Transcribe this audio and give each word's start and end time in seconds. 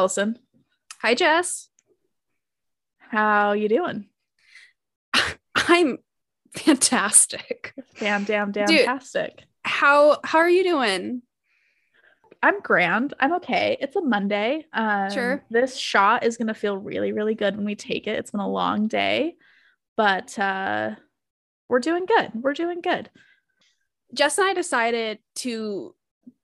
Allison. 0.00 0.38
Hi, 1.02 1.14
Jess. 1.14 1.68
How 2.96 3.52
you 3.52 3.68
doing? 3.68 4.06
I'm 5.54 5.98
fantastic. 6.56 7.74
Damn, 7.98 8.24
damn, 8.24 8.50
damn, 8.50 8.64
Dude. 8.66 8.78
fantastic. 8.78 9.44
How 9.62 10.18
how 10.24 10.38
are 10.38 10.48
you 10.48 10.64
doing? 10.64 11.20
I'm 12.42 12.60
grand. 12.62 13.12
I'm 13.20 13.34
okay. 13.34 13.76
It's 13.78 13.94
a 13.94 14.00
Monday. 14.00 14.64
Um, 14.72 15.10
Sure. 15.10 15.44
This 15.50 15.76
shot 15.76 16.24
is 16.24 16.38
gonna 16.38 16.54
feel 16.54 16.78
really, 16.78 17.12
really 17.12 17.34
good 17.34 17.56
when 17.56 17.66
we 17.66 17.74
take 17.74 18.06
it. 18.06 18.18
It's 18.18 18.30
been 18.30 18.40
a 18.40 18.48
long 18.48 18.88
day, 18.88 19.36
but 19.98 20.38
uh, 20.38 20.92
we're 21.68 21.80
doing 21.80 22.06
good. 22.06 22.30
We're 22.34 22.54
doing 22.54 22.80
good. 22.80 23.10
Jess 24.14 24.38
and 24.38 24.48
I 24.48 24.54
decided 24.54 25.18
to 25.36 25.94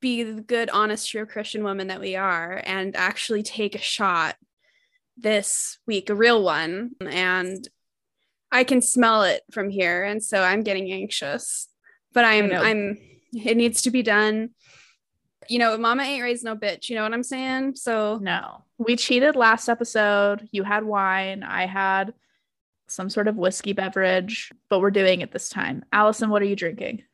be 0.00 0.22
the 0.22 0.40
good, 0.40 0.70
honest, 0.70 1.10
true 1.10 1.26
Christian 1.26 1.64
woman 1.64 1.88
that 1.88 2.00
we 2.00 2.16
are 2.16 2.62
and 2.64 2.94
actually 2.96 3.42
take 3.42 3.74
a 3.74 3.78
shot 3.78 4.36
this 5.16 5.78
week, 5.86 6.10
a 6.10 6.14
real 6.14 6.42
one. 6.42 6.92
And 7.00 7.66
I 8.52 8.64
can 8.64 8.82
smell 8.82 9.22
it 9.22 9.42
from 9.50 9.70
here. 9.70 10.04
And 10.04 10.22
so 10.22 10.42
I'm 10.42 10.62
getting 10.62 10.92
anxious. 10.92 11.68
But 12.12 12.24
I'm, 12.24 12.52
I'm, 12.52 12.98
it 13.32 13.56
needs 13.56 13.82
to 13.82 13.90
be 13.90 14.02
done. 14.02 14.50
You 15.48 15.58
know, 15.58 15.76
mama 15.76 16.02
ain't 16.02 16.22
raised 16.22 16.44
no 16.44 16.56
bitch, 16.56 16.88
you 16.88 16.96
know 16.96 17.02
what 17.02 17.12
I'm 17.12 17.22
saying? 17.22 17.76
So 17.76 18.18
No, 18.20 18.64
we 18.78 18.96
cheated 18.96 19.36
last 19.36 19.68
episode. 19.68 20.48
You 20.50 20.62
had 20.62 20.84
wine. 20.84 21.42
I 21.42 21.66
had 21.66 22.14
some 22.88 23.10
sort 23.10 23.28
of 23.28 23.36
whiskey 23.36 23.72
beverage, 23.72 24.50
but 24.68 24.80
we're 24.80 24.90
doing 24.90 25.20
it 25.20 25.32
this 25.32 25.48
time. 25.48 25.84
Allison, 25.92 26.30
what 26.30 26.42
are 26.42 26.46
you 26.46 26.56
drinking? 26.56 27.02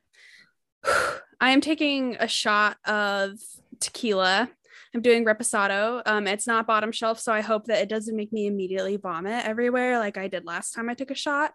I 1.42 1.50
am 1.50 1.60
taking 1.60 2.16
a 2.20 2.28
shot 2.28 2.76
of 2.86 3.32
tequila. 3.80 4.48
I'm 4.94 5.02
doing 5.02 5.24
reposado. 5.24 6.00
Um, 6.06 6.28
it's 6.28 6.46
not 6.46 6.68
bottom 6.68 6.92
shelf, 6.92 7.18
so 7.18 7.32
I 7.32 7.40
hope 7.40 7.64
that 7.64 7.82
it 7.82 7.88
doesn't 7.88 8.14
make 8.14 8.32
me 8.32 8.46
immediately 8.46 8.96
vomit 8.96 9.44
everywhere 9.44 9.98
like 9.98 10.16
I 10.16 10.28
did 10.28 10.44
last 10.44 10.70
time 10.70 10.88
I 10.88 10.94
took 10.94 11.10
a 11.10 11.16
shot. 11.16 11.50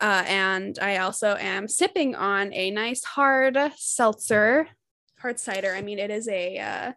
Uh, 0.00 0.22
and 0.26 0.78
I 0.82 0.98
also 0.98 1.34
am 1.36 1.66
sipping 1.66 2.14
on 2.14 2.52
a 2.52 2.70
nice 2.72 3.04
hard 3.04 3.56
seltzer, 3.76 4.68
hard 5.18 5.40
cider. 5.40 5.74
I 5.74 5.80
mean, 5.80 5.98
it 5.98 6.10
is 6.10 6.28
a 6.28 6.58
uh, 6.58 6.92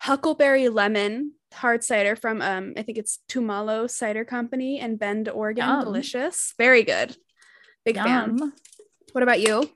huckleberry 0.00 0.68
lemon 0.68 1.34
hard 1.54 1.84
cider 1.84 2.16
from 2.16 2.42
um, 2.42 2.74
I 2.76 2.82
think 2.82 2.98
it's 2.98 3.20
Tumalo 3.28 3.88
Cider 3.88 4.24
Company 4.24 4.80
in 4.80 4.96
Bend, 4.96 5.28
Oregon. 5.28 5.64
Yum. 5.64 5.84
Delicious, 5.84 6.54
very 6.58 6.82
good. 6.82 7.16
Big 7.84 7.94
fan. 7.94 8.52
What 9.12 9.22
about 9.22 9.40
you? 9.40 9.70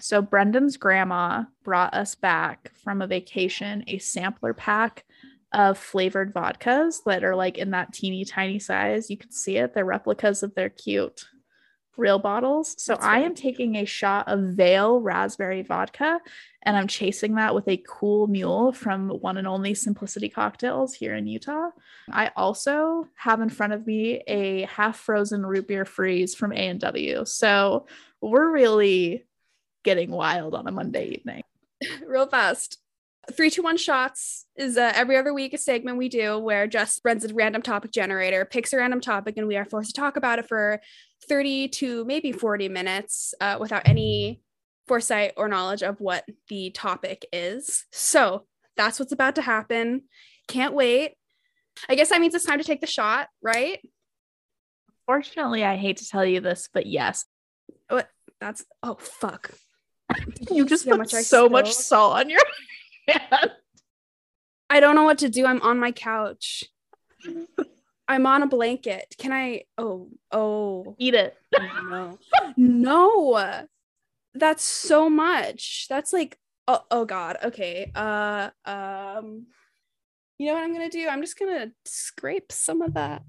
So 0.00 0.22
Brendan's 0.22 0.76
grandma 0.76 1.44
brought 1.62 1.94
us 1.94 2.14
back 2.14 2.72
from 2.82 3.02
a 3.02 3.06
vacation 3.06 3.84
a 3.86 3.98
sampler 3.98 4.54
pack 4.54 5.04
of 5.52 5.78
flavored 5.78 6.32
vodkas 6.32 7.02
that 7.06 7.24
are 7.24 7.34
like 7.34 7.58
in 7.58 7.70
that 7.70 7.92
teeny 7.92 8.24
tiny 8.24 8.58
size. 8.58 9.10
You 9.10 9.16
can 9.16 9.32
see 9.32 9.56
it. 9.56 9.74
They're 9.74 9.84
replicas 9.84 10.42
of 10.42 10.54
their 10.54 10.68
cute 10.68 11.24
real 11.96 12.18
bottles. 12.18 12.74
So 12.78 12.94
That's 12.94 13.04
I 13.04 13.20
am 13.20 13.34
taking 13.34 13.76
a 13.76 13.84
shot 13.84 14.26
of 14.28 14.54
Vale 14.54 15.00
raspberry 15.00 15.62
vodka 15.62 16.20
and 16.62 16.76
I'm 16.76 16.86
chasing 16.86 17.34
that 17.34 17.54
with 17.54 17.68
a 17.68 17.82
cool 17.86 18.26
mule 18.26 18.72
from 18.72 19.08
one 19.08 19.36
and 19.36 19.46
only 19.46 19.74
Simplicity 19.74 20.28
Cocktails 20.28 20.94
here 20.94 21.14
in 21.14 21.26
Utah. 21.26 21.70
I 22.10 22.30
also 22.36 23.06
have 23.16 23.40
in 23.40 23.50
front 23.50 23.72
of 23.72 23.86
me 23.86 24.22
a 24.26 24.62
half 24.62 24.98
frozen 24.98 25.44
root 25.44 25.68
beer 25.68 25.84
freeze 25.84 26.34
from 26.34 26.52
A&W. 26.52 27.24
So 27.26 27.86
we're 28.20 28.50
really 28.50 29.24
getting 29.84 30.10
wild 30.10 30.54
on 30.54 30.66
a 30.66 30.70
Monday 30.70 31.08
evening. 31.08 31.42
real 32.06 32.26
fast. 32.26 32.78
Three, 33.32 33.50
two, 33.50 33.62
one 33.62 33.76
shots 33.76 34.46
is 34.56 34.76
uh, 34.76 34.92
every 34.94 35.16
other 35.16 35.32
week 35.32 35.52
a 35.52 35.58
segment 35.58 35.98
we 35.98 36.08
do 36.08 36.38
where 36.38 36.66
Jess 36.66 37.00
runs 37.04 37.24
a 37.24 37.32
random 37.32 37.62
topic 37.62 37.92
generator, 37.92 38.44
picks 38.44 38.72
a 38.72 38.78
random 38.78 39.00
topic, 39.00 39.36
and 39.36 39.46
we 39.46 39.56
are 39.56 39.64
forced 39.64 39.94
to 39.94 40.00
talk 40.00 40.16
about 40.16 40.38
it 40.38 40.48
for 40.48 40.80
30 41.28 41.68
to 41.68 42.04
maybe 42.06 42.32
40 42.32 42.68
minutes 42.68 43.34
uh, 43.40 43.58
without 43.60 43.86
any 43.86 44.40
foresight 44.88 45.34
or 45.36 45.48
knowledge 45.48 45.82
of 45.82 46.00
what 46.00 46.24
the 46.48 46.70
topic 46.70 47.24
is. 47.32 47.84
So 47.92 48.46
that's 48.76 48.98
what's 48.98 49.12
about 49.12 49.36
to 49.36 49.42
happen. 49.42 50.02
Can't 50.48 50.74
wait. 50.74 51.14
I 51.88 51.94
guess 51.94 52.08
that 52.08 52.20
means 52.20 52.34
it's 52.34 52.44
time 52.44 52.58
to 52.58 52.64
take 52.64 52.80
the 52.80 52.86
shot, 52.86 53.28
right? 53.42 53.80
Fortunately, 55.06 55.64
I 55.64 55.76
hate 55.76 55.98
to 55.98 56.08
tell 56.08 56.24
you 56.24 56.40
this, 56.40 56.68
but 56.72 56.86
yes, 56.86 57.24
What? 57.88 58.08
That's 58.40 58.64
oh 58.82 58.96
fuck. 58.98 59.50
you 60.50 60.64
just 60.66 60.86
put 60.86 60.98
much 60.98 61.10
so 61.10 61.48
much 61.48 61.72
salt 61.72 62.16
on 62.16 62.30
your 62.30 62.40
hand. 63.08 63.52
I 64.68 64.80
don't 64.80 64.94
know 64.94 65.04
what 65.04 65.18
to 65.18 65.28
do. 65.28 65.46
I'm 65.46 65.60
on 65.62 65.78
my 65.78 65.92
couch. 65.92 66.64
I'm 68.08 68.26
on 68.26 68.42
a 68.42 68.46
blanket. 68.46 69.14
Can 69.18 69.32
I? 69.32 69.64
Oh, 69.78 70.08
oh, 70.32 70.96
Eat 70.98 71.14
it. 71.14 71.36
no, 71.56 72.18
no. 72.56 73.66
That's 74.34 74.64
so 74.64 75.10
much. 75.10 75.86
That's 75.88 76.12
like, 76.12 76.38
oh, 76.66 76.82
oh 76.90 77.04
God. 77.04 77.38
Okay. 77.44 77.90
Uh, 77.94 78.50
um, 78.64 79.46
you 80.38 80.46
know 80.46 80.54
what 80.54 80.62
I'm 80.62 80.72
gonna 80.72 80.88
do? 80.88 81.06
I'm 81.08 81.20
just 81.20 81.38
gonna 81.38 81.70
scrape 81.84 82.50
some 82.50 82.82
of 82.82 82.94
that. 82.94 83.22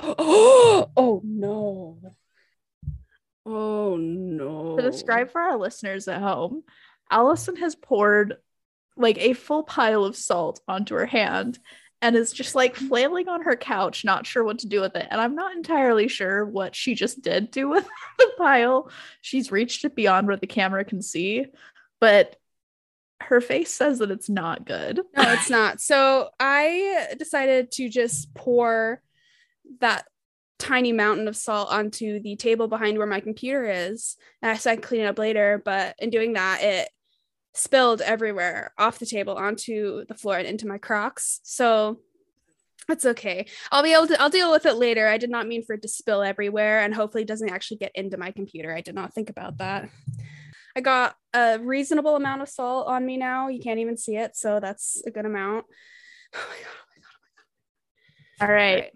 Oh, 0.00 0.90
oh 0.96 1.20
no. 1.24 1.98
Oh 3.52 3.96
no. 3.96 4.76
To 4.76 4.82
describe 4.82 5.32
for 5.32 5.40
our 5.40 5.58
listeners 5.58 6.06
at 6.06 6.20
home, 6.20 6.62
Allison 7.10 7.56
has 7.56 7.74
poured 7.74 8.36
like 8.96 9.18
a 9.18 9.32
full 9.32 9.64
pile 9.64 10.04
of 10.04 10.16
salt 10.16 10.60
onto 10.68 10.94
her 10.94 11.06
hand 11.06 11.58
and 12.02 12.16
is 12.16 12.32
just 12.32 12.54
like 12.54 12.76
flailing 12.76 13.28
on 13.28 13.42
her 13.42 13.56
couch, 13.56 14.04
not 14.04 14.26
sure 14.26 14.44
what 14.44 14.60
to 14.60 14.68
do 14.68 14.80
with 14.80 14.94
it. 14.96 15.06
And 15.10 15.20
I'm 15.20 15.34
not 15.34 15.56
entirely 15.56 16.08
sure 16.08 16.44
what 16.44 16.74
she 16.74 16.94
just 16.94 17.20
did 17.22 17.50
do 17.50 17.68
with 17.68 17.86
the 18.18 18.30
pile. 18.38 18.90
She's 19.20 19.52
reached 19.52 19.84
it 19.84 19.94
beyond 19.94 20.28
what 20.28 20.40
the 20.40 20.46
camera 20.46 20.84
can 20.84 21.02
see, 21.02 21.46
but 22.00 22.36
her 23.20 23.40
face 23.40 23.70
says 23.70 23.98
that 23.98 24.10
it's 24.10 24.30
not 24.30 24.64
good. 24.64 24.96
No, 25.16 25.32
it's 25.32 25.50
not. 25.50 25.80
So 25.80 26.30
I 26.38 27.08
decided 27.18 27.70
to 27.72 27.88
just 27.88 28.32
pour 28.34 29.02
that 29.80 30.06
tiny 30.60 30.92
mountain 30.92 31.26
of 31.26 31.36
salt 31.36 31.72
onto 31.72 32.20
the 32.20 32.36
table 32.36 32.68
behind 32.68 32.98
where 32.98 33.06
my 33.06 33.20
computer 33.20 33.64
is. 33.64 34.16
And 34.42 34.52
I 34.52 34.56
said 34.56 34.72
I'd 34.72 34.82
clean 34.82 35.00
it 35.00 35.06
up 35.06 35.18
later, 35.18 35.60
but 35.64 35.96
in 35.98 36.10
doing 36.10 36.34
that, 36.34 36.62
it 36.62 36.88
spilled 37.54 38.00
everywhere 38.00 38.72
off 38.78 38.98
the 38.98 39.06
table 39.06 39.34
onto 39.34 40.04
the 40.06 40.14
floor 40.14 40.38
and 40.38 40.46
into 40.46 40.68
my 40.68 40.78
Crocs. 40.78 41.40
So 41.42 42.00
that's 42.86 43.06
okay. 43.06 43.46
I'll 43.72 43.82
be 43.82 43.92
able 43.92 44.06
to 44.08 44.20
I'll 44.20 44.30
deal 44.30 44.52
with 44.52 44.66
it 44.66 44.74
later. 44.74 45.08
I 45.08 45.18
did 45.18 45.30
not 45.30 45.48
mean 45.48 45.64
for 45.64 45.74
it 45.74 45.82
to 45.82 45.88
spill 45.88 46.22
everywhere 46.22 46.80
and 46.80 46.94
hopefully 46.94 47.22
it 47.22 47.28
doesn't 47.28 47.50
actually 47.50 47.78
get 47.78 47.92
into 47.94 48.16
my 48.16 48.30
computer. 48.30 48.74
I 48.74 48.80
did 48.80 48.94
not 48.94 49.14
think 49.14 49.30
about 49.30 49.58
that. 49.58 49.88
I 50.76 50.80
got 50.80 51.16
a 51.34 51.58
reasonable 51.58 52.16
amount 52.16 52.42
of 52.42 52.48
salt 52.48 52.86
on 52.86 53.04
me 53.04 53.16
now. 53.16 53.48
You 53.48 53.60
can't 53.60 53.80
even 53.80 53.96
see 53.96 54.16
it, 54.16 54.36
so 54.36 54.60
that's 54.60 55.02
a 55.06 55.10
good 55.10 55.26
amount. 55.26 55.66
Oh, 56.32 56.38
oh 56.38 56.46
my 56.46 56.56
god. 56.62 57.10
Oh 58.40 58.46
my 58.46 58.46
god. 58.46 58.48
All 58.48 58.54
right. 58.54 58.92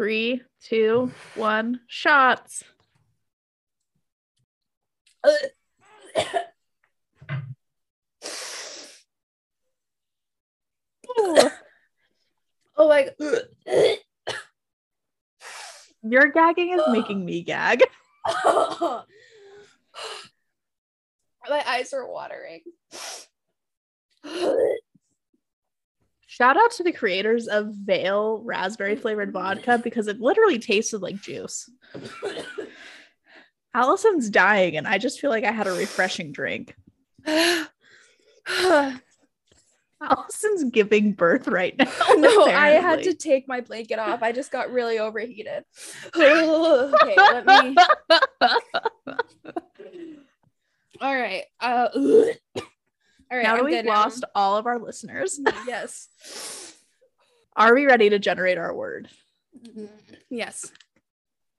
Three, 0.00 0.40
two, 0.62 1.12
one, 1.34 1.80
shots. 1.86 2.64
Oh 12.78 12.88
my 12.88 13.02
god. 13.04 13.14
Ooh, 13.20 13.36
my 13.68 13.68
god. 13.68 13.98
your 16.02 16.28
gagging 16.28 16.70
is 16.70 16.80
making 16.90 17.22
me 17.22 17.42
gag. 17.42 17.82
my 18.42 19.04
eyes 21.66 21.92
are 21.92 22.10
watering. 22.10 22.62
Shout 26.40 26.56
out 26.56 26.70
to 26.70 26.82
the 26.82 26.92
creators 26.92 27.48
of 27.48 27.66
Vale 27.66 28.40
raspberry 28.42 28.96
flavored 28.96 29.30
vodka 29.30 29.76
because 29.76 30.06
it 30.06 30.22
literally 30.22 30.58
tasted 30.58 31.02
like 31.02 31.20
juice. 31.20 31.68
Allison's 33.74 34.30
dying, 34.30 34.78
and 34.78 34.88
I 34.88 34.96
just 34.96 35.20
feel 35.20 35.28
like 35.28 35.44
I 35.44 35.52
had 35.52 35.66
a 35.66 35.72
refreshing 35.72 36.32
drink. 36.32 36.74
Allison's 37.26 37.68
giving 40.72 41.12
birth 41.12 41.46
right 41.46 41.76
now. 41.76 41.84
no, 42.16 42.46
I 42.46 42.70
had 42.70 43.02
to 43.02 43.12
take 43.12 43.46
my 43.46 43.60
blanket 43.60 43.98
off. 43.98 44.22
I 44.22 44.32
just 44.32 44.50
got 44.50 44.72
really 44.72 44.98
overheated. 44.98 45.64
okay, 46.16 47.16
let 47.16 47.44
me. 47.44 47.76
All 51.02 51.14
right. 51.14 51.44
Uh, 51.60 51.88
all 53.30 53.36
right. 53.36 53.42
now 53.42 53.56
that 53.56 53.64
we've 53.64 53.84
lost 53.84 54.24
all 54.34 54.56
of 54.56 54.66
our 54.66 54.78
listeners, 54.78 55.38
mm, 55.38 55.52
Yes. 55.66 56.08
are 57.56 57.74
we 57.74 57.86
ready 57.86 58.10
to 58.10 58.18
generate 58.18 58.58
our 58.58 58.74
word? 58.74 59.08
Mm-hmm. 59.66 59.86
Yes. 60.30 60.70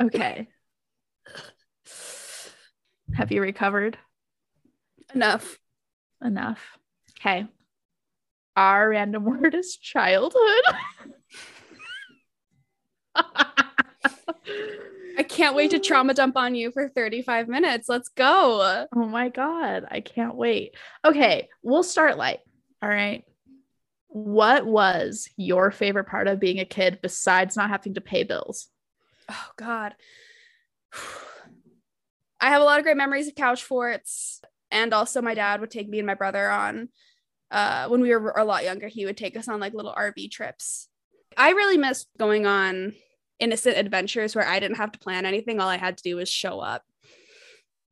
Okay. 0.01 0.47
Have 3.15 3.31
you 3.31 3.41
recovered 3.41 3.97
Enough. 5.13 5.57
enough? 6.23 6.59
Okay. 7.19 7.45
Our 8.56 8.89
random 8.89 9.23
word 9.41 9.53
is 9.56 9.75
childhood. 9.75 10.63
I 15.17 15.23
can't 15.23 15.55
wait 15.55 15.71
to 15.71 15.79
trauma 15.79 16.13
dump 16.13 16.37
on 16.37 16.55
you 16.55 16.71
for 16.71 16.89
35 16.89 17.47
minutes. 17.47 17.89
Let's 17.89 18.09
go. 18.09 18.87
Oh 18.95 19.07
my 19.07 19.29
God. 19.29 19.85
I 19.89 20.01
can't 20.01 20.35
wait. 20.35 20.75
Okay. 21.05 21.49
We'll 21.63 21.83
start 21.83 22.17
light. 22.17 22.39
All 22.81 22.89
right. 22.89 23.23
What 24.07 24.65
was 24.65 25.29
your 25.37 25.71
favorite 25.71 26.07
part 26.07 26.27
of 26.27 26.39
being 26.39 26.59
a 26.59 26.65
kid 26.65 26.99
besides 27.01 27.55
not 27.55 27.69
having 27.69 27.93
to 27.93 28.01
pay 28.01 28.23
bills? 28.23 28.67
Oh, 29.29 29.49
God. 29.55 29.95
I 32.41 32.49
have 32.49 32.61
a 32.61 32.65
lot 32.65 32.79
of 32.79 32.83
great 32.83 32.97
memories 32.97 33.27
of 33.27 33.35
couch 33.35 33.63
forts. 33.63 34.41
And 34.71 34.93
also, 34.93 35.21
my 35.21 35.33
dad 35.33 35.61
would 35.61 35.71
take 35.71 35.87
me 35.87 35.99
and 35.99 36.07
my 36.07 36.15
brother 36.15 36.49
on, 36.49 36.89
uh, 37.51 37.87
when 37.87 38.01
we 38.01 38.15
were 38.15 38.31
a 38.31 38.45
lot 38.45 38.63
younger, 38.63 38.87
he 38.87 39.05
would 39.05 39.17
take 39.17 39.37
us 39.37 39.47
on 39.47 39.59
like 39.59 39.73
little 39.73 39.93
RV 39.93 40.31
trips. 40.31 40.87
I 41.37 41.51
really 41.51 41.77
miss 41.77 42.07
going 42.17 42.45
on 42.45 42.93
innocent 43.41 43.77
adventures 43.77 44.35
where 44.35 44.47
I 44.47 44.59
didn't 44.59 44.77
have 44.77 44.93
to 44.93 44.99
plan 44.99 45.25
anything. 45.25 45.59
All 45.59 45.67
I 45.67 45.77
had 45.77 45.97
to 45.97 46.03
do 46.03 46.15
was 46.15 46.29
show 46.29 46.59
up. 46.59 46.83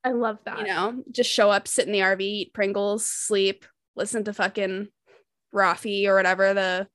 I 0.04 0.12
love 0.12 0.38
that. 0.46 0.60
You 0.60 0.68
know, 0.68 1.04
just 1.12 1.30
show 1.30 1.50
up, 1.52 1.68
sit 1.68 1.86
in 1.86 1.92
the 1.92 2.00
RV, 2.00 2.22
eat 2.22 2.54
Pringles, 2.54 3.06
sleep, 3.06 3.66
listen 3.96 4.24
to 4.24 4.34
fucking 4.34 4.88
Raffi 5.54 6.08
or 6.08 6.16
whatever 6.16 6.54
the 6.54 6.88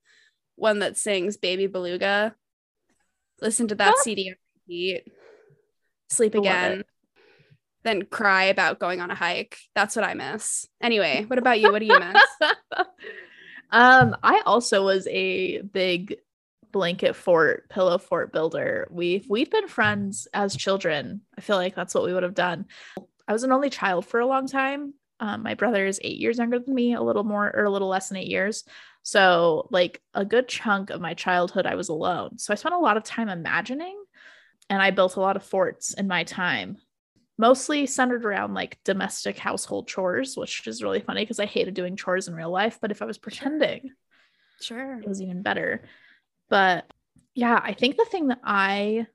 one 0.57 0.79
that 0.79 0.97
sings 0.97 1.37
Baby 1.37 1.67
Beluga. 1.67 2.35
Listen 3.43 3.69
to 3.69 3.75
that 3.75 3.99
CD 3.99 4.31
on 4.31 4.37
repeat. 4.67 5.05
Sleep 6.09 6.35
again. 6.35 6.85
Then 7.83 8.05
cry 8.05 8.45
about 8.45 8.79
going 8.79 9.01
on 9.01 9.11
a 9.11 9.15
hike. 9.15 9.59
That's 9.75 9.97
what 9.97 10.05
I 10.05 10.15
miss. 10.15 10.67
Anyway, 10.81 11.25
what 11.27 11.39
about 11.39 11.61
you? 11.61 11.71
What 11.71 11.81
do 11.81 11.87
you 11.87 11.99
miss? 11.99 12.23
um, 13.71 14.17
I 14.23 14.43
also 14.47 14.85
was 14.85 15.07
a 15.09 15.61
big 15.61 16.17
blanket 16.75 17.15
fort, 17.15 17.69
pillow 17.71 17.99
fort 17.99 18.33
builder. 18.33 18.89
We've 18.91 19.25
we've 19.31 19.51
been 19.51 19.69
friends 19.69 20.27
as 20.35 20.57
children. 20.57 21.21
I 21.39 21.41
feel 21.41 21.55
like 21.55 21.77
that's 21.77 21.95
what 21.95 22.03
we 22.03 22.13
would 22.13 22.25
have 22.25 22.35
done. 22.35 22.67
I 23.29 23.33
was 23.33 23.45
an 23.45 23.53
only 23.53 23.71
child 23.71 24.05
for 24.05 24.19
a 24.19 24.27
long 24.27 24.49
time. 24.49 24.93
Um, 25.21 25.45
my 25.45 25.55
brother 25.55 25.87
is 25.87 26.01
eight 26.03 26.19
years 26.19 26.39
younger 26.39 26.59
than 26.59 26.75
me, 26.75 26.95
a 26.95 27.01
little 27.01 27.23
more 27.23 27.49
or 27.55 27.63
a 27.63 27.71
little 27.71 27.87
less 27.87 28.09
than 28.09 28.19
eight 28.19 28.27
years. 28.27 28.65
So, 29.05 29.69
like 29.71 30.03
a 30.15 30.25
good 30.25 30.49
chunk 30.49 30.91
of 30.91 31.01
my 31.01 31.15
childhood, 31.15 31.65
I 31.65 31.77
was 31.77 31.91
alone. 31.91 32.39
So, 32.39 32.53
I 32.53 32.57
spent 32.57 32.75
a 32.75 32.79
lot 32.79 32.97
of 32.97 33.05
time 33.05 33.29
imagining 33.29 33.97
and 34.69 34.83
I 34.83 34.91
built 34.91 35.15
a 35.15 35.21
lot 35.21 35.37
of 35.37 35.45
forts 35.45 35.95
in 35.95 36.09
my 36.09 36.25
time, 36.25 36.79
mostly 37.39 37.87
centered 37.87 38.25
around 38.25 38.55
like 38.55 38.81
domestic 38.85 39.39
household 39.39 39.87
chores, 39.87 40.37
which 40.37 40.67
is 40.67 40.83
really 40.83 41.01
funny 41.01 41.23
because 41.23 41.39
I 41.39 41.47
hated 41.47 41.75
doing 41.75 41.95
chores 41.95 42.27
in 42.27 42.35
real 42.35 42.51
life. 42.51 42.79
But 42.81 42.91
if 42.91 43.01
I 43.01 43.05
was 43.05 43.19
pretending, 43.19 43.93
sure, 44.61 44.99
it 44.99 45.07
was 45.07 45.23
even 45.23 45.43
better. 45.43 45.83
But 46.55 46.87
yeah, 47.35 47.61
I 47.61 47.73
think 47.73 47.97
the 47.97 48.05
thing 48.05 48.29
that 48.29 48.39
I 48.45 49.09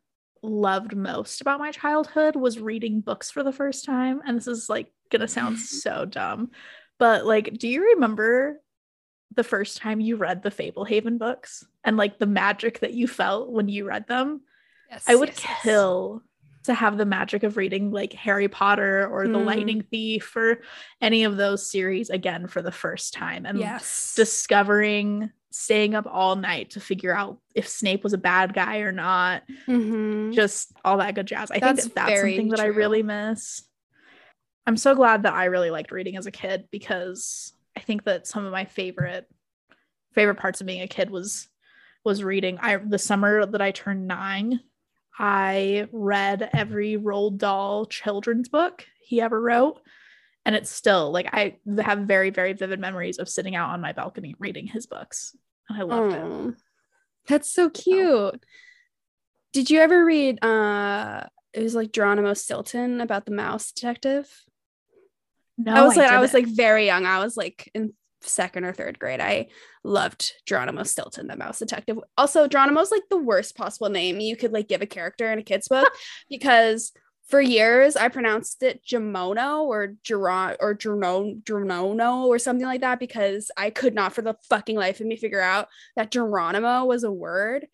loved 0.44 0.94
most 0.94 1.40
about 1.40 1.62
my 1.62 1.72
childhood 1.72 2.36
was 2.36 2.60
reading 2.60 3.00
books 3.00 3.32
for 3.32 3.44
the 3.44 3.54
first 3.54 3.86
time. 3.86 4.22
And 4.28 4.36
this 4.36 4.48
is 4.48 4.68
like 4.68 4.92
gonna 5.10 5.26
sound 5.30 5.58
so 5.58 6.04
dumb, 6.04 6.52
but 6.98 7.26
like, 7.26 7.58
do 7.58 7.70
you 7.70 7.94
remember 7.94 8.62
the 9.38 9.46
first 9.46 9.78
time 9.78 10.02
you 10.02 10.18
read 10.18 10.44
the 10.44 10.52
Fablehaven 10.52 11.18
books 11.18 11.66
and 11.86 11.96
like 11.96 12.20
the 12.20 12.26
magic 12.26 12.80
that 12.80 12.94
you 12.94 13.08
felt 13.08 13.50
when 13.50 13.70
you 13.70 13.86
read 13.86 14.06
them? 14.10 14.42
Yes, 14.92 15.06
I 15.08 15.16
would 15.16 15.30
yes, 15.30 15.62
kill 15.64 16.22
yes. 16.22 16.66
to 16.66 16.74
have 16.74 16.98
the 16.98 17.06
magic 17.06 17.44
of 17.44 17.56
reading 17.56 17.90
like 17.90 18.12
Harry 18.12 18.50
Potter 18.50 19.08
or 19.10 19.24
mm. 19.24 19.32
The 19.32 19.40
Lightning 19.40 19.86
Thief 19.90 20.36
or 20.36 20.60
any 21.00 21.24
of 21.24 21.38
those 21.38 21.72
series 21.72 22.10
again 22.10 22.48
for 22.48 22.62
the 22.62 22.74
first 22.74 23.14
time 23.14 23.46
and 23.46 23.58
yes. 23.58 24.14
discovering 24.18 25.32
staying 25.52 25.96
up 25.96 26.06
all 26.10 26.36
night 26.36 26.72
to 26.72 26.80
figure 26.80 27.16
out 27.16 27.40
if 27.56 27.68
Snape 27.68 28.04
was 28.04 28.14
a 28.14 28.18
bad 28.18 28.54
guy 28.54 28.80
or 28.80 28.92
not. 28.92 29.44
Mm-hmm. 29.68 30.32
Just 30.32 30.72
all 30.86 30.98
that 30.98 31.16
good 31.16 31.26
jazz. 31.26 31.52
I 31.52 31.60
that's 31.60 31.84
think 31.84 31.96
that 31.96 32.08
that's 32.08 32.22
something 32.22 32.50
that 32.50 32.60
I 32.60 32.66
really 32.66 33.04
miss. 33.04 33.64
I'm 34.68 34.78
so 34.78 34.94
glad 34.94 35.24
that 35.24 35.34
I 35.34 35.46
really 35.46 35.72
liked 35.72 35.92
reading 35.92 36.18
as 36.18 36.28
a 36.28 36.32
kid 36.32 36.68
because 36.72 37.54
I 37.76 37.80
think 37.80 38.04
that 38.04 38.28
some 38.28 38.46
of 38.46 38.52
my 38.52 38.66
favorite 38.66 39.28
favorite 40.14 40.36
parts 40.36 40.60
of 40.60 40.68
being 40.68 40.82
a 40.82 40.88
kid 40.88 41.10
was 41.10 41.48
was 42.04 42.24
reading. 42.24 42.58
I 42.62 42.78
the 42.78 43.00
summer 43.00 43.46
that 43.46 43.62
I 43.62 43.72
turned 43.72 44.08
9, 44.08 44.60
I 45.18 45.88
read 45.92 46.50
every 46.54 46.98
Roald 46.98 47.38
Dahl 47.38 47.86
children's 47.86 48.50
book 48.50 48.86
he 49.02 49.22
ever 49.22 49.40
wrote 49.40 49.82
and 50.46 50.56
it's 50.56 50.72
still 50.72 51.12
like 51.12 51.28
I 51.32 51.58
have 51.82 52.00
very 52.00 52.30
very 52.30 52.54
vivid 52.54 52.80
memories 52.80 53.20
of 53.20 53.30
sitting 53.30 53.56
out 53.56 53.70
on 53.70 53.82
my 53.82 53.94
balcony 53.94 54.36
reading 54.40 54.68
his 54.68 54.86
books. 54.86 55.36
And 55.70 55.80
I 55.80 55.84
loved 55.84 56.16
it. 56.16 56.56
That's 57.28 57.52
so 57.52 57.70
cute. 57.70 58.44
Did 59.54 59.70
you 59.70 59.80
ever 59.80 60.04
read 60.04 60.44
uh 60.44 61.26
it 61.54 61.64
was 61.64 61.76
like 61.76 61.92
Geronimo 61.92 62.34
Stilton 62.34 63.02
about 63.02 63.26
the 63.26 63.32
mouse 63.32 63.72
detective? 63.72 64.30
No, 65.58 65.74
I 65.74 65.82
was 65.82 65.98
like 65.98 66.12
I, 66.12 66.16
I 66.16 66.20
was 66.20 66.34
like 66.34 66.48
very 66.48 66.86
young. 66.86 67.06
I 67.06 67.20
was 67.20 67.36
like 67.36 67.70
in 67.74 67.94
second 68.22 68.66
or 68.66 68.74
third 68.74 69.00
grade. 69.00 69.22
I 69.22 69.48
loved 69.84 70.34
Geronimo 70.46 70.84
Stilton, 70.84 71.28
the 71.28 71.36
mouse 71.36 71.60
detective. 71.60 72.00
Also, 72.18 72.48
Geronimo's 72.48 72.92
like 72.92 73.04
the 73.10 73.18
worst 73.18 73.56
possible 73.56 73.90
name 73.90 74.20
you 74.20 74.36
could 74.36 74.52
like 74.52 74.68
give 74.68 74.82
a 74.82 74.88
character 74.88 75.32
in 75.32 75.40
a 75.40 75.44
kid's 75.44 75.68
book 75.68 75.92
because 76.30 76.92
for 77.30 77.40
years 77.40 77.96
I 77.96 78.10
pronounced 78.10 78.64
it 78.64 78.84
Jamono 78.84 79.64
or 79.64 79.96
Geron 80.04 80.58
or 80.60 80.76
Gerono 80.76 81.42
Gerono 81.44 82.26
or 82.26 82.40
something 82.40 82.66
like 82.66 82.82
that 82.82 83.00
because 83.00 83.52
I 83.56 83.70
could 83.70 83.94
not 83.94 84.14
for 84.14 84.24
the 84.24 84.36
fucking 84.50 84.76
life 84.76 85.00
of 85.00 85.06
me 85.06 85.16
figure 85.16 85.42
out 85.42 85.68
that 85.96 86.12
Geronimo 86.12 86.86
was 86.86 87.04
a 87.04 87.12
word 87.12 87.68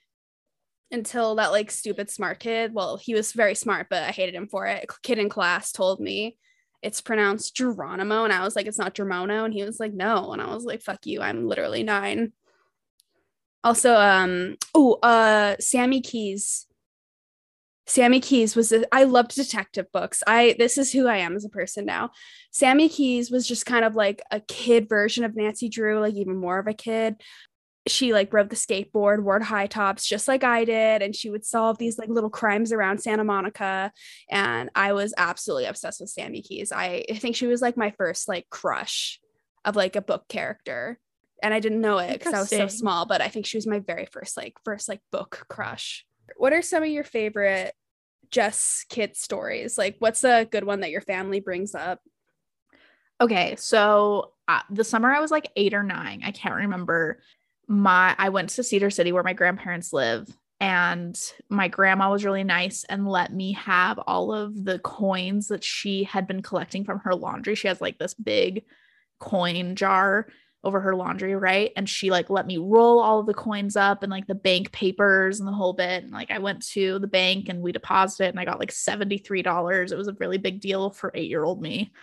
until 0.92 1.36
that 1.36 1.52
like 1.52 1.72
stupid 1.72 2.10
smart 2.10 2.40
kid. 2.40 2.74
Well, 2.74 2.98
he 2.98 3.14
was 3.14 3.32
very 3.32 3.56
smart, 3.56 3.88
but 3.90 4.04
I 4.04 4.12
hated 4.12 4.36
him 4.36 4.48
for 4.48 4.68
it. 4.68 4.84
A 4.84 4.88
kid 5.02 5.20
in 5.20 5.30
class 5.30 5.72
told 5.72 6.00
me 6.00 6.38
it's 6.82 7.02
pronounced 7.02 7.56
Geronimo, 7.56 8.26
and 8.26 8.34
I 8.34 8.44
was 8.44 8.56
like, 8.56 8.68
it's 8.68 8.78
not 8.78 8.94
Germono, 8.94 9.44
and 9.44 9.54
he 9.54 9.64
was 9.64 9.80
like, 9.80 9.94
no, 9.94 10.34
and 10.34 10.42
I 10.42 10.54
was 10.54 10.66
like, 10.66 10.84
fuck 10.84 11.06
you, 11.08 11.22
I'm 11.22 11.48
literally 11.48 11.82
nine. 11.82 12.34
Also, 13.64 13.96
um, 13.96 14.58
oh, 14.76 15.00
uh, 15.02 15.56
Sammy 15.60 16.02
Keyes 16.02 16.68
Sammy 17.88 18.20
Keyes 18.20 18.56
was 18.56 18.72
a, 18.72 18.84
I 18.94 19.04
loved 19.04 19.36
detective 19.36 19.92
books. 19.92 20.24
I 20.26 20.56
this 20.58 20.78
is 20.78 20.92
who 20.92 21.08
I 21.08 21.18
am 21.18 21.36
as 21.36 21.46
a 21.46 21.50
person 21.50 21.86
now. 21.86 22.12
Sammy 22.52 22.90
Keyes 22.90 23.30
was 23.30 23.48
just 23.48 23.66
kind 23.66 23.86
of 23.86 23.96
like 23.96 24.22
a 24.32 24.40
kid 24.40 24.90
version 24.90 25.24
of 25.24 25.36
Nancy 25.36 25.70
Drew, 25.70 26.00
like 26.00 26.16
even 26.16 26.38
more 26.38 26.58
of 26.58 26.68
a 26.68 26.74
kid. 26.74 27.22
She 27.88 28.14
like 28.14 28.34
rode 28.34 28.50
the 28.50 28.56
skateboard, 28.56 29.22
wore 29.22 29.40
high 29.40 29.68
tops 29.68 30.08
just 30.08 30.28
like 30.28 30.44
I 30.44 30.66
did, 30.66 31.04
and 31.04 31.16
she 31.16 31.30
would 31.30 31.46
solve 31.46 31.78
these 31.78 32.00
like 32.00 32.10
little 32.10 32.32
crimes 32.32 32.72
around 32.72 33.02
Santa 33.02 33.24
Monica. 33.24 33.92
And 34.32 34.72
I 34.74 34.94
was 34.94 35.14
absolutely 35.16 35.66
obsessed 35.66 36.02
with 36.02 36.10
Sammy 36.10 36.42
Keyes. 36.42 36.72
I, 36.72 37.06
I 37.10 37.16
think 37.16 37.36
she 37.36 37.46
was 37.46 37.62
like 37.62 37.78
my 37.78 37.92
first 37.92 38.28
like 38.28 38.48
crush 38.50 39.20
of 39.64 39.76
like 39.76 39.96
a 39.96 40.02
book 40.02 40.28
character. 40.28 41.00
And 41.44 41.54
I 41.54 41.60
didn't 41.60 41.82
know 41.82 42.00
it 42.00 42.14
because 42.14 42.34
I 42.34 42.40
was 42.40 42.50
so 42.50 42.68
small, 42.68 43.06
but 43.06 43.22
I 43.22 43.28
think 43.28 43.46
she 43.46 43.58
was 43.58 43.68
my 43.68 43.78
very 43.78 44.08
first 44.08 44.36
like 44.36 44.56
first 44.64 44.90
like 44.90 45.02
book 45.12 45.46
crush 45.48 46.04
what 46.38 46.54
are 46.54 46.62
some 46.62 46.84
of 46.84 46.90
your 46.90 47.04
favorite 47.04 47.74
Jess 48.32 48.86
kid 48.90 49.16
stories? 49.16 49.78
Like, 49.78 49.96
what's 50.00 50.24
a 50.24 50.46
good 50.46 50.64
one 50.64 50.82
that 50.82 50.92
your 50.92 51.02
family 51.02 51.40
brings 51.40 51.76
up? 51.76 52.00
Okay, 53.22 53.56
so 53.58 54.34
uh, 54.48 54.62
the 54.70 54.84
summer 54.84 55.12
I 55.12 55.22
was 55.22 55.32
like 55.32 55.50
eight 55.56 55.74
or 55.74 55.84
nine, 55.84 56.22
I 56.24 56.32
can't 56.32 56.56
remember. 56.56 57.20
My 57.68 58.16
I 58.18 58.30
went 58.30 58.50
to 58.52 58.64
Cedar 58.64 58.90
City 58.90 59.12
where 59.12 59.24
my 59.24 59.34
grandparents 59.34 59.94
live, 59.94 60.28
and 60.60 61.20
my 61.50 61.68
grandma 61.68 62.12
was 62.12 62.26
really 62.26 62.44
nice 62.44 62.84
and 62.86 63.08
let 63.08 63.34
me 63.34 63.54
have 63.54 64.00
all 64.00 64.34
of 64.34 64.66
the 64.66 64.80
coins 64.80 65.48
that 65.48 65.64
she 65.64 66.04
had 66.04 66.28
been 66.28 66.42
collecting 66.42 66.84
from 66.84 67.00
her 67.00 67.16
laundry. 67.16 67.56
She 67.56 67.68
has 67.68 67.82
like 67.82 67.98
this 67.98 68.14
big 68.14 68.64
coin 69.20 69.76
jar 69.76 70.28
over 70.66 70.82
her 70.82 70.96
laundry, 70.96 71.36
right? 71.36 71.72
And 71.78 71.88
she 71.88 72.10
like 72.10 72.30
let 72.30 72.48
me 72.48 72.58
roll 72.58 73.00
all 73.00 73.20
of 73.20 73.28
the 73.28 73.34
coins 73.34 73.76
up 73.78 74.04
and 74.04 74.12
like 74.12 74.28
the 74.28 74.36
bank 74.36 74.72
papers 74.72 75.40
and 75.40 75.48
the 75.48 75.54
whole 75.54 75.74
bit. 75.74 76.04
And 76.04 76.12
like 76.12 76.32
I 76.32 76.40
went 76.40 76.66
to 76.70 77.00
the 77.00 77.08
bank 77.08 77.48
and 77.48 77.62
we 77.62 77.72
deposited 77.72 78.30
and 78.30 78.40
I 78.40 78.46
got 78.46 78.60
like 78.60 78.72
$73. 78.72 79.92
It 79.92 79.98
was 79.98 80.08
a 80.08 80.18
really 80.20 80.40
big 80.40 80.60
deal 80.60 80.90
for 80.90 81.12
eight 81.14 81.30
year 81.30 81.44
old 81.44 81.62
me. 81.62 81.94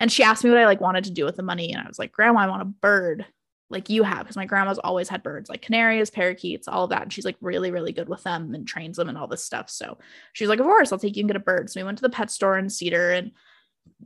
And 0.00 0.10
she 0.10 0.24
asked 0.24 0.42
me 0.42 0.50
what 0.50 0.58
I 0.58 0.66
like 0.66 0.80
wanted 0.80 1.04
to 1.04 1.12
do 1.12 1.24
with 1.24 1.36
the 1.36 1.42
money. 1.44 1.72
And 1.72 1.80
I 1.80 1.86
was 1.86 1.98
like, 1.98 2.12
Grandma, 2.12 2.40
I 2.40 2.48
want 2.48 2.62
a 2.62 2.66
bird 2.66 3.24
like 3.70 3.88
you 3.88 4.02
have, 4.02 4.20
because 4.20 4.36
my 4.36 4.44
grandma's 4.44 4.78
always 4.78 5.08
had 5.08 5.22
birds, 5.22 5.48
like 5.48 5.62
canaries, 5.62 6.10
parakeets, 6.10 6.68
all 6.68 6.84
of 6.84 6.90
that. 6.90 7.02
And 7.02 7.12
she's 7.12 7.24
like 7.24 7.36
really, 7.40 7.70
really 7.70 7.92
good 7.92 8.08
with 8.08 8.22
them 8.22 8.54
and 8.54 8.68
trains 8.68 8.98
them 8.98 9.08
and 9.08 9.16
all 9.16 9.28
this 9.28 9.44
stuff. 9.44 9.70
So 9.70 9.98
she's 10.34 10.48
like, 10.48 10.60
Of 10.60 10.66
course, 10.66 10.92
I'll 10.92 10.98
take 10.98 11.16
you 11.16 11.22
and 11.22 11.28
get 11.28 11.36
a 11.36 11.40
bird. 11.40 11.70
So 11.70 11.80
we 11.80 11.84
went 11.84 11.98
to 11.98 12.02
the 12.02 12.10
pet 12.10 12.30
store 12.30 12.58
in 12.58 12.68
Cedar 12.68 13.12
and 13.12 13.32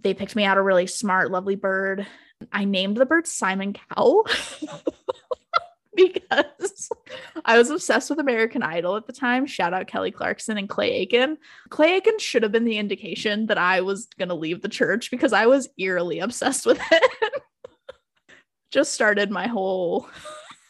they 0.00 0.15
picked 0.15 0.37
me 0.37 0.45
out 0.45 0.57
a 0.57 0.62
really 0.62 0.87
smart, 0.87 1.31
lovely 1.31 1.57
bird. 1.57 2.07
I 2.52 2.64
named 2.64 2.97
the 2.97 3.07
bird 3.07 3.26
Simon 3.26 3.75
Cowell 3.75 4.26
because 5.97 6.90
I 7.45 7.59
was 7.59 7.71
obsessed 7.71 8.11
with 8.11 8.19
American 8.19 8.62
Idol 8.62 8.97
at 8.97 9.07
the 9.07 9.12
time. 9.12 9.47
Shout 9.47 9.73
out 9.73 9.87
Kelly 9.87 10.11
Clarkson 10.11 10.59
and 10.59 10.69
Clay 10.69 10.93
Aiken. 10.93 11.38
Clay 11.71 11.97
Aiken 11.97 12.19
should 12.19 12.43
have 12.43 12.52
been 12.52 12.64
the 12.64 12.78
indication 12.78 13.47
that 13.47 13.59
I 13.59 13.81
was 13.81 14.07
going 14.19 14.28
to 14.28 14.35
leave 14.35 14.62
the 14.62 14.69
church 14.69 15.11
because 15.11 15.33
I 15.33 15.47
was 15.47 15.69
eerily 15.78 16.21
obsessed 16.21 16.66
with 16.66 16.81
it. 16.90 17.33
just 18.71 18.93
started 18.93 19.31
my 19.31 19.47
whole 19.47 20.09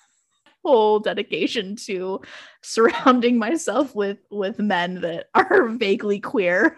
whole 0.64 0.98
dedication 0.98 1.76
to 1.76 2.20
surrounding 2.62 3.38
myself 3.38 3.94
with 3.94 4.18
with 4.30 4.58
men 4.58 5.00
that 5.00 5.26
are 5.34 5.68
vaguely 5.68 6.20
queer 6.20 6.76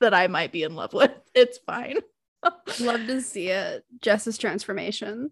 that 0.00 0.14
I 0.14 0.26
might 0.26 0.52
be 0.52 0.62
in 0.62 0.74
love 0.74 0.92
with. 0.92 1.12
It's 1.34 1.58
fine. 1.58 1.98
Love 2.80 3.06
to 3.06 3.20
see 3.20 3.48
it. 3.48 3.84
Jess's 4.00 4.38
transformation. 4.38 5.30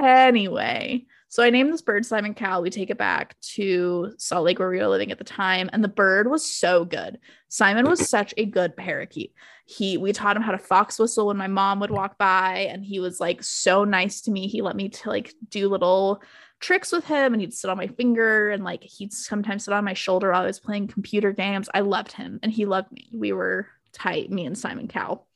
Anyway, 0.00 1.06
so 1.28 1.42
I 1.42 1.50
named 1.50 1.72
this 1.72 1.82
bird 1.82 2.04
Simon 2.04 2.34
Cowell. 2.34 2.62
We 2.62 2.70
take 2.70 2.90
it 2.90 2.98
back 2.98 3.36
to 3.54 4.12
Salt 4.18 4.44
Lake 4.44 4.58
where 4.58 4.68
we 4.68 4.78
were 4.78 4.88
living 4.88 5.12
at 5.12 5.18
the 5.18 5.24
time, 5.24 5.70
and 5.72 5.82
the 5.82 5.88
bird 5.88 6.28
was 6.28 6.44
so 6.44 6.84
good. 6.84 7.18
Simon 7.48 7.88
was 7.88 8.08
such 8.08 8.34
a 8.36 8.44
good 8.44 8.76
parakeet. 8.76 9.32
He 9.64 9.96
we 9.96 10.12
taught 10.12 10.36
him 10.36 10.42
how 10.42 10.52
to 10.52 10.58
fox 10.58 10.98
whistle 10.98 11.28
when 11.28 11.36
my 11.36 11.46
mom 11.46 11.78
would 11.80 11.90
walk 11.90 12.18
by, 12.18 12.66
and 12.70 12.84
he 12.84 12.98
was 12.98 13.20
like 13.20 13.42
so 13.44 13.84
nice 13.84 14.22
to 14.22 14.32
me. 14.32 14.48
He 14.48 14.60
let 14.60 14.76
me 14.76 14.88
to 14.88 15.08
like 15.08 15.32
do 15.48 15.68
little 15.68 16.20
tricks 16.58 16.90
with 16.90 17.04
him, 17.04 17.32
and 17.32 17.40
he'd 17.40 17.54
sit 17.54 17.70
on 17.70 17.76
my 17.76 17.86
finger, 17.86 18.50
and 18.50 18.64
like 18.64 18.82
he'd 18.82 19.12
sometimes 19.12 19.64
sit 19.64 19.74
on 19.74 19.84
my 19.84 19.94
shoulder 19.94 20.32
while 20.32 20.42
I 20.42 20.46
was 20.46 20.58
playing 20.58 20.88
computer 20.88 21.32
games. 21.32 21.68
I 21.72 21.80
loved 21.80 22.12
him, 22.12 22.40
and 22.42 22.50
he 22.50 22.66
loved 22.66 22.90
me. 22.90 23.08
We 23.14 23.32
were 23.32 23.68
tight, 23.92 24.30
me 24.30 24.46
and 24.46 24.58
Simon 24.58 24.88
Cowell. 24.88 25.28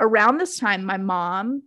Around 0.00 0.38
this 0.38 0.58
time, 0.58 0.84
my 0.84 0.96
mom 0.96 1.62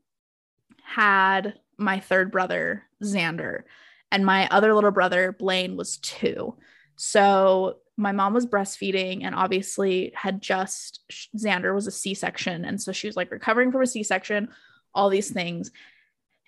had 0.84 1.56
my 1.78 2.00
third 2.00 2.32
brother, 2.32 2.84
Xander, 3.04 3.64
and 4.12 4.26
my 4.26 4.48
other 4.50 4.74
little 4.74 4.92
brother, 4.92 5.32
Blaine, 5.32 5.78
was 5.78 5.98
two. 5.98 6.56
So 6.96 7.78
my 7.98 8.12
mom 8.12 8.34
was 8.34 8.46
breastfeeding 8.46 9.24
and 9.24 9.36
obviously 9.36 10.12
had 10.16 10.42
just, 10.42 11.02
Xander 11.38 11.74
was 11.74 11.88
a 11.88 11.92
C 11.92 12.14
section. 12.14 12.66
And 12.66 12.82
so 12.82 12.92
she 12.92 13.08
was 13.08 13.16
like 13.16 13.32
recovering 13.32 13.72
from 13.72 13.82
a 13.82 13.88
C 13.88 14.04
section, 14.04 14.50
all 14.94 15.10
these 15.10 15.32
things. 15.32 15.72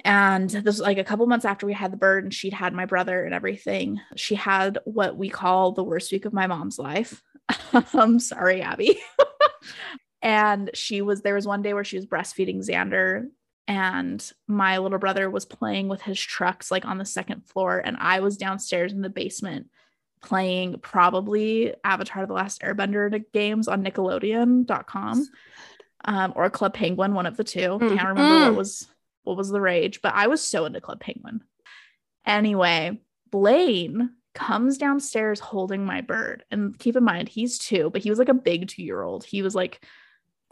And 0.05 0.49
this 0.49 0.63
was 0.65 0.81
like 0.81 0.97
a 0.97 1.03
couple 1.03 1.25
months 1.27 1.45
after 1.45 1.65
we 1.65 1.73
had 1.73 1.91
the 1.91 1.97
bird 1.97 2.23
and 2.23 2.33
she'd 2.33 2.53
had 2.53 2.73
my 2.73 2.85
brother 2.85 3.23
and 3.23 3.33
everything. 3.33 4.01
She 4.15 4.35
had 4.35 4.79
what 4.83 5.15
we 5.17 5.29
call 5.29 5.71
the 5.71 5.83
worst 5.83 6.11
week 6.11 6.25
of 6.25 6.33
my 6.33 6.47
mom's 6.47 6.77
life. 6.77 7.21
I'm 7.93 8.19
sorry, 8.19 8.61
Abby. 8.61 8.99
and 10.23 10.71
she 10.73 11.03
was, 11.03 11.21
there 11.21 11.35
was 11.35 11.45
one 11.45 11.61
day 11.61 11.75
where 11.75 11.83
she 11.83 11.97
was 11.97 12.07
breastfeeding 12.07 12.67
Xander 12.67 13.27
and 13.67 14.31
my 14.47 14.77
little 14.77 14.99
brother 14.99 15.29
was 15.29 15.45
playing 15.45 15.87
with 15.87 16.01
his 16.01 16.19
trucks 16.19 16.69
like 16.69 16.85
on 16.85 16.97
the 16.97 17.05
second 17.05 17.45
floor 17.47 17.81
and 17.83 17.95
i 17.99 18.19
was 18.19 18.37
downstairs 18.37 18.91
in 18.91 19.01
the 19.01 19.09
basement 19.09 19.69
playing 20.21 20.79
probably 20.79 21.73
avatar 21.83 22.25
the 22.25 22.33
last 22.33 22.61
airbender 22.61 23.23
games 23.33 23.67
on 23.67 23.83
nickelodeon.com 23.83 25.27
um, 26.05 26.33
or 26.35 26.49
club 26.49 26.73
penguin 26.73 27.13
one 27.13 27.25
of 27.25 27.37
the 27.37 27.43
2 27.43 27.59
mm-hmm. 27.59 27.95
can't 27.95 28.09
remember 28.09 28.49
what 28.49 28.57
was 28.57 28.87
what 29.23 29.37
was 29.37 29.49
the 29.49 29.61
rage 29.61 30.01
but 30.01 30.13
i 30.13 30.27
was 30.27 30.41
so 30.41 30.65
into 30.65 30.81
club 30.81 30.99
penguin. 30.99 31.41
Anyway 32.25 32.99
blaine 33.31 34.11
comes 34.33 34.77
downstairs 34.79 35.39
holding 35.39 35.85
my 35.85 36.01
bird. 36.01 36.43
And 36.49 36.77
keep 36.77 36.95
in 36.95 37.03
mind 37.03 37.29
he's 37.29 37.57
two 37.57 37.89
but 37.89 38.01
he 38.01 38.09
was 38.09 38.19
like 38.19 38.29
a 38.29 38.33
big 38.33 38.67
two 38.67 38.83
year 38.83 39.01
old 39.01 39.23
he 39.23 39.41
was 39.41 39.55
like 39.55 39.85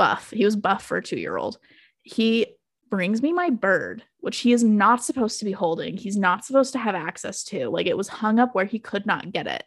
buff 0.02 0.32
he 0.32 0.46
was 0.46 0.56
buff 0.56 0.84
for 0.84 0.98
a 0.98 1.04
two 1.04 1.20
year 1.20 1.38
old 1.38 1.58
he 2.04 2.48
brings 2.92 3.22
me 3.22 3.32
my 3.34 3.50
bird, 3.50 4.04
which 4.20 4.40
he 4.40 4.54
is 4.54 4.64
not 4.64 5.04
supposed 5.04 5.40
to 5.40 5.46
be 5.46 5.52
holding. 5.52 5.98
He's 5.98 6.18
not 6.18 6.46
supposed 6.46 6.74
to 6.74 6.80
have 6.80 6.94
access 6.94 7.44
to. 7.46 7.70
Like 7.70 7.88
it 7.88 7.98
was 7.98 8.10
hung 8.10 8.38
up 8.38 8.54
where 8.54 8.66
he 8.66 8.80
could 8.80 9.06
not 9.06 9.32
get 9.32 9.48
it. 9.48 9.64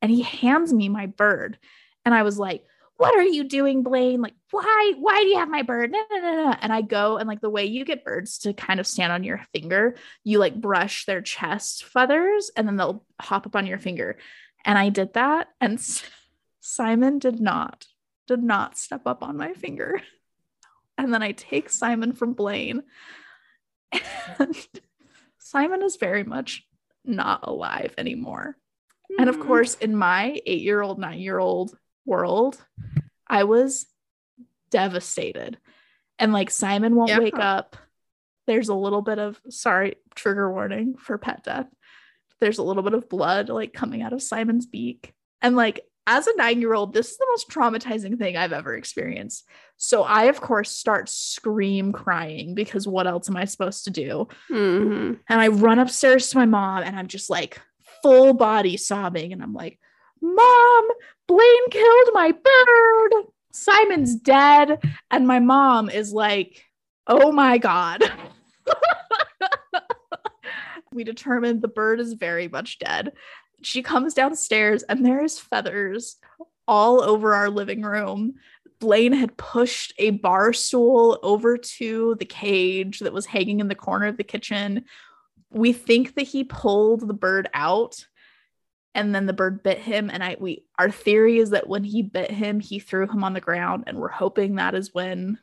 And 0.00 0.10
he 0.10 0.22
hands 0.22 0.72
me 0.72 0.88
my 0.88 1.06
bird. 1.06 1.58
And 2.04 2.14
I 2.14 2.24
was 2.24 2.38
like, 2.38 2.64
what 2.96 3.14
are 3.14 3.22
you 3.22 3.44
doing, 3.44 3.82
Blaine? 3.82 4.20
Like, 4.20 4.34
why, 4.50 4.92
why 4.98 5.20
do 5.22 5.28
you 5.28 5.38
have 5.38 5.48
my 5.48 5.62
bird? 5.62 5.92
No, 5.92 6.02
no, 6.10 6.20
no. 6.20 6.54
And 6.60 6.72
I 6.72 6.82
go 6.82 7.18
and 7.18 7.28
like 7.28 7.40
the 7.40 7.50
way 7.50 7.66
you 7.66 7.84
get 7.84 8.04
birds 8.04 8.38
to 8.38 8.52
kind 8.52 8.80
of 8.80 8.86
stand 8.86 9.12
on 9.12 9.24
your 9.24 9.44
finger, 9.52 9.96
you 10.24 10.38
like 10.38 10.60
brush 10.60 11.04
their 11.04 11.20
chest 11.20 11.84
feathers 11.84 12.50
and 12.56 12.66
then 12.66 12.76
they'll 12.76 13.04
hop 13.20 13.46
up 13.46 13.56
on 13.56 13.66
your 13.66 13.78
finger. 13.78 14.18
And 14.64 14.78
I 14.78 14.88
did 14.88 15.14
that. 15.14 15.48
And 15.60 15.80
Simon 16.60 17.18
did 17.18 17.40
not, 17.40 17.86
did 18.26 18.42
not 18.42 18.78
step 18.78 19.02
up 19.06 19.22
on 19.22 19.36
my 19.36 19.52
finger. 19.54 20.00
And 20.98 21.12
then 21.12 21.22
I 21.22 21.32
take 21.32 21.70
Simon 21.70 22.12
from 22.12 22.34
Blaine. 22.34 22.82
And 24.38 24.54
Simon 25.38 25.82
is 25.82 25.96
very 25.96 26.22
much 26.22 26.64
not 27.02 27.40
alive 27.48 27.94
anymore. 27.96 28.56
Mm. 29.10 29.16
And 29.20 29.28
of 29.30 29.36
hmm. 29.36 29.42
course, 29.42 29.74
in 29.76 29.96
my 29.96 30.38
eight 30.44 30.60
year 30.60 30.82
old, 30.82 30.98
nine 30.98 31.18
year 31.18 31.38
old 31.38 31.76
world, 32.04 32.62
I 33.26 33.44
was 33.44 33.86
devastated. 34.70 35.58
And 36.18 36.32
like 36.32 36.50
Simon 36.50 36.94
won't 36.94 37.10
yeah. 37.10 37.18
wake 37.18 37.38
up. 37.38 37.76
There's 38.46 38.68
a 38.68 38.74
little 38.74 39.02
bit 39.02 39.18
of, 39.18 39.40
sorry, 39.48 39.96
trigger 40.14 40.52
warning 40.52 40.96
for 40.96 41.16
pet 41.16 41.42
death. 41.42 41.68
There's 42.40 42.58
a 42.58 42.62
little 42.62 42.82
bit 42.82 42.94
of 42.94 43.08
blood 43.08 43.48
like 43.48 43.72
coming 43.72 44.02
out 44.02 44.12
of 44.12 44.22
Simon's 44.22 44.66
beak. 44.66 45.14
And 45.40 45.56
like 45.56 45.80
as 46.06 46.26
a 46.26 46.36
nine 46.36 46.60
year 46.60 46.74
old, 46.74 46.92
this 46.92 47.12
is 47.12 47.18
the 47.18 47.26
most 47.30 47.48
traumatizing 47.48 48.18
thing 48.18 48.36
I've 48.36 48.52
ever 48.52 48.74
experienced. 48.74 49.44
So 49.76 50.02
I, 50.02 50.24
of 50.24 50.40
course, 50.40 50.70
start 50.70 51.08
scream 51.08 51.92
crying 51.92 52.54
because 52.54 52.86
what 52.86 53.06
else 53.06 53.28
am 53.28 53.36
I 53.36 53.44
supposed 53.44 53.84
to 53.84 53.90
do? 53.90 54.28
Mm-hmm. 54.50 55.14
And 55.28 55.40
I 55.40 55.48
run 55.48 55.78
upstairs 55.78 56.30
to 56.30 56.38
my 56.38 56.46
mom 56.46 56.82
and 56.82 56.96
I'm 56.96 57.08
just 57.08 57.30
like 57.30 57.60
full 58.02 58.34
body 58.34 58.76
sobbing. 58.76 59.32
And 59.32 59.42
I'm 59.42 59.54
like, 59.54 59.78
Mom, 60.20 60.88
Blaine 61.26 61.70
killed 61.70 62.08
my 62.12 62.32
bird. 62.32 63.24
Simon's 63.52 64.14
dead. 64.14 64.82
And 65.10 65.26
my 65.26 65.40
mom 65.40 65.90
is 65.90 66.12
like, 66.12 66.64
Oh 67.06 67.32
my 67.32 67.58
God. 67.58 68.02
we 70.92 71.04
determined 71.04 71.62
the 71.62 71.68
bird 71.68 72.00
is 72.00 72.12
very 72.12 72.48
much 72.48 72.78
dead 72.78 73.12
she 73.62 73.82
comes 73.82 74.14
downstairs 74.14 74.82
and 74.82 75.04
there's 75.04 75.38
feathers 75.38 76.16
all 76.66 77.02
over 77.02 77.34
our 77.34 77.50
living 77.50 77.82
room. 77.82 78.34
Blaine 78.78 79.12
had 79.12 79.36
pushed 79.36 79.92
a 79.98 80.10
bar 80.10 80.52
stool 80.52 81.18
over 81.22 81.56
to 81.56 82.16
the 82.18 82.24
cage 82.24 83.00
that 83.00 83.12
was 83.12 83.26
hanging 83.26 83.60
in 83.60 83.68
the 83.68 83.74
corner 83.74 84.06
of 84.06 84.16
the 84.16 84.24
kitchen. 84.24 84.84
We 85.50 85.72
think 85.72 86.14
that 86.14 86.22
he 86.22 86.44
pulled 86.44 87.06
the 87.06 87.14
bird 87.14 87.48
out 87.54 88.04
and 88.94 89.14
then 89.14 89.26
the 89.26 89.32
bird 89.32 89.62
bit 89.62 89.78
him 89.78 90.10
and 90.10 90.22
I 90.22 90.36
we 90.38 90.64
our 90.78 90.90
theory 90.90 91.38
is 91.38 91.50
that 91.50 91.68
when 91.68 91.84
he 91.84 92.02
bit 92.02 92.30
him 92.30 92.60
he 92.60 92.78
threw 92.78 93.06
him 93.06 93.24
on 93.24 93.32
the 93.32 93.40
ground 93.40 93.84
and 93.86 93.98
we're 93.98 94.08
hoping 94.08 94.56
that 94.56 94.74
is 94.74 94.92
when 94.92 95.38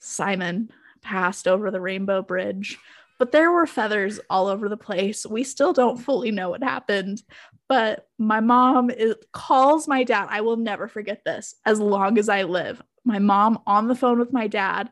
Simon 0.00 0.70
passed 1.00 1.48
over 1.48 1.70
the 1.70 1.80
rainbow 1.80 2.20
bridge 2.22 2.78
but 3.18 3.32
there 3.32 3.52
were 3.52 3.66
feathers 3.66 4.20
all 4.28 4.48
over 4.48 4.68
the 4.68 4.76
place. 4.76 5.24
We 5.24 5.44
still 5.44 5.72
don't 5.72 5.98
fully 5.98 6.30
know 6.30 6.50
what 6.50 6.62
happened, 6.62 7.22
but 7.68 8.06
my 8.18 8.40
mom 8.40 8.90
is, 8.90 9.14
calls 9.32 9.88
my 9.88 10.04
dad. 10.04 10.28
I 10.30 10.40
will 10.40 10.56
never 10.56 10.88
forget 10.88 11.22
this 11.24 11.54
as 11.64 11.80
long 11.80 12.18
as 12.18 12.28
I 12.28 12.42
live. 12.42 12.82
My 13.04 13.18
mom 13.18 13.60
on 13.66 13.88
the 13.88 13.94
phone 13.94 14.18
with 14.18 14.32
my 14.32 14.46
dad, 14.46 14.90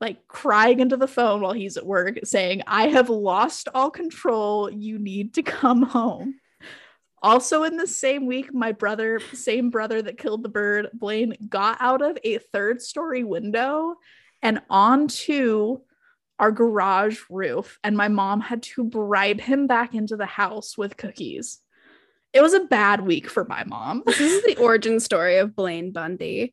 like 0.00 0.26
crying 0.28 0.80
into 0.80 0.96
the 0.96 1.08
phone 1.08 1.40
while 1.40 1.52
he's 1.52 1.76
at 1.76 1.86
work, 1.86 2.18
saying, 2.24 2.62
I 2.66 2.88
have 2.88 3.08
lost 3.08 3.68
all 3.74 3.90
control. 3.90 4.70
You 4.70 4.98
need 4.98 5.34
to 5.34 5.42
come 5.42 5.82
home. 5.82 6.36
Also, 7.22 7.62
in 7.62 7.76
the 7.76 7.86
same 7.86 8.26
week, 8.26 8.52
my 8.52 8.72
brother, 8.72 9.20
same 9.32 9.70
brother 9.70 10.02
that 10.02 10.18
killed 10.18 10.42
the 10.42 10.48
bird, 10.48 10.88
Blaine, 10.92 11.36
got 11.48 11.76
out 11.80 12.02
of 12.02 12.18
a 12.24 12.38
third 12.38 12.82
story 12.82 13.22
window 13.22 13.94
and 14.42 14.60
onto 14.68 15.78
our 16.42 16.50
garage 16.50 17.20
roof, 17.30 17.78
and 17.84 17.96
my 17.96 18.08
mom 18.08 18.40
had 18.40 18.64
to 18.64 18.82
bribe 18.82 19.40
him 19.40 19.68
back 19.68 19.94
into 19.94 20.16
the 20.16 20.26
house 20.26 20.76
with 20.76 20.96
cookies. 20.96 21.60
It 22.32 22.42
was 22.42 22.52
a 22.52 22.64
bad 22.64 23.02
week 23.02 23.30
for 23.30 23.44
my 23.44 23.62
mom. 23.62 24.02
This 24.04 24.18
is 24.18 24.42
the 24.42 24.56
origin 24.56 24.98
story 24.98 25.36
of 25.36 25.54
Blaine 25.54 25.92
Bundy. 25.92 26.52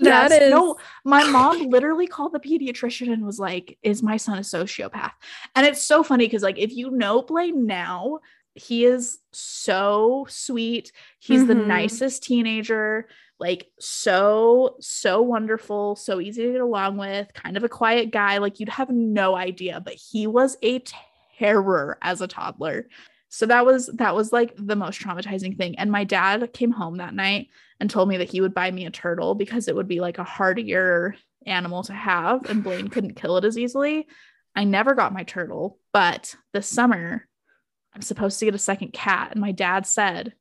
That 0.00 0.30
yes, 0.30 0.32
is 0.32 0.50
no, 0.50 0.76
my 1.02 1.24
mom 1.24 1.70
literally 1.70 2.06
called 2.06 2.34
the 2.34 2.40
pediatrician 2.40 3.10
and 3.10 3.24
was 3.24 3.38
like, 3.38 3.78
Is 3.82 4.02
my 4.02 4.18
son 4.18 4.36
a 4.36 4.42
sociopath? 4.42 5.12
And 5.56 5.66
it's 5.66 5.82
so 5.82 6.02
funny 6.02 6.26
because, 6.26 6.42
like, 6.42 6.58
if 6.58 6.70
you 6.70 6.90
know 6.90 7.22
Blaine 7.22 7.66
now, 7.66 8.18
he 8.54 8.84
is 8.84 9.18
so 9.32 10.26
sweet. 10.28 10.92
He's 11.20 11.40
mm-hmm. 11.40 11.48
the 11.48 11.54
nicest 11.54 12.22
teenager 12.22 13.08
like 13.40 13.66
so 13.80 14.76
so 14.80 15.20
wonderful 15.20 15.96
so 15.96 16.20
easy 16.20 16.44
to 16.44 16.52
get 16.52 16.60
along 16.60 16.96
with 16.96 17.32
kind 17.34 17.56
of 17.56 17.64
a 17.64 17.68
quiet 17.68 18.12
guy 18.12 18.38
like 18.38 18.60
you'd 18.60 18.68
have 18.68 18.90
no 18.90 19.34
idea 19.34 19.80
but 19.80 19.94
he 19.94 20.26
was 20.26 20.56
a 20.62 20.80
terror 21.38 21.98
as 22.02 22.20
a 22.20 22.28
toddler. 22.28 22.88
So 23.28 23.46
that 23.46 23.66
was 23.66 23.86
that 23.94 24.14
was 24.14 24.32
like 24.32 24.54
the 24.56 24.76
most 24.76 25.00
traumatizing 25.00 25.56
thing. 25.56 25.78
And 25.78 25.90
my 25.90 26.04
dad 26.04 26.52
came 26.52 26.70
home 26.70 26.98
that 26.98 27.14
night 27.14 27.48
and 27.80 27.90
told 27.90 28.08
me 28.08 28.18
that 28.18 28.30
he 28.30 28.40
would 28.40 28.54
buy 28.54 28.70
me 28.70 28.86
a 28.86 28.90
turtle 28.90 29.34
because 29.34 29.66
it 29.66 29.74
would 29.74 29.88
be 29.88 30.00
like 30.00 30.18
a 30.18 30.24
hardier 30.24 31.16
animal 31.46 31.82
to 31.84 31.92
have 31.92 32.48
and 32.48 32.62
blaine 32.62 32.88
couldn't 32.88 33.16
kill 33.16 33.36
it 33.36 33.44
as 33.44 33.58
easily. 33.58 34.06
I 34.54 34.64
never 34.64 34.94
got 34.94 35.12
my 35.12 35.24
turtle 35.24 35.78
but 35.92 36.36
this 36.52 36.68
summer 36.68 37.26
i'm 37.92 38.02
supposed 38.02 38.38
to 38.38 38.44
get 38.44 38.54
a 38.54 38.58
second 38.58 38.92
cat 38.92 39.32
and 39.32 39.40
my 39.40 39.50
dad 39.50 39.84
said 39.84 40.32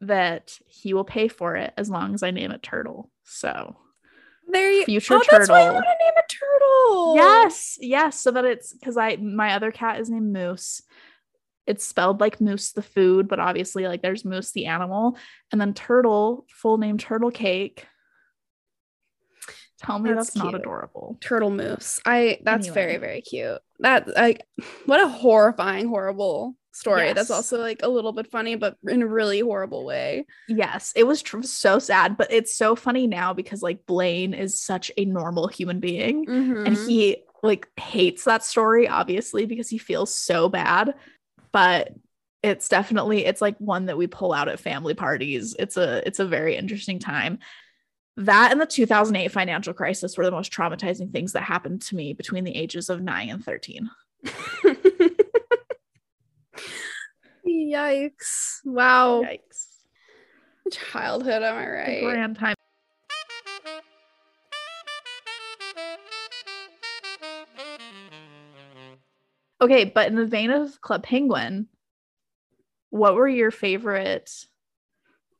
that 0.00 0.58
he 0.66 0.94
will 0.94 1.04
pay 1.04 1.28
for 1.28 1.56
it 1.56 1.72
as 1.76 1.90
long 1.90 2.14
as 2.14 2.22
I 2.22 2.30
name 2.30 2.50
it 2.50 2.62
Turtle. 2.62 3.10
So 3.24 3.76
There 4.48 4.70
you 4.70 5.00
Future 5.00 5.14
oh, 5.14 5.22
That's 5.30 5.48
why 5.48 5.64
you 5.64 5.72
want 5.72 5.84
to 5.84 6.04
name 6.04 6.14
a 6.16 6.28
turtle. 6.28 7.14
Yes, 7.16 7.78
yes. 7.80 8.20
So 8.20 8.30
that 8.30 8.44
it's 8.44 8.72
because 8.72 8.96
I 8.96 9.16
my 9.16 9.54
other 9.54 9.70
cat 9.70 10.00
is 10.00 10.10
named 10.10 10.32
Moose. 10.32 10.82
It's 11.66 11.84
spelled 11.84 12.20
like 12.20 12.40
Moose 12.40 12.72
the 12.72 12.82
food, 12.82 13.28
but 13.28 13.38
obviously 13.38 13.86
like 13.86 14.02
there's 14.02 14.24
Moose 14.24 14.52
the 14.52 14.66
animal, 14.66 15.16
and 15.52 15.60
then 15.60 15.74
Turtle, 15.74 16.46
full 16.50 16.78
name 16.78 16.98
Turtle 16.98 17.30
Cake. 17.30 17.86
Tell 19.82 19.98
me 19.98 20.12
That's 20.12 20.32
that's, 20.32 20.36
not 20.36 20.54
adorable. 20.54 21.16
Turtle 21.20 21.50
moose. 21.50 22.00
I 22.04 22.38
that's 22.42 22.68
very 22.68 22.98
very 22.98 23.22
cute. 23.22 23.58
That 23.78 24.08
like 24.08 24.42
what 24.86 25.02
a 25.02 25.08
horrifying 25.08 25.88
horrible 25.88 26.54
story. 26.72 27.12
That's 27.12 27.30
also 27.30 27.58
like 27.58 27.80
a 27.82 27.88
little 27.88 28.12
bit 28.12 28.30
funny 28.30 28.54
but 28.56 28.76
in 28.88 29.02
a 29.02 29.06
really 29.06 29.40
horrible 29.40 29.84
way. 29.84 30.26
Yes, 30.48 30.92
it 30.96 31.04
was 31.04 31.22
tr- 31.22 31.42
so 31.42 31.78
sad, 31.78 32.16
but 32.16 32.32
it's 32.32 32.54
so 32.54 32.76
funny 32.76 33.06
now 33.06 33.32
because 33.34 33.62
like 33.62 33.86
Blaine 33.86 34.34
is 34.34 34.60
such 34.60 34.90
a 34.96 35.04
normal 35.04 35.48
human 35.48 35.80
being, 35.80 36.28
and 36.28 36.66
Mhm. 36.76 36.86
he 36.86 37.24
like 37.42 37.68
hates 37.78 38.24
that 38.24 38.44
story 38.44 38.86
obviously 38.86 39.46
because 39.46 39.68
he 39.68 39.78
feels 39.78 40.12
so 40.14 40.48
bad, 40.48 40.94
but 41.52 41.92
it's 42.42 42.68
definitely 42.68 43.24
it's 43.26 43.40
like 43.42 43.56
one 43.58 43.86
that 43.86 43.98
we 43.98 44.06
pull 44.06 44.32
out 44.32 44.48
at 44.48 44.60
family 44.60 44.94
parties. 44.94 45.54
It's 45.58 45.76
a 45.76 46.06
it's 46.06 46.20
a 46.20 46.26
very 46.26 46.56
interesting 46.56 46.98
time. 46.98 47.38
That 48.16 48.52
and 48.52 48.60
the 48.60 48.66
2008 48.66 49.30
financial 49.30 49.72
crisis 49.72 50.16
were 50.18 50.24
the 50.24 50.30
most 50.30 50.52
traumatizing 50.52 51.12
things 51.12 51.32
that 51.32 51.42
happened 51.42 51.82
to 51.82 51.96
me 51.96 52.12
between 52.12 52.44
the 52.44 52.54
ages 52.56 52.90
of 52.90 53.00
9 53.02 53.28
and 53.30 53.44
13. 53.44 53.88
Yikes. 57.50 58.60
Wow. 58.64 59.22
Yikes. 59.22 59.66
Childhood, 60.70 61.42
am 61.42 61.56
I 61.56 61.68
right? 61.68 62.02
Grand 62.02 62.38
time. 62.38 62.54
Okay, 69.60 69.84
but 69.84 70.08
in 70.08 70.14
the 70.14 70.26
vein 70.26 70.50
of 70.50 70.80
Club 70.80 71.02
Penguin, 71.02 71.68
what 72.90 73.14
were 73.14 73.28
your 73.28 73.50
favorite 73.50 74.30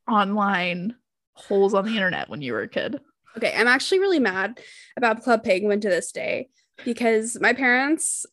online 0.09 0.97
holes 1.35 1.75
on 1.75 1.87
the 1.87 1.95
internet 1.95 2.29
when 2.29 2.43
you 2.43 2.53
were 2.53 2.63
a 2.63 2.69
kid? 2.69 3.01
Okay, 3.37 3.55
I'm 3.57 3.69
actually 3.69 4.01
really 4.01 4.19
mad 4.19 4.61
about 4.97 5.23
Club 5.23 5.43
Penguin 5.45 5.81
to 5.81 5.89
this 5.89 6.13
day 6.13 6.49
because 6.85 7.39
my 7.41 7.53
parents 7.53 8.27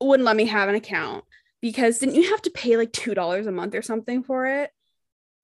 wouldn't 0.00 0.24
let 0.24 0.36
me 0.36 0.46
have 0.46 0.68
an 0.68 0.74
account 0.74 1.24
because 1.66 1.98
didn't 1.98 2.14
you 2.14 2.30
have 2.30 2.42
to 2.42 2.50
pay 2.50 2.76
like 2.76 2.92
two 2.92 3.12
dollars 3.12 3.48
a 3.48 3.52
month 3.52 3.74
or 3.74 3.82
something 3.82 4.22
for 4.22 4.46
it? 4.46 4.70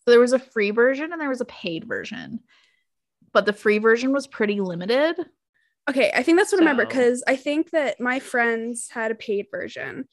So 0.04 0.12
there 0.12 0.20
was 0.20 0.32
a 0.32 0.38
free 0.38 0.70
version 0.70 1.10
and 1.10 1.20
there 1.20 1.28
was 1.28 1.40
a 1.40 1.46
paid 1.46 1.84
version. 1.84 2.38
But 3.32 3.44
the 3.44 3.52
free 3.52 3.78
version 3.78 4.12
was 4.12 4.28
pretty 4.28 4.60
limited. 4.60 5.16
Okay, 5.90 6.12
I 6.14 6.22
think 6.22 6.38
that's 6.38 6.52
what 6.52 6.60
I 6.60 6.64
remember 6.64 6.86
because 6.86 7.24
I 7.26 7.34
think 7.34 7.70
that 7.70 7.98
my 7.98 8.20
friends 8.20 8.88
had 8.88 9.10
a 9.10 9.16
paid 9.16 9.46
version. 9.50 10.04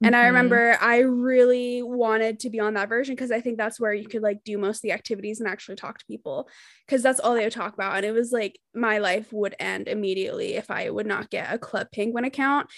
And 0.00 0.16
I 0.16 0.22
Mhm. 0.22 0.26
remember 0.28 0.78
I 0.80 1.00
really 1.00 1.82
wanted 1.82 2.40
to 2.40 2.50
be 2.50 2.60
on 2.60 2.74
that 2.74 2.88
version 2.88 3.14
because 3.14 3.30
I 3.30 3.42
think 3.42 3.58
that's 3.58 3.78
where 3.78 3.92
you 3.92 4.08
could 4.08 4.22
like 4.22 4.42
do 4.44 4.56
most 4.56 4.78
of 4.78 4.82
the 4.82 4.92
activities 4.92 5.40
and 5.40 5.48
actually 5.50 5.76
talk 5.76 5.98
to 5.98 6.06
people 6.06 6.48
because 6.86 7.02
that's 7.02 7.20
all 7.20 7.34
they 7.34 7.44
would 7.44 7.52
talk 7.52 7.74
about. 7.74 7.96
And 7.96 8.06
it 8.06 8.12
was 8.12 8.32
like 8.32 8.58
my 8.74 8.98
life 8.98 9.34
would 9.34 9.54
end 9.58 9.86
immediately 9.86 10.54
if 10.54 10.70
I 10.70 10.88
would 10.88 11.06
not 11.06 11.28
get 11.28 11.52
a 11.52 11.58
Club 11.58 11.88
Penguin 11.92 12.24
account. 12.24 12.70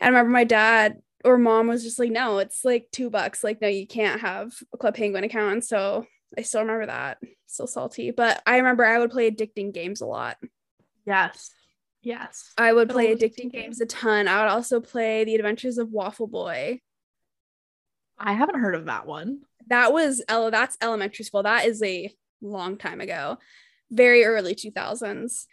I 0.00 0.06
remember 0.06 0.30
my 0.30 0.44
dad 0.44 0.98
or 1.24 1.38
mom 1.38 1.68
was 1.68 1.82
just 1.82 1.98
like, 1.98 2.10
no, 2.10 2.38
it's 2.38 2.64
like 2.64 2.88
two 2.92 3.10
bucks. 3.10 3.44
Like, 3.44 3.60
no, 3.60 3.68
you 3.68 3.86
can't 3.86 4.20
have 4.20 4.52
a 4.72 4.76
Club 4.76 4.94
Penguin 4.94 5.24
account. 5.24 5.52
And 5.52 5.64
so 5.64 6.06
I 6.36 6.42
still 6.42 6.62
remember 6.62 6.86
that. 6.86 7.18
So 7.46 7.66
salty. 7.66 8.10
But 8.10 8.42
I 8.46 8.58
remember 8.58 8.84
I 8.84 8.98
would 8.98 9.10
play 9.10 9.30
addicting 9.30 9.72
games 9.72 10.00
a 10.00 10.06
lot. 10.06 10.36
Yes. 11.06 11.50
Yes. 12.02 12.52
I 12.56 12.72
would 12.72 12.88
play 12.88 13.14
addicting 13.14 13.46
addicting 13.46 13.52
games 13.52 13.80
a 13.80 13.86
ton. 13.86 14.28
I 14.28 14.42
would 14.42 14.50
also 14.50 14.80
play 14.80 15.24
The 15.24 15.34
Adventures 15.34 15.78
of 15.78 15.90
Waffle 15.90 16.28
Boy. 16.28 16.80
I 18.18 18.32
haven't 18.32 18.60
heard 18.60 18.74
of 18.74 18.86
that 18.86 19.06
one. 19.06 19.40
That 19.68 19.92
was 19.92 20.22
ele- 20.28 20.50
that's 20.50 20.76
elementary 20.80 21.24
school. 21.24 21.42
That 21.42 21.66
is 21.66 21.82
a 21.82 22.12
long 22.40 22.76
time 22.76 23.00
ago. 23.00 23.38
Very 23.90 24.24
early 24.24 24.54
2000s. 24.54 25.46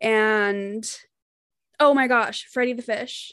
And 0.00 0.88
oh 1.80 1.94
my 1.94 2.06
gosh, 2.06 2.44
Freddy 2.44 2.72
the 2.72 2.82
Fish. 2.82 3.32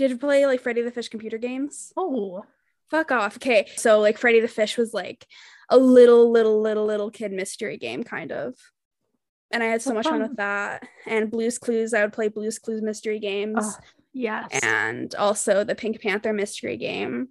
Did 0.00 0.10
you 0.12 0.16
play 0.16 0.46
like 0.46 0.62
Freddy 0.62 0.80
the 0.80 0.90
Fish 0.90 1.10
computer 1.10 1.36
games? 1.36 1.92
Oh, 1.94 2.42
Fuck 2.90 3.12
off. 3.12 3.36
Okay. 3.36 3.66
So 3.76 4.00
like 4.00 4.16
Freddy 4.16 4.40
the 4.40 4.48
Fish 4.48 4.78
was 4.78 4.94
like 4.94 5.26
a 5.68 5.76
little, 5.76 6.32
little, 6.32 6.62
little, 6.62 6.86
little 6.86 7.10
kid 7.10 7.32
mystery 7.32 7.76
game, 7.76 8.02
kind 8.02 8.32
of. 8.32 8.54
And 9.50 9.62
I 9.62 9.66
had 9.66 9.82
so 9.82 9.92
much 9.92 10.04
fun 10.06 10.20
fun. 10.20 10.28
with 10.30 10.36
that. 10.38 10.88
And 11.06 11.30
Blues 11.30 11.58
Clues, 11.58 11.92
I 11.92 12.00
would 12.00 12.14
play 12.14 12.28
Blues 12.28 12.58
Clues 12.58 12.80
mystery 12.80 13.18
games. 13.18 13.58
oh 13.60 13.74
yes. 14.14 14.48
and 14.62 15.14
also 15.16 15.64
the 15.64 15.74
Pink 15.74 16.00
Panther 16.00 16.32
mystery 16.32 16.78
game. 16.78 17.28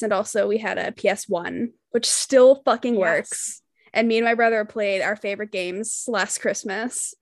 And 0.00 0.12
also 0.12 0.46
we 0.46 0.58
had 0.58 0.78
a 0.78 0.92
PS1, 0.92 1.72
which 1.90 2.08
still 2.08 2.62
fucking 2.64 2.94
Yes. 2.94 3.00
works. 3.00 3.62
And 3.92 4.06
me 4.06 4.18
and 4.18 4.24
my 4.24 4.34
brother 4.34 4.64
played 4.64 5.02
our 5.02 5.16
favorite 5.16 5.50
games 5.50 6.04
last 6.06 6.38
Christmas. 6.38 7.12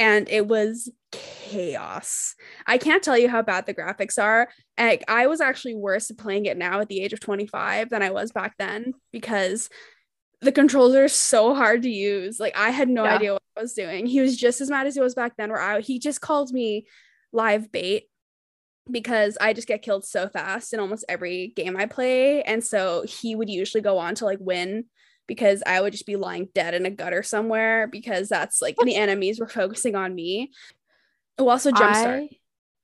And 0.00 0.28
it 0.28 0.48
was 0.48 0.90
chaos. 1.12 2.34
I 2.66 2.78
can't 2.78 3.02
tell 3.02 3.18
you 3.18 3.28
how 3.28 3.42
bad 3.42 3.66
the 3.66 3.74
graphics 3.74 4.20
are. 4.20 4.48
Like 4.78 5.04
I 5.08 5.28
was 5.28 5.40
actually 5.40 5.74
worse 5.76 6.10
at 6.10 6.18
playing 6.18 6.46
it 6.46 6.56
now 6.56 6.80
at 6.80 6.88
the 6.88 7.00
age 7.02 7.12
of 7.12 7.20
25 7.20 7.90
than 7.90 8.02
I 8.02 8.10
was 8.10 8.32
back 8.32 8.54
then 8.58 8.94
because 9.12 9.70
the 10.40 10.52
controls 10.52 10.94
are 10.96 11.08
so 11.08 11.54
hard 11.54 11.82
to 11.82 11.90
use. 11.90 12.40
Like 12.40 12.56
I 12.56 12.70
had 12.70 12.88
no 12.88 13.04
Yeah. 13.04 13.16
idea 13.16 13.32
what 13.34 13.42
I 13.56 13.60
was 13.60 13.74
doing. 13.74 14.06
He 14.06 14.20
was 14.20 14.36
just 14.36 14.60
as 14.60 14.70
mad 14.70 14.86
as 14.86 14.94
he 14.96 15.00
was 15.02 15.14
back 15.14 15.34
then 15.36 15.50
where 15.50 15.60
I 15.60 15.80
he 15.80 15.98
just 15.98 16.20
called 16.20 16.52
me 16.52 16.86
live 17.32 17.70
bait 17.70 18.04
because 18.90 19.36
I 19.40 19.52
just 19.52 19.68
get 19.68 19.82
killed 19.82 20.04
so 20.04 20.28
fast 20.28 20.72
in 20.72 20.80
almost 20.80 21.04
every 21.08 21.52
game 21.56 21.76
I 21.76 21.86
play. 21.86 22.42
And 22.42 22.64
so 22.64 23.04
he 23.06 23.34
would 23.36 23.50
usually 23.50 23.82
go 23.82 23.98
on 23.98 24.14
to 24.16 24.24
like 24.24 24.38
win 24.40 24.86
because 25.30 25.62
I 25.64 25.80
would 25.80 25.92
just 25.92 26.06
be 26.06 26.16
lying 26.16 26.48
dead 26.56 26.74
in 26.74 26.84
a 26.86 26.90
gutter 26.90 27.22
somewhere 27.22 27.86
because 27.86 28.28
that's 28.28 28.60
like 28.60 28.74
the 28.82 28.96
enemies 29.04 29.38
were 29.38 29.46
focusing 29.46 29.94
on 29.94 30.12
me. 30.12 30.50
Oh, 31.38 31.48
also 31.48 31.70
Jumpstart. 31.70 32.24
I- 32.24 32.30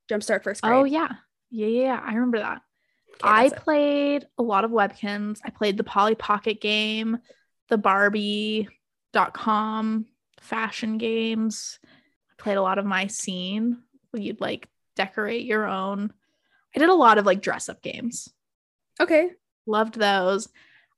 Jumpstart 0.09 0.45
first 0.45 0.61
oh, 0.63 0.69
grade. 0.69 0.79
Oh 0.79 0.85
yeah. 0.85 1.09
Yeah, 1.51 1.67
yeah, 1.67 1.83
yeah. 1.83 2.01
I 2.01 2.15
remember 2.15 2.39
that. 2.39 2.63
Okay, 3.15 3.29
I 3.29 3.49
that's 3.49 3.61
it. 3.61 3.65
played 3.65 4.27
a 4.39 4.45
lot 4.45 4.65
of 4.65 4.71
Webkinz. 4.71 5.41
I 5.45 5.51
played 5.51 5.77
the 5.77 5.83
Polly 5.83 6.15
Pocket 6.15 6.61
game, 6.61 7.19
the 7.69 7.79
Barbie.com 7.79 8.69
fashion 10.41 10.99
games. 10.99 11.81
I 11.85 12.41
played 12.41 12.59
a 12.59 12.63
lot 12.63 12.79
of 12.79 12.87
my 12.87 13.09
scene 13.09 13.83
where 14.13 14.23
you'd 14.23 14.41
like 14.41 14.69
decorate 14.95 15.47
your 15.47 15.67
own. 15.67 16.13
I 16.77 16.79
did 16.79 16.91
a 16.91 16.95
lot 16.95 17.19
of 17.19 17.27
like 17.27 17.43
dress 17.43 17.69
up 17.69 17.83
games. 17.83 18.29
Okay. 19.01 19.33
Loved 19.67 19.99
those. 19.99 20.47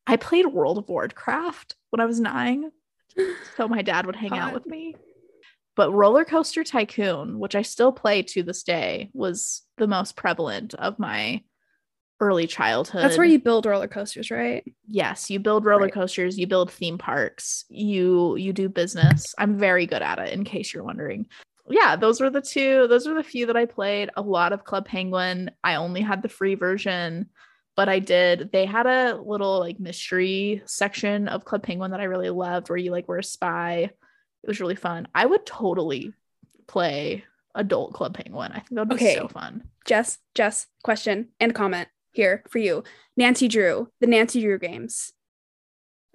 I 0.09 0.16
played 0.16 0.47
World 0.47 0.79
of 0.79 0.88
Warcraft 0.88 1.77
when 1.90 2.01
I 2.01 2.07
was 2.07 2.18
nine. 2.18 2.73
So 3.57 3.66
my 3.66 3.83
dad 3.83 4.07
would 4.07 4.14
hang 4.14 4.38
out 4.38 4.55
with 4.55 4.66
me. 4.66 4.94
But 5.75 5.90
Roller 5.90 6.25
Coaster 6.25 6.62
Tycoon, 6.62 7.40
which 7.40 7.57
I 7.57 7.62
still 7.62 7.90
play 7.90 8.23
to 8.23 8.44
this 8.44 8.62
day, 8.62 9.11
was 9.12 9.62
the 9.79 9.88
most 9.88 10.14
prevalent 10.14 10.75
of 10.75 11.01
my 11.01 11.42
early 12.21 12.47
childhood. 12.47 13.03
That's 13.03 13.18
where 13.18 13.27
you 13.27 13.40
build 13.40 13.66
roller 13.66 13.88
coasters, 13.88 14.31
right? 14.31 14.62
yes, 14.87 15.29
you 15.29 15.40
build 15.40 15.64
roller 15.64 15.87
Right. 15.87 15.92
coasters, 15.92 16.38
you 16.38 16.47
build 16.47 16.71
theme 16.71 16.99
parks, 16.99 17.64
you 17.68 18.37
you 18.37 18.53
do 18.53 18.68
business. 18.68 19.35
I'm 19.37 19.59
very 19.59 19.87
good 19.87 20.03
at 20.03 20.21
it 20.21 20.33
in 20.33 20.44
case 20.44 20.73
you're 20.73 20.85
wondering. 20.85 21.27
Yeah, 21.68 21.97
those 21.97 22.21
were 22.21 22.31
the 22.31 22.40
two, 22.40 22.87
those 22.87 23.09
were 23.09 23.14
the 23.14 23.25
few 23.25 23.47
that 23.47 23.57
I 23.57 23.64
played. 23.64 24.11
A 24.16 24.23
lot 24.23 24.53
of 24.53 24.62
Club 24.62 24.87
Penguin. 24.87 25.51
I 25.64 25.75
only 25.75 26.01
had 26.01 26.23
the 26.23 26.29
free 26.29 26.55
version, 26.55 27.31
but 27.78 27.88
I 27.88 28.00
did. 28.00 28.50
They 28.52 28.66
had 28.66 28.88
a 28.88 29.14
little 29.24 29.60
like 29.60 29.78
mystery 29.78 30.62
section 30.66 31.28
of 31.28 31.44
Club 31.44 31.62
Penguin 31.62 31.92
that 31.92 32.00
I 32.00 32.04
really 32.06 32.28
loved 32.28 32.68
where 32.68 32.76
you 32.76 32.90
like 32.90 33.06
were 33.06 33.18
a 33.18 33.22
spy. 33.22 33.82
It 34.42 34.48
was 34.48 34.60
really 34.60 34.74
fun. 34.74 35.06
I 35.14 35.24
would 35.24 35.46
totally 35.46 36.12
play 36.66 37.22
adult 37.54 37.92
Club 37.92 38.14
Penguin. 38.14 38.50
I 38.50 38.56
think 38.56 38.70
that 38.70 38.80
would 38.80 38.88
be 38.88 38.94
Okay. 38.96 39.14
so 39.14 39.28
fun. 39.28 39.62
Jess, 39.86 40.18
Jess, 40.34 40.66
question 40.82 41.28
and 41.38 41.54
comment 41.54 41.86
here 42.10 42.42
for 42.50 42.58
you. 42.58 42.82
Nancy 43.16 43.46
Drew, 43.46 43.88
the 44.00 44.08
Nancy 44.08 44.40
Drew 44.40 44.58
games. 44.58 45.12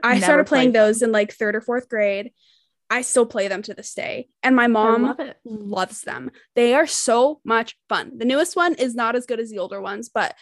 I 0.04 0.15
Never 0.15 0.23
started 0.26 0.47
playing 0.47 0.71
played 0.73 0.76
them. 0.82 0.88
those 0.88 1.02
in 1.02 1.13
like 1.13 1.32
third 1.32 1.56
or 1.56 1.62
fourth 1.62 1.88
grade. 1.88 2.34
I 2.89 3.04
still 3.04 3.26
play 3.26 3.47
them 3.47 3.62
to 3.62 3.73
this 3.73 3.93
day. 3.93 4.28
And 4.43 4.54
my 4.54 4.67
mom 4.67 5.04
love 5.04 5.17
loves 5.45 6.02
them. 6.02 6.30
They 6.56 6.76
are 6.76 6.88
so 6.88 7.39
much 7.45 7.78
fun. 7.88 8.17
The 8.17 8.26
newest 8.26 8.58
one 8.58 8.76
is 8.76 8.95
not 8.95 9.15
as 9.15 9.26
good 9.26 9.39
as 9.39 9.49
the 9.49 9.60
older 9.60 9.80
ones, 9.82 10.10
but 10.13 10.36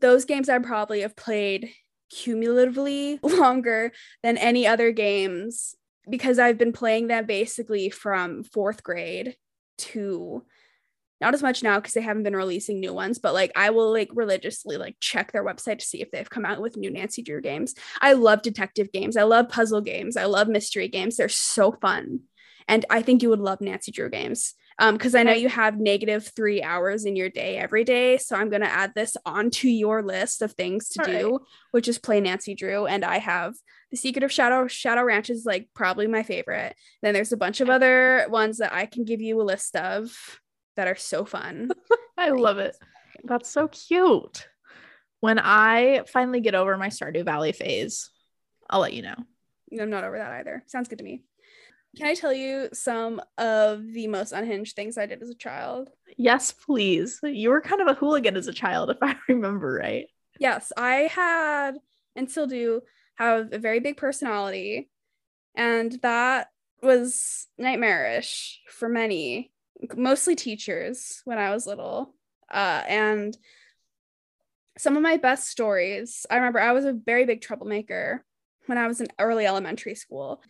those 0.00 0.24
games 0.24 0.48
I 0.48 0.58
probably 0.58 1.00
have 1.00 1.16
played 1.16 1.70
cumulatively 2.10 3.18
longer 3.22 3.92
than 4.22 4.36
any 4.36 4.66
other 4.66 4.92
games 4.92 5.74
because 6.08 6.38
I've 6.38 6.58
been 6.58 6.72
playing 6.72 7.06
them 7.06 7.26
basically 7.26 7.90
from 7.90 8.42
fourth 8.42 8.82
grade 8.82 9.36
to 9.78 10.44
not 11.20 11.34
as 11.34 11.42
much 11.42 11.62
now 11.62 11.78
because 11.78 11.92
they 11.92 12.00
haven't 12.00 12.22
been 12.22 12.36
releasing 12.36 12.80
new 12.80 12.94
ones, 12.94 13.18
but 13.18 13.34
like 13.34 13.52
I 13.54 13.70
will 13.70 13.92
like 13.92 14.08
religiously 14.14 14.78
like 14.78 14.96
check 15.00 15.32
their 15.32 15.44
website 15.44 15.78
to 15.78 15.84
see 15.84 16.00
if 16.00 16.10
they've 16.10 16.28
come 16.28 16.46
out 16.46 16.62
with 16.62 16.78
new 16.78 16.90
Nancy 16.90 17.22
Drew 17.22 17.42
games. 17.42 17.74
I 18.00 18.14
love 18.14 18.42
detective 18.42 18.90
games. 18.90 19.16
I 19.16 19.24
love 19.24 19.50
puzzle 19.50 19.82
games. 19.82 20.16
I 20.16 20.24
love 20.24 20.48
mystery 20.48 20.88
games. 20.88 21.16
They're 21.16 21.28
so 21.28 21.72
fun. 21.72 22.20
And 22.66 22.86
I 22.88 23.02
think 23.02 23.22
you 23.22 23.28
would 23.28 23.40
love 23.40 23.60
Nancy 23.60 23.92
Drew 23.92 24.08
games. 24.08 24.54
Um, 24.80 24.94
because 24.94 25.14
I 25.14 25.22
know 25.22 25.32
you 25.32 25.50
have 25.50 25.78
negative 25.78 26.26
three 26.34 26.62
hours 26.62 27.04
in 27.04 27.14
your 27.14 27.28
day 27.28 27.58
every 27.58 27.84
day. 27.84 28.16
So 28.16 28.34
I'm 28.34 28.48
gonna 28.48 28.64
add 28.64 28.92
this 28.94 29.14
onto 29.26 29.68
your 29.68 30.02
list 30.02 30.40
of 30.40 30.52
things 30.52 30.88
to 30.90 31.00
All 31.02 31.06
do, 31.06 31.38
which 31.70 31.86
is 31.86 31.98
play 31.98 32.18
Nancy 32.20 32.54
Drew. 32.54 32.86
And 32.86 33.04
I 33.04 33.18
have 33.18 33.54
the 33.90 33.98
Secret 33.98 34.24
of 34.24 34.32
Shadow 34.32 34.66
Shadow 34.68 35.02
Ranch 35.02 35.28
is 35.28 35.44
like 35.44 35.68
probably 35.74 36.06
my 36.06 36.22
favorite. 36.22 36.74
Then 37.02 37.12
there's 37.12 37.32
a 37.32 37.36
bunch 37.36 37.60
of 37.60 37.68
other 37.68 38.26
ones 38.30 38.56
that 38.58 38.72
I 38.72 38.86
can 38.86 39.04
give 39.04 39.20
you 39.20 39.40
a 39.40 39.44
list 39.44 39.76
of 39.76 40.16
that 40.76 40.88
are 40.88 40.96
so 40.96 41.26
fun. 41.26 41.70
I 42.16 42.30
love 42.30 42.58
it. 42.58 42.74
That's 43.22 43.50
so 43.50 43.68
cute. 43.68 44.48
When 45.20 45.38
I 45.38 46.04
finally 46.10 46.40
get 46.40 46.54
over 46.54 46.78
my 46.78 46.88
Stardew 46.88 47.26
Valley 47.26 47.52
phase, 47.52 48.08
I'll 48.70 48.80
let 48.80 48.94
you 48.94 49.02
know. 49.02 49.16
I'm 49.78 49.90
not 49.90 50.04
over 50.04 50.16
that 50.16 50.32
either. 50.32 50.64
Sounds 50.66 50.88
good 50.88 50.98
to 50.98 51.04
me. 51.04 51.22
Can 51.96 52.06
I 52.06 52.14
tell 52.14 52.32
you 52.32 52.68
some 52.72 53.20
of 53.36 53.84
the 53.92 54.06
most 54.06 54.32
unhinged 54.32 54.76
things 54.76 54.96
I 54.96 55.06
did 55.06 55.22
as 55.22 55.30
a 55.30 55.34
child? 55.34 55.90
Yes, 56.16 56.52
please. 56.52 57.18
You 57.22 57.50
were 57.50 57.60
kind 57.60 57.80
of 57.80 57.88
a 57.88 57.94
hooligan 57.94 58.36
as 58.36 58.46
a 58.46 58.52
child, 58.52 58.90
if 58.90 58.98
I 59.02 59.16
remember 59.28 59.80
right. 59.82 60.06
Yes, 60.38 60.72
I 60.76 61.10
had 61.12 61.72
and 62.14 62.30
still 62.30 62.46
do 62.46 62.82
have 63.16 63.52
a 63.52 63.58
very 63.58 63.80
big 63.80 63.96
personality, 63.96 64.88
and 65.54 65.92
that 66.02 66.48
was 66.82 67.48
nightmarish 67.58 68.60
for 68.68 68.88
many, 68.88 69.52
mostly 69.96 70.36
teachers 70.36 71.20
when 71.24 71.38
I 71.38 71.50
was 71.50 71.66
little. 71.66 72.14
Uh, 72.50 72.82
and 72.88 73.36
some 74.78 74.96
of 74.96 75.02
my 75.02 75.16
best 75.18 75.48
stories, 75.48 76.24
I 76.30 76.36
remember 76.36 76.60
I 76.60 76.72
was 76.72 76.84
a 76.84 76.92
very 76.92 77.26
big 77.26 77.40
troublemaker 77.40 78.24
when 78.66 78.78
I 78.78 78.86
was 78.86 79.00
in 79.00 79.08
early 79.18 79.44
elementary 79.46 79.94
school. 79.94 80.42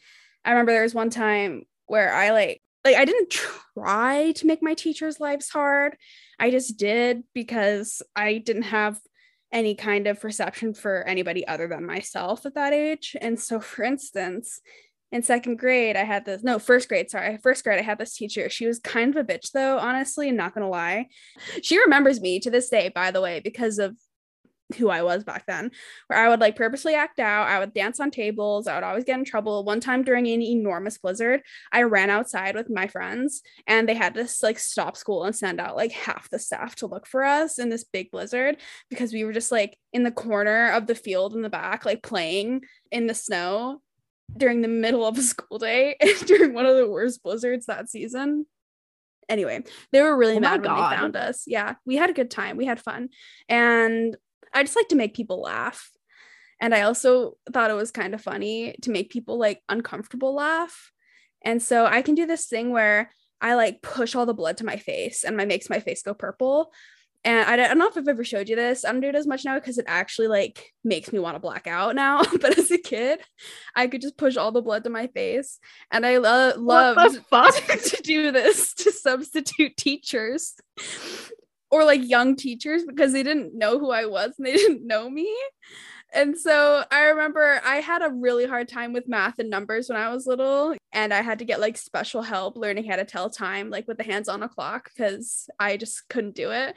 I 0.45 0.51
remember 0.51 0.73
there 0.73 0.83
was 0.83 0.95
one 0.95 1.11
time 1.11 1.65
where 1.87 2.13
I 2.13 2.31
like 2.31 2.63
like 2.85 2.97
I 2.97 3.05
didn't 3.05 3.31
try 3.75 4.33
to 4.33 4.47
make 4.47 4.63
my 4.63 4.75
teachers' 4.75 5.21
lives 5.21 5.49
hard. 5.51 5.97
I 6.39 6.51
just 6.51 6.79
did 6.79 7.23
because 7.35 8.03
I 8.17 8.39
didn't 8.39 8.63
have 8.63 8.99
any 9.53 9.75
kind 9.75 10.07
of 10.07 10.21
perception 10.21 10.75
for 10.75 11.03
anybody 11.03 11.47
other 11.47 11.67
than 11.67 11.85
myself 11.85 12.47
at 12.47 12.55
that 12.55 12.73
age. 12.73 13.17
And 13.21 13.39
so 13.39 13.61
for 13.61 13.85
instance, 13.85 14.61
in 15.13 15.23
second 15.23 15.59
grade, 15.59 15.97
I 15.97 16.05
had 16.05 16.25
this 16.25 16.45
no, 16.45 16.61
first 16.61 16.89
grade, 16.89 17.11
sorry, 17.11 17.37
first 17.39 17.65
grade, 17.65 17.81
I 17.81 17.83
had 17.83 17.99
this 17.99 18.15
teacher. 18.15 18.49
She 18.49 18.67
was 18.67 18.79
kind 18.79 19.15
of 19.15 19.17
a 19.17 19.27
bitch 19.27 19.51
though, 19.51 19.79
honestly, 19.79 20.31
not 20.31 20.55
gonna 20.55 20.69
lie. 20.69 21.09
She 21.63 21.81
remembers 21.81 22.21
me 22.21 22.39
to 22.41 22.51
this 22.51 22.69
day, 22.69 22.91
by 22.95 23.11
the 23.11 23.21
way, 23.21 23.41
because 23.41 23.79
of 23.79 23.97
who 24.77 24.89
I 24.89 25.03
was 25.03 25.25
back 25.25 25.47
then, 25.47 25.71
where 26.07 26.19
I 26.19 26.29
would 26.29 26.41
like 26.41 26.57
purposely 26.57 26.95
act 26.95 27.21
out. 27.21 27.49
I 27.49 27.59
would 27.59 27.75
dance 27.75 28.01
on 28.01 28.11
tables. 28.11 28.67
I 28.67 28.75
would 28.75 28.85
always 28.85 29.05
get 29.05 29.19
in 29.19 29.25
trouble. 29.25 29.65
One 29.65 29.81
time 29.81 30.03
during 30.03 30.27
an 30.27 30.43
enormous 30.43 30.99
blizzard, 30.99 31.43
I 31.73 31.83
ran 31.83 32.11
outside 32.11 32.55
with 32.55 32.71
my 32.71 32.87
friends 32.87 33.43
and 33.67 33.89
they 33.89 33.95
had 33.95 34.15
to 34.15 34.29
like 34.43 34.59
stop 34.59 34.97
school 34.97 35.25
and 35.25 35.35
send 35.35 35.61
out 35.61 35.77
like 35.77 35.93
half 35.93 36.31
the 36.31 36.39
staff 36.39 36.77
to 36.77 36.87
look 36.87 37.07
for 37.07 37.25
us 37.25 37.59
in 37.59 37.69
this 37.69 37.85
big 37.85 38.11
blizzard 38.11 38.57
because 38.89 39.13
we 39.13 39.25
were 39.25 39.33
just 39.33 39.53
like 39.53 39.77
in 39.93 40.03
the 40.03 40.11
corner 40.11 40.71
of 40.71 40.87
the 40.87 40.95
field 40.95 41.35
in 41.35 41.43
the 41.43 41.51
back, 41.51 41.85
like 41.85 42.03
playing 42.03 42.63
in 42.91 43.07
the 43.07 43.15
snow 43.15 43.81
during 44.37 44.61
the 44.61 44.69
middle 44.69 45.07
of 45.07 45.19
a 45.19 45.23
school 45.23 45.59
day 45.59 45.97
during 46.27 46.55
one 46.55 46.67
of 46.67 46.77
the 46.77 46.89
worst 46.89 47.23
blizzards 47.23 47.67
that 47.67 47.89
season. 47.89 48.47
Anyway, 49.29 49.63
they 49.93 50.03
were 50.03 50.17
really 50.17 50.39
Oh 50.39 50.41
mad 50.41 50.63
when 50.63 50.75
they 50.75 50.97
found 50.97 51.17
us. 51.17 51.45
Yeah, 51.47 51.75
we 51.87 51.95
had 51.97 52.11
a 52.11 52.15
good 52.15 52.33
time. 52.33 52.57
We 52.57 52.67
had 52.67 52.81
fun. 52.81 53.11
And 53.49 54.17
I 54.53 54.63
just 54.63 54.77
like 54.77 54.89
to 54.89 54.97
make 54.97 55.15
people 55.15 55.41
laugh. 55.41 55.91
And 56.61 56.75
I 56.75 56.83
also 56.83 57.37
thought 57.53 57.71
it 57.71 57.75
was 57.75 57.91
kind 57.91 58.15
of 58.15 58.21
funny 58.21 58.77
to 58.83 58.91
make 58.91 59.11
people 59.11 59.39
like 59.39 59.63
uncomfortable 59.69 60.35
laugh. 60.35 60.93
And 61.43 61.63
so 61.63 61.87
I 61.87 62.03
can 62.03 62.15
do 62.15 62.27
this 62.27 62.47
thing 62.47 62.71
where 62.71 63.11
I 63.41 63.55
like 63.55 63.81
push 63.81 64.15
all 64.15 64.27
the 64.27 64.35
blood 64.35 64.59
to 64.59 64.65
my 64.65 64.77
face 64.77 65.25
and 65.25 65.37
my 65.37 65.47
makes 65.47 65.71
my 65.71 65.81
face 65.81 66.03
go 66.03 66.13
purple. 66.13 66.73
And 67.23 67.47
I 67.47 67.57
don't, 67.57 67.77
know 67.77 67.87
if 67.87 67.99
I've 67.99 68.09
ever 68.09 68.25
showed 68.25 68.49
you 68.49 68.57
this. 68.57 68.83
I 68.83 68.93
don't 68.93 69.03
do 69.03 69.09
it 69.09 69.15
as 69.15 69.27
much 69.27 69.45
now 69.45 69.55
because 69.55 69.77
it 69.77 69.85
actually 69.87 70.29
like 70.29 70.73
makes 70.85 71.13
me 71.13 71.19
want 71.19 71.35
to 71.37 71.41
black 71.41 71.67
out 71.67 71.95
now. 71.95 72.23
but 72.41 72.57
as 72.59 72.71
a 72.71 72.79
kid, 72.79 73.21
I 73.77 73.89
could 73.89 74.01
just 74.01 74.17
push 74.17 74.37
all 74.37 74.53
the 74.53 74.63
blood 74.63 74.85
to 74.85 74.91
my 74.91 75.07
face, 75.09 75.59
and 75.91 76.07
I 76.07 76.17
lo- 76.17 76.55
loved 76.57 77.21
to 77.69 78.03
do 78.03 78.33
this 78.33 78.73
to 78.75 78.91
substitute 78.91 79.77
teachers 79.77 80.55
or 81.71 81.85
like 81.85 82.09
young 82.09 82.37
teachers 82.37 82.85
because 82.85 83.13
they 83.13 83.23
didn't 83.23 83.55
know 83.55 83.79
who 83.79 83.91
I 83.91 84.07
was 84.07 84.33
and 84.37 84.47
they 84.47 84.53
didn't 84.57 84.87
know 84.87 85.09
me. 85.09 85.33
And 86.13 86.37
so 86.37 86.83
I 86.91 87.03
remember 87.03 87.61
I 87.65 87.77
had 87.77 88.03
a 88.03 88.11
really 88.11 88.45
hard 88.45 88.69
time 88.69 88.93
with 88.93 89.09
math 89.09 89.39
and 89.39 89.49
numbers 89.49 89.89
when 89.89 89.97
I 89.97 90.13
was 90.13 90.27
little, 90.27 90.75
and 90.93 91.15
I 91.15 91.23
had 91.23 91.39
to 91.39 91.45
get 91.45 91.61
like 91.61 91.77
special 91.77 92.23
help 92.23 92.57
learning 92.57 92.91
how 92.91 92.97
to 92.97 93.05
tell 93.05 93.31
time, 93.31 93.71
like 93.71 93.87
with 93.87 93.97
the 93.97 94.03
hands 94.03 94.29
on 94.29 94.43
a 94.43 94.49
clock, 94.49 94.91
because 94.93 95.49
I 95.61 95.77
just 95.77 96.09
couldn't 96.09 96.35
do 96.35 96.51
it. 96.51 96.75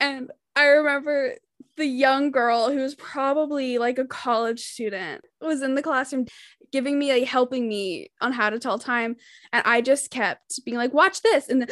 And 0.00 0.30
I 0.54 0.68
remember 0.68 1.34
the 1.76 1.86
young 1.86 2.30
girl 2.30 2.70
who 2.70 2.78
was 2.78 2.94
probably 2.94 3.76
like 3.76 3.98
a 3.98 4.06
college 4.06 4.60
student 4.60 5.22
was 5.40 5.60
in 5.60 5.74
the 5.74 5.82
classroom 5.82 6.26
giving 6.72 6.98
me 6.98 7.12
like 7.12 7.24
helping 7.24 7.68
me 7.68 8.10
on 8.20 8.32
how 8.32 8.50
to 8.50 8.58
tell 8.58 8.78
time 8.78 9.16
and 9.52 9.62
i 9.66 9.80
just 9.80 10.10
kept 10.10 10.64
being 10.64 10.76
like 10.76 10.92
watch 10.92 11.22
this 11.22 11.48
and 11.48 11.70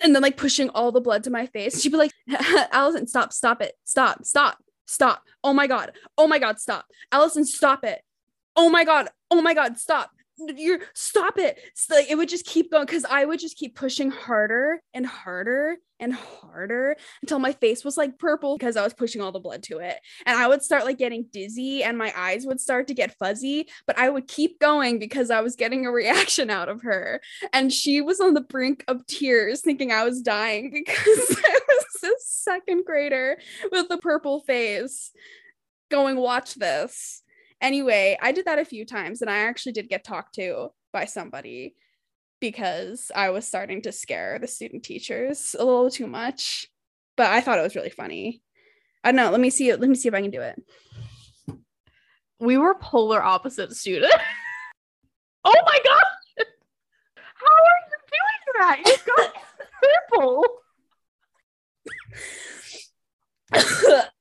and 0.00 0.14
then 0.14 0.22
like 0.22 0.36
pushing 0.36 0.70
all 0.70 0.92
the 0.92 1.00
blood 1.00 1.24
to 1.24 1.30
my 1.30 1.46
face. 1.46 1.80
She'd 1.80 1.92
be 1.92 1.98
like 1.98 2.12
allison 2.72 3.06
stop 3.06 3.32
stop 3.32 3.62
it. 3.62 3.74
Stop 3.84 4.24
stop 4.24 4.58
stop. 4.86 5.22
Oh 5.42 5.52
my 5.52 5.66
god. 5.66 5.92
Oh 6.16 6.26
my 6.26 6.38
god 6.38 6.58
stop. 6.60 6.86
Allison 7.12 7.44
stop 7.44 7.84
it. 7.84 8.02
Oh 8.56 8.70
my 8.70 8.84
god. 8.84 9.08
Oh 9.30 9.42
my 9.42 9.54
god 9.54 9.78
stop 9.78 10.10
you're 10.38 10.80
stop 10.94 11.38
it. 11.38 11.58
So, 11.74 11.94
like 11.94 12.10
it 12.10 12.16
would 12.16 12.28
just 12.28 12.46
keep 12.46 12.70
going 12.70 12.86
because 12.86 13.04
i 13.04 13.24
would 13.24 13.38
just 13.38 13.56
keep 13.56 13.76
pushing 13.76 14.10
harder 14.10 14.80
and 14.92 15.06
harder 15.06 15.76
and 16.00 16.12
harder 16.12 16.96
until 17.22 17.38
my 17.38 17.52
face 17.52 17.84
was 17.84 17.96
like 17.96 18.18
purple 18.18 18.56
because 18.58 18.76
i 18.76 18.82
was 18.82 18.94
pushing 18.94 19.20
all 19.20 19.32
the 19.32 19.40
blood 19.40 19.62
to 19.64 19.78
it. 19.78 19.98
And 20.26 20.36
i 20.36 20.48
would 20.48 20.62
start 20.62 20.84
like 20.84 20.98
getting 20.98 21.26
dizzy 21.32 21.82
and 21.82 21.96
my 21.96 22.12
eyes 22.16 22.46
would 22.46 22.60
start 22.60 22.88
to 22.88 22.94
get 22.94 23.16
fuzzy 23.16 23.68
but 23.86 23.98
i 23.98 24.08
would 24.08 24.28
keep 24.28 24.58
going 24.58 24.98
because 24.98 25.30
i 25.30 25.40
was 25.40 25.56
getting 25.56 25.86
a 25.86 25.92
reaction 25.92 26.50
out 26.50 26.68
of 26.68 26.82
her. 26.82 27.20
And 27.52 27.72
she 27.72 28.00
was 28.00 28.20
on 28.20 28.34
the 28.34 28.40
brink 28.40 28.84
of 28.88 29.06
tears 29.06 29.60
thinking 29.60 29.92
i 29.92 30.04
was 30.04 30.20
dying 30.20 30.70
because 30.74 31.36
i 31.44 31.60
was 31.68 32.02
a 32.04 32.14
second 32.20 32.84
grader 32.84 33.38
with 33.70 33.86
a 33.90 33.98
purple 33.98 34.40
face 34.40 35.12
going 35.90 36.16
watch 36.16 36.54
this 36.54 37.22
anyway 37.64 38.16
i 38.22 38.30
did 38.30 38.44
that 38.44 38.58
a 38.58 38.64
few 38.64 38.84
times 38.84 39.22
and 39.22 39.30
i 39.30 39.38
actually 39.38 39.72
did 39.72 39.88
get 39.88 40.04
talked 40.04 40.34
to 40.34 40.68
by 40.92 41.04
somebody 41.04 41.74
because 42.40 43.10
i 43.16 43.30
was 43.30 43.46
starting 43.46 43.80
to 43.82 43.90
scare 43.90 44.38
the 44.38 44.46
student 44.46 44.82
teachers 44.82 45.56
a 45.58 45.64
little 45.64 45.90
too 45.90 46.06
much 46.06 46.68
but 47.16 47.26
i 47.28 47.40
thought 47.40 47.58
it 47.58 47.62
was 47.62 47.74
really 47.74 47.90
funny 47.90 48.42
i 49.02 49.10
don't 49.10 49.16
know 49.16 49.30
let 49.30 49.40
me 49.40 49.50
see 49.50 49.74
let 49.74 49.88
me 49.88 49.94
see 49.94 50.08
if 50.08 50.14
i 50.14 50.20
can 50.22 50.30
do 50.30 50.42
it 50.42 50.62
We 52.40 52.58
were 52.58 52.74
polar 52.74 53.22
opposite 53.22 53.72
students. 53.74 54.14
oh 55.44 55.62
my 55.64 55.78
god! 55.84 56.46
How 57.16 57.46
are 57.64 57.80
you 57.88 57.96
doing 58.12 58.42
that? 58.58 58.78
You 58.84 58.96
got 59.16 59.32
purple. 63.52 64.10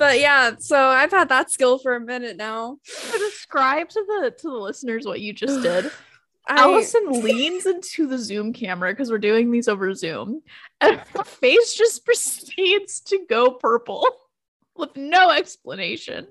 but 0.00 0.18
yeah 0.18 0.52
so 0.58 0.76
i've 0.88 1.10
had 1.12 1.28
that 1.28 1.50
skill 1.50 1.78
for 1.78 1.94
a 1.94 2.00
minute 2.00 2.36
now 2.36 2.78
Describe 3.12 3.88
to 3.90 4.04
the 4.06 4.34
to 4.38 4.48
the 4.48 4.54
listeners 4.54 5.04
what 5.06 5.20
you 5.20 5.32
just 5.32 5.62
did. 5.62 5.90
I, 6.48 6.62
Allison 6.62 7.22
leans 7.22 7.66
into 7.66 8.06
the 8.08 8.18
Zoom 8.18 8.52
camera 8.52 8.90
because 8.92 9.10
we're 9.10 9.18
doing 9.18 9.50
these 9.52 9.68
over 9.68 9.94
Zoom, 9.94 10.42
and 10.80 10.98
her 11.14 11.22
face 11.24 11.74
just 11.74 12.04
proceeds 12.06 13.00
to 13.02 13.24
go 13.28 13.50
purple 13.52 14.08
with 14.76 14.96
no 14.96 15.30
explanation. 15.30 16.26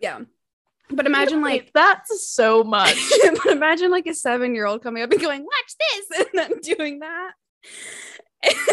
yeah 0.00 0.20
but 0.92 1.06
imagine 1.06 1.42
like 1.42 1.70
that's 1.74 2.28
so 2.28 2.64
much. 2.64 2.96
but 3.44 3.52
imagine 3.52 3.90
like 3.90 4.06
a 4.06 4.14
seven 4.14 4.54
year 4.54 4.66
old 4.66 4.82
coming 4.82 5.02
up 5.02 5.10
and 5.10 5.20
going 5.20 5.42
watch 5.42 5.74
this 5.78 6.18
and 6.20 6.26
then 6.34 6.58
doing 6.60 7.00
that 7.00 7.32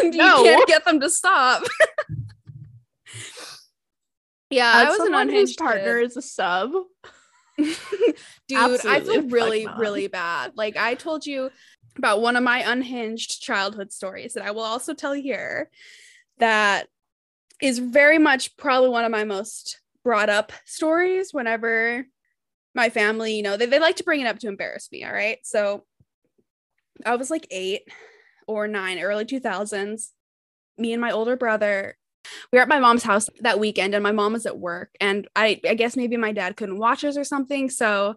and 0.02 0.14
No. 0.16 0.38
you 0.38 0.44
can't 0.44 0.68
get 0.68 0.86
them 0.86 1.00
to 1.00 1.10
stop 1.10 1.64
yeah 4.50 4.72
As 4.76 4.88
i 4.88 4.90
was 4.90 5.00
an 5.00 5.14
whose 5.14 5.22
unhinged 5.22 5.58
partner 5.58 6.00
kid. 6.00 6.06
is 6.08 6.18
a 6.18 6.22
sub. 6.22 6.72
dude 7.58 8.86
i 8.86 9.00
feel 9.00 9.24
really 9.30 9.68
really 9.78 10.08
bad 10.08 10.52
like 10.56 10.78
i 10.78 10.94
told 10.94 11.26
you 11.26 11.50
about 11.98 12.22
one 12.22 12.36
of 12.36 12.44
my 12.44 12.60
unhinged 12.60 13.42
childhood 13.42 13.92
stories 13.92 14.34
that 14.34 14.44
i 14.46 14.52
will 14.52 14.62
also 14.62 14.94
tell 14.94 15.14
here 15.14 15.72
that 16.38 16.88
is 17.60 17.80
very 17.80 18.20
much 18.20 18.56
probably 18.58 18.90
one 18.90 19.06
of 19.06 19.12
my 19.12 19.24
most 19.24 19.82
brought 20.04 20.30
up 20.30 20.52
stories 20.66 21.34
whenever 21.34 22.06
my 22.76 22.90
family 22.90 23.36
you 23.36 23.42
know 23.42 23.58
they, 23.58 23.66
they 23.66 23.80
like 23.80 23.96
to 23.96 24.04
bring 24.04 24.22
it 24.22 24.28
up 24.28 24.38
to 24.38 24.48
embarrass 24.48 24.92
me 24.92 25.04
all 25.04 25.12
right 25.12 25.40
so 25.44 25.84
i 27.08 27.16
was 27.16 27.32
like 27.32 27.48
eight 27.50 27.82
or 28.48 28.68
nine 28.68 29.00
early 29.00 29.26
2000s 29.26 30.10
me 30.78 30.94
and 30.94 31.02
my 31.02 31.10
older 31.10 31.36
brother 31.36 31.98
we 32.52 32.58
were 32.58 32.64
at 32.64 32.68
my 32.70 32.80
mom's 32.80 33.04
house 33.04 33.30
that 33.42 33.60
weekend 33.60 33.94
and 33.94 34.04
my 34.04 34.12
mom 34.12 34.34
was 34.34 34.46
at 34.46 34.58
work 34.60 34.96
and 35.00 35.28
I 35.36 35.60
I 35.68 35.74
guess 35.76 35.96
maybe 35.98 36.18
my 36.18 36.32
dad 36.32 36.58
couldn't 36.58 36.78
watch 36.80 37.04
us 37.04 37.18
or 37.18 37.24
something 37.24 37.70
so 37.70 38.16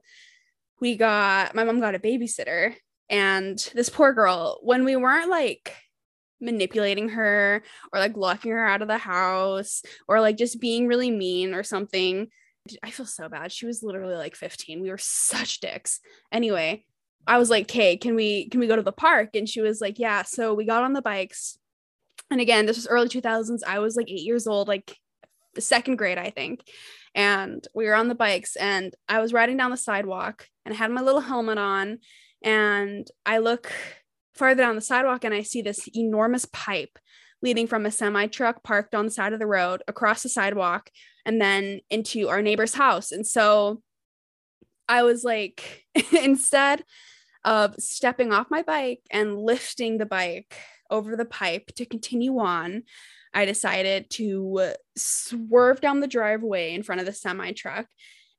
we 0.81 0.97
got 0.97 1.55
my 1.55 1.65
mom 1.65 1.81
got 1.81 1.95
a 1.95 1.99
babysitter 1.99 2.75
And 3.09 3.59
this 3.75 3.89
poor 3.91 4.13
girl, 4.13 4.61
when 4.63 4.85
we 4.85 4.97
weren't 4.97 5.31
like 5.31 5.75
manipulating 6.41 7.11
her 7.11 7.63
or 7.93 8.01
like 8.01 8.17
locking 8.17 8.53
her 8.53 8.67
out 8.67 8.83
of 8.83 8.89
the 8.89 8.99
house 8.99 9.83
or 10.09 10.21
like 10.21 10.37
just 10.39 10.61
being 10.61 10.87
really 10.87 11.11
mean 11.11 11.55
or 11.55 11.63
something, 11.63 12.29
I 12.83 12.91
feel 12.91 13.07
so 13.07 13.29
bad. 13.29 13.53
She 13.53 13.67
was 13.67 13.83
literally 13.83 14.15
like 14.17 14.37
15. 14.37 14.81
We 14.83 14.91
were 14.91 14.99
such 14.99 15.61
dicks. 15.61 16.01
Anyway, 16.33 16.85
I 17.27 17.39
was 17.39 17.51
like, 17.51 17.65
"Okay, 17.65 17.97
can 17.97 18.15
we 18.15 18.49
can 18.49 18.61
we 18.61 18.67
go 18.69 18.77
to 18.77 18.83
the 18.83 18.93
park?" 18.93 19.31
And 19.35 19.49
she 19.49 19.61
was 19.61 19.81
like, 19.81 19.99
"Yeah." 19.99 20.23
So 20.23 20.55
we 20.55 20.65
got 20.67 20.85
on 20.85 20.93
the 20.93 21.03
bikes. 21.03 21.59
And 22.31 22.41
again, 22.41 22.67
this 22.67 22.77
was 22.77 22.87
early 22.87 23.09
2000s. 23.09 23.61
I 23.67 23.79
was 23.81 23.97
like 23.97 24.09
8 24.09 24.21
years 24.21 24.47
old, 24.47 24.69
like 24.69 24.97
the 25.55 25.61
second 25.61 25.97
grade, 25.97 26.19
I 26.19 26.31
think. 26.31 26.61
And 27.15 27.67
we 27.75 27.87
were 27.87 27.95
on 27.95 28.09
the 28.09 28.15
bikes 28.15 28.57
and 28.57 28.95
I 29.09 29.21
was 29.21 29.33
riding 29.33 29.57
down 29.57 29.73
the 29.73 29.77
sidewalk 29.77 30.47
and 30.65 30.73
I 30.73 30.77
had 30.77 30.93
my 30.93 31.01
little 31.01 31.21
helmet 31.21 31.59
on 31.59 31.99
and 32.43 33.07
I 33.27 33.39
look 33.39 33.73
farther 34.35 34.63
down 34.63 34.77
the 34.77 34.81
sidewalk 34.81 35.25
and 35.25 35.35
I 35.35 35.43
see 35.43 35.61
this 35.61 35.89
enormous 35.95 36.47
pipe 36.47 36.99
leading 37.43 37.67
from 37.67 37.85
a 37.85 37.91
semi 37.91 38.27
truck 38.27 38.63
parked 38.63 38.95
on 38.95 39.07
the 39.07 39.11
side 39.11 39.33
of 39.33 39.39
the 39.39 39.47
road 39.47 39.83
across 39.89 40.23
the 40.23 40.29
sidewalk 40.29 40.91
and 41.27 41.41
then 41.41 41.81
into 41.91 42.29
our 42.29 42.43
neighbor's 42.43 42.75
house. 42.75 43.13
And 43.13 43.27
so 43.27 43.83
I 44.89 45.03
was 45.03 45.25
like, 45.25 45.85
instead 46.13 46.85
of 47.45 47.75
stepping 47.79 48.33
off 48.33 48.51
my 48.51 48.63
bike 48.63 49.01
and 49.11 49.39
lifting 49.39 49.99
the 49.99 50.07
bike 50.07 50.57
over 50.91 51.17
the 51.17 51.25
pipe 51.25 51.69
to 51.77 51.87
continue 51.87 52.39
on, 52.39 52.85
I 53.33 53.45
decided 53.45 54.11
to 54.11 54.75
swerve 54.97 55.81
down 55.81 56.01
the 56.01 56.07
driveway 56.07 56.75
in 56.75 56.83
front 56.83 57.01
of 57.01 57.07
the 57.07 57.13
semi 57.13 57.53
truck 57.53 57.87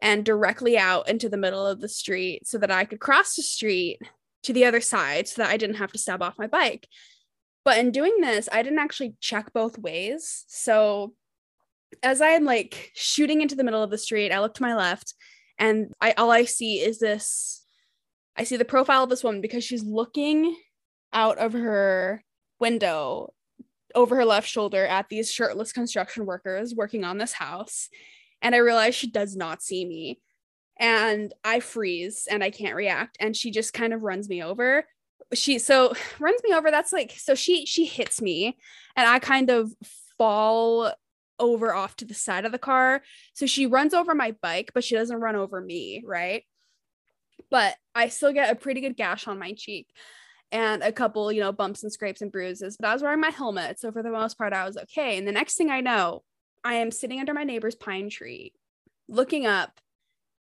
and 0.02 0.26
directly 0.26 0.78
out 0.78 1.08
into 1.08 1.30
the 1.30 1.38
middle 1.38 1.66
of 1.66 1.80
the 1.80 1.88
street 1.88 2.48
so 2.48 2.58
that 2.58 2.72
I 2.72 2.86
could 2.86 3.00
cross 3.00 3.36
the 3.36 3.44
street 3.44 4.00
to 4.44 4.54
the 4.54 4.66
other 4.66 4.82
side 4.82 5.28
so 5.28 5.42
that 5.42 5.52
I 5.52 5.58
didn't 5.58 5.76
have 5.78 5.92
to 5.92 6.00
step 6.00 6.22
off 6.22 6.40
my 6.40 6.48
bike. 6.48 6.88
But 7.64 7.78
in 7.78 7.92
doing 7.92 8.20
this, 8.20 8.50
I 8.52 8.64
didn't 8.64 8.80
actually 8.80 9.16
check 9.20 9.54
both 9.54 9.78
ways. 9.78 10.46
So 10.48 11.14
as 12.02 12.22
I 12.22 12.30
am 12.30 12.44
like 12.44 12.92
shooting 12.96 13.42
into 13.42 13.56
the 13.56 13.64
middle 13.64 13.84
of 13.84 13.92
the 13.92 13.98
street, 13.98 14.32
I 14.32 14.40
look 14.40 14.56
to 14.56 14.64
my 14.64 14.76
left 14.76 15.14
and 15.60 15.94
I 16.02 16.14
all 16.14 16.32
I 16.32 16.46
see 16.46 16.80
is 16.80 17.00
this 17.00 17.64
I 18.36 18.44
see 18.44 18.58
the 18.58 18.66
profile 18.66 19.04
of 19.04 19.10
this 19.10 19.24
woman 19.24 19.42
because 19.42 19.64
she's 19.64 19.84
looking 19.84 20.56
out 21.14 21.38
of 21.38 21.54
her 21.54 22.24
window 22.62 23.34
over 23.93 24.15
her 24.15 24.26
left 24.26 24.47
shoulder 24.47 24.86
at 24.86 25.10
these 25.10 25.32
shirtless 25.32 25.74
construction 25.74 26.26
workers 26.26 26.74
working 26.74 27.04
on 27.04 27.17
this 27.17 27.34
house. 27.34 27.89
And 28.41 28.56
I 28.56 28.60
realize 28.60 28.95
she 28.95 29.10
does 29.10 29.36
not 29.36 29.62
see 29.62 29.84
me. 29.86 30.19
And 30.80 31.34
I 31.43 31.60
freeze 31.60 32.28
and 32.30 32.43
I 32.43 32.50
can't 32.50 32.76
react. 32.76 33.17
And 33.19 33.36
she 33.36 33.52
just 33.52 33.74
kind 33.74 33.93
of 33.93 34.04
runs 34.04 34.30
me 34.30 34.41
over. 34.41 34.86
She 35.34 35.60
so 35.60 35.93
runs 36.19 36.41
me 36.43 36.54
over. 36.54 36.71
That's 36.71 36.93
like, 36.93 37.12
so 37.12 37.36
she 37.36 37.65
she 37.65 37.86
hits 37.86 38.21
me 38.21 38.58
and 38.95 39.08
I 39.08 39.19
kind 39.19 39.50
of 39.50 39.71
fall 40.17 40.93
over 41.39 41.74
off 41.74 41.95
to 41.97 42.06
the 42.06 42.13
side 42.13 42.45
of 42.45 42.52
the 42.52 42.60
car. 42.60 43.02
So 43.34 43.45
she 43.45 43.65
runs 43.65 43.93
over 43.93 44.13
my 44.15 44.36
bike, 44.41 44.71
but 44.74 44.84
she 44.84 44.95
doesn't 44.95 45.19
run 45.19 45.36
over 45.36 45.60
me, 45.60 46.04
right? 46.06 46.43
But 47.50 47.76
I 47.93 48.08
still 48.08 48.32
get 48.32 48.52
a 48.52 48.56
pretty 48.56 48.82
good 48.82 48.95
gash 48.95 49.28
on 49.28 49.39
my 49.39 49.54
cheek 49.54 49.88
and 50.52 50.84
a 50.84 50.92
couple, 50.92 51.32
you 51.32 51.42
know, 51.42 51.52
bumps 51.52 51.84
and 51.84 51.92
scrapes 51.92 52.22
and 52.22 52.32
bruises. 52.32 52.78
But 52.78 52.90
I 52.90 52.94
was 52.94 53.02
wearing 53.02 53.22
my 53.22 53.30
helmet. 53.30 53.80
So 53.80 53.92
for 53.92 54.04
the 54.04 54.12
most 54.12 54.38
part, 54.38 54.54
I 54.54 54.66
was 54.66 54.78
okay. 54.78 55.18
And 55.18 55.28
the 55.28 55.32
next 55.32 55.56
thing 55.56 55.70
I 55.70 55.82
know, 55.82 56.24
I 56.64 56.76
am 56.76 56.92
sitting 56.92 57.20
under 57.20 57.34
my 57.34 57.44
neighbor's 57.44 57.76
pine 57.76 58.10
tree, 58.10 58.54
looking 59.08 59.46
up 59.46 59.80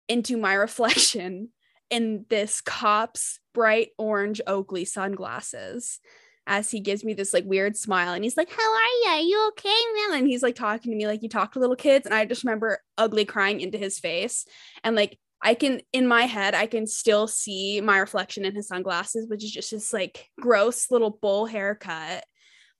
into 0.07 0.37
my 0.37 0.53
reflection 0.55 1.49
in 1.89 2.25
this 2.29 2.61
cop's 2.61 3.39
bright 3.53 3.89
orange 3.97 4.41
Oakley 4.45 4.85
sunglasses 4.85 5.99
as 6.45 6.71
he 6.71 6.79
gives 6.79 7.03
me 7.03 7.13
this 7.13 7.33
like 7.33 7.43
weird 7.45 7.75
smile 7.75 8.13
and 8.13 8.23
he's 8.23 8.37
like, 8.37 8.49
How 8.49 8.73
are 8.73 8.87
you? 9.03 9.09
Are 9.09 9.19
you 9.19 9.47
okay, 9.49 9.75
man? 9.95 10.19
And 10.19 10.27
he's 10.27 10.43
like 10.43 10.55
talking 10.55 10.91
to 10.91 10.97
me 10.97 11.07
like 11.07 11.23
you 11.23 11.29
talk 11.29 11.53
to 11.53 11.59
little 11.59 11.75
kids. 11.75 12.05
And 12.05 12.15
I 12.15 12.25
just 12.25 12.43
remember 12.43 12.79
ugly 12.97 13.25
crying 13.25 13.61
into 13.61 13.77
his 13.77 13.99
face 13.99 14.45
and 14.83 14.95
like 14.95 15.19
I 15.41 15.53
can 15.53 15.81
in 15.93 16.07
my 16.07 16.23
head 16.23 16.55
I 16.55 16.65
can 16.65 16.87
still 16.87 17.27
see 17.27 17.81
my 17.81 17.99
reflection 17.99 18.45
in 18.45 18.55
his 18.55 18.67
sunglasses, 18.67 19.27
which 19.29 19.43
is 19.43 19.51
just 19.51 19.71
this 19.71 19.93
like 19.93 20.29
gross 20.39 20.89
little 20.89 21.11
bowl 21.11 21.45
haircut, 21.45 22.23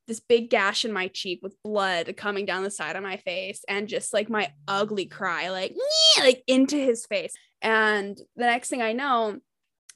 this 0.07 0.19
big 0.19 0.49
gash 0.49 0.85
in 0.85 0.91
my 0.91 1.07
cheek 1.09 1.39
with 1.43 1.61
blood 1.63 2.15
coming 2.17 2.45
down 2.45 2.63
the 2.63 2.71
side 2.71 2.95
of 2.95 3.03
my 3.03 3.17
face, 3.17 3.63
and 3.67 3.87
just 3.87 4.13
like 4.13 4.29
my 4.29 4.51
ugly 4.67 5.05
cry, 5.05 5.49
like 5.49 5.75
like 6.19 6.43
into 6.47 6.77
his 6.77 7.05
face. 7.05 7.33
And 7.61 8.17
the 8.35 8.45
next 8.45 8.69
thing 8.69 8.81
I 8.81 8.93
know, 8.93 9.39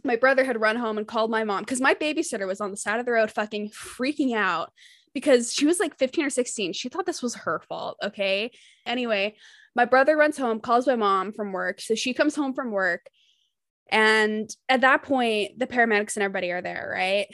my 0.04 0.16
brother 0.16 0.44
had 0.44 0.60
run 0.60 0.76
home 0.76 0.98
and 0.98 1.08
called 1.08 1.32
my 1.32 1.44
mom 1.44 1.62
because 1.62 1.82
my 1.82 1.94
babysitter 1.94 2.48
was 2.48 2.62
on 2.62 2.72
the 2.72 2.78
side 2.78 3.00
of 3.00 3.06
the 3.06 3.12
road 3.12 3.32
fucking 3.32 3.70
freaking 3.70 4.36
out 4.36 4.72
because 5.14 5.54
she 5.54 5.66
was 5.66 5.80
like 5.80 5.98
15 5.98 6.26
or 6.26 6.30
16. 6.30 6.74
She 6.74 6.90
thought 6.90 7.06
this 7.06 7.22
was 7.22 7.36
her 7.36 7.62
fault. 7.68 7.98
Okay. 8.04 8.52
Anyway, 8.86 9.36
my 9.76 9.86
brother 9.86 10.18
runs 10.18 10.38
home, 10.38 10.60
calls 10.60 10.88
my 10.88 10.96
mom 10.96 11.32
from 11.32 11.52
work. 11.52 11.82
So 11.82 11.96
she 11.96 12.14
comes 12.14 12.36
home 12.36 12.54
from 12.54 12.72
work. 12.72 13.08
And 13.90 14.50
at 14.70 14.82
that 14.82 15.04
point, 15.04 15.60
the 15.60 15.68
paramedics 15.68 16.16
and 16.16 16.24
everybody 16.24 16.52
are 16.52 16.62
there, 16.62 16.92
right? 16.94 17.28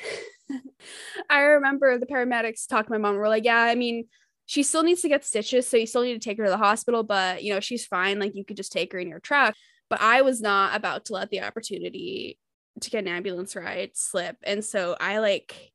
I 1.30 1.40
remember 1.42 1.98
the 1.98 2.06
paramedics 2.06 2.68
talked 2.68 2.88
to 2.88 2.94
my 2.94 2.98
mom. 2.98 3.16
We're 3.16 3.28
like, 3.28 3.46
yeah, 3.46 3.62
I 3.62 3.76
mean, 3.76 4.08
she 4.46 4.64
still 4.64 4.84
needs 4.84 5.02
to 5.02 5.10
get 5.10 5.26
stitches. 5.26 5.68
So 5.68 5.78
you 5.78 5.86
still 5.86 6.04
need 6.04 6.14
to 6.14 6.20
take 6.20 6.38
her 6.38 6.46
to 6.46 6.50
the 6.50 6.58
hospital, 6.58 7.04
but 7.04 7.44
you 7.44 7.54
know, 7.54 7.60
she's 7.60 7.86
fine. 7.86 8.20
Like 8.20 8.36
you 8.36 8.46
could 8.46 8.58
just 8.58 8.72
take 8.72 8.94
her 8.94 9.00
in 9.00 9.10
your 9.10 9.20
truck. 9.20 9.56
But 9.90 10.02
I 10.02 10.22
was 10.22 10.42
not 10.42 10.76
about 10.76 11.06
to 11.06 11.14
let 11.14 11.30
the 11.30 11.42
opportunity 11.44 12.40
to 12.82 12.90
get 12.90 13.04
an 13.04 13.08
ambulance 13.08 13.56
ride 13.56 13.92
slip. 13.94 14.38
And 14.44 14.64
so 14.64 14.96
I 15.00 15.20
like 15.20 15.72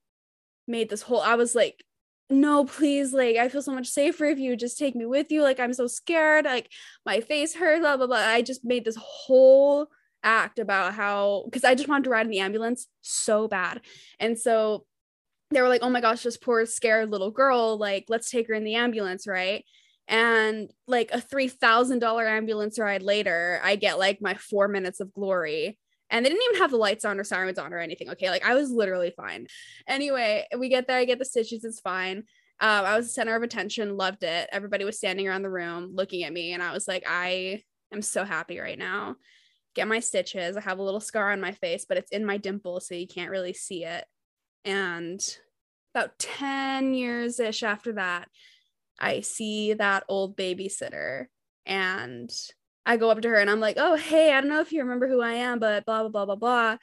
made 0.67 0.89
this 0.89 1.03
whole, 1.03 1.21
I 1.21 1.35
was 1.35 1.55
like, 1.55 1.85
no, 2.33 2.65
please, 2.65 3.13
like, 3.13 3.37
I 3.37 3.49
feel 3.49 3.63
so 3.63 3.73
much 3.73 3.89
safer 3.89 4.25
if 4.25 4.39
you 4.39 4.57
just 4.57 4.79
take 4.79 4.97
me 4.97 5.07
with 5.07 5.31
you. 5.31 5.43
Like, 5.43 5.61
I'm 5.61 5.75
so 5.75 5.87
scared. 5.87 6.45
Like, 6.47 6.71
my 7.05 7.21
face 7.21 7.55
hurts, 7.55 7.81
blah, 7.81 7.97
blah, 7.97 8.07
blah. 8.07 8.17
I 8.17 8.43
just 8.43 8.65
made 8.65 8.85
this 8.85 8.97
whole 8.97 9.89
act 10.23 10.59
about 10.59 10.95
how, 10.95 11.43
because 11.47 11.65
I 11.65 11.75
just 11.75 11.89
wanted 11.89 12.05
to 12.05 12.11
ride 12.11 12.27
in 12.27 12.31
the 12.31 12.41
ambulance 12.41 12.87
so 13.03 13.49
bad. 13.49 13.83
And 14.19 14.39
so 14.39 14.87
they 15.51 15.61
were 15.61 15.69
like, 15.69 15.83
oh 15.83 15.91
my 15.91 16.01
gosh, 16.01 16.23
this 16.23 16.37
poor, 16.37 16.65
scared 16.65 17.11
little 17.11 17.31
girl. 17.31 17.77
Like, 17.77 18.07
let's 18.09 18.31
take 18.31 18.49
her 18.49 18.55
in 18.55 18.65
the 18.65 18.77
ambulance, 18.77 19.27
right? 19.27 19.65
And 20.09 20.71
like 20.87 21.11
a 21.13 21.19
$3,000 21.19 22.29
ambulance 22.29 22.79
ride 22.79 23.03
later, 23.03 23.61
I 23.63 23.77
get 23.77 23.99
like 23.99 24.21
my 24.21 24.35
four 24.35 24.69
minutes 24.69 25.01
of 25.01 25.13
glory 25.13 25.79
and 26.13 26.25
they 26.25 26.29
didn't 26.29 26.45
even 26.51 26.61
have 26.61 26.71
the 26.71 26.77
lights 26.77 27.05
on 27.05 27.19
or 27.19 27.25
sirens 27.25 27.59
on 27.59 27.73
or 27.73 27.79
anything. 27.79 28.11
Okay. 28.11 28.31
Like 28.31 28.45
I 28.45 28.55
was 28.55 28.71
literally 28.71 29.13
fine. 29.17 29.47
Anyway, 29.89 30.47
we 30.57 30.69
get 30.69 30.87
there, 30.87 30.99
I 30.99 31.07
get 31.07 31.19
the 31.19 31.25
stitches, 31.25 31.65
it's 31.65 31.81
fine. 31.81 32.19
Um, 32.61 32.85
I 32.85 32.97
was 32.97 33.07
the 33.07 33.13
center 33.13 33.35
of 33.35 33.43
attention, 33.43 33.97
loved 33.97 34.23
it. 34.23 34.49
Everybody 34.53 34.85
was 34.85 34.99
standing 34.99 35.27
around 35.27 35.43
the 35.43 35.51
room 35.51 35.91
looking 35.95 36.23
at 36.23 36.33
me, 36.33 36.53
and 36.53 36.63
I 36.63 36.73
was 36.73 36.87
like, 36.87 37.03
I 37.09 37.63
am 37.93 38.03
so 38.03 38.25
happy 38.25 38.61
right 38.61 38.79
now. 38.79 39.17
Get 39.75 39.89
my 39.89 39.99
stitches. 39.99 40.57
I 40.57 40.61
have 40.61 40.79
a 40.79 40.83
little 40.83 41.01
scar 41.01 41.33
on 41.33 41.41
my 41.41 41.53
face, 41.53 41.87
but 41.89 41.97
it's 41.97 42.13
in 42.13 42.25
my 42.25 42.37
dimple, 42.37 42.79
so 42.79 42.95
you 42.95 43.09
can't 43.09 43.33
really 43.33 43.55
see 43.55 43.85
it. 43.85 44.05
And 44.65 45.21
about 45.95 46.19
10 46.21 46.95
years 46.95 47.41
ish 47.41 47.65
after 47.65 47.95
that, 47.95 48.29
I 49.01 49.23
see 49.23 49.73
that 49.73 50.05
old 50.09 50.37
babysitter 50.37 51.27
and 51.67 52.31
I 52.85 52.97
go 52.97 53.11
up 53.11 53.21
to 53.21 53.29
her 53.29 53.37
and 53.37 53.51
I'm 53.51 53.61
like, 53.61 53.77
oh, 53.79 53.97
hey, 53.97 54.33
I 54.33 54.41
don't 54.41 54.51
know 54.51 54.61
if 54.61 54.73
you 54.73 54.81
remember 54.81 55.09
who 55.09 55.21
I 55.21 55.33
am, 55.35 55.59
but 55.59 55.85
blah, 55.85 56.03
blah, 56.03 56.09
blah, 56.09 56.25
blah, 56.27 56.37
blah. 56.37 56.77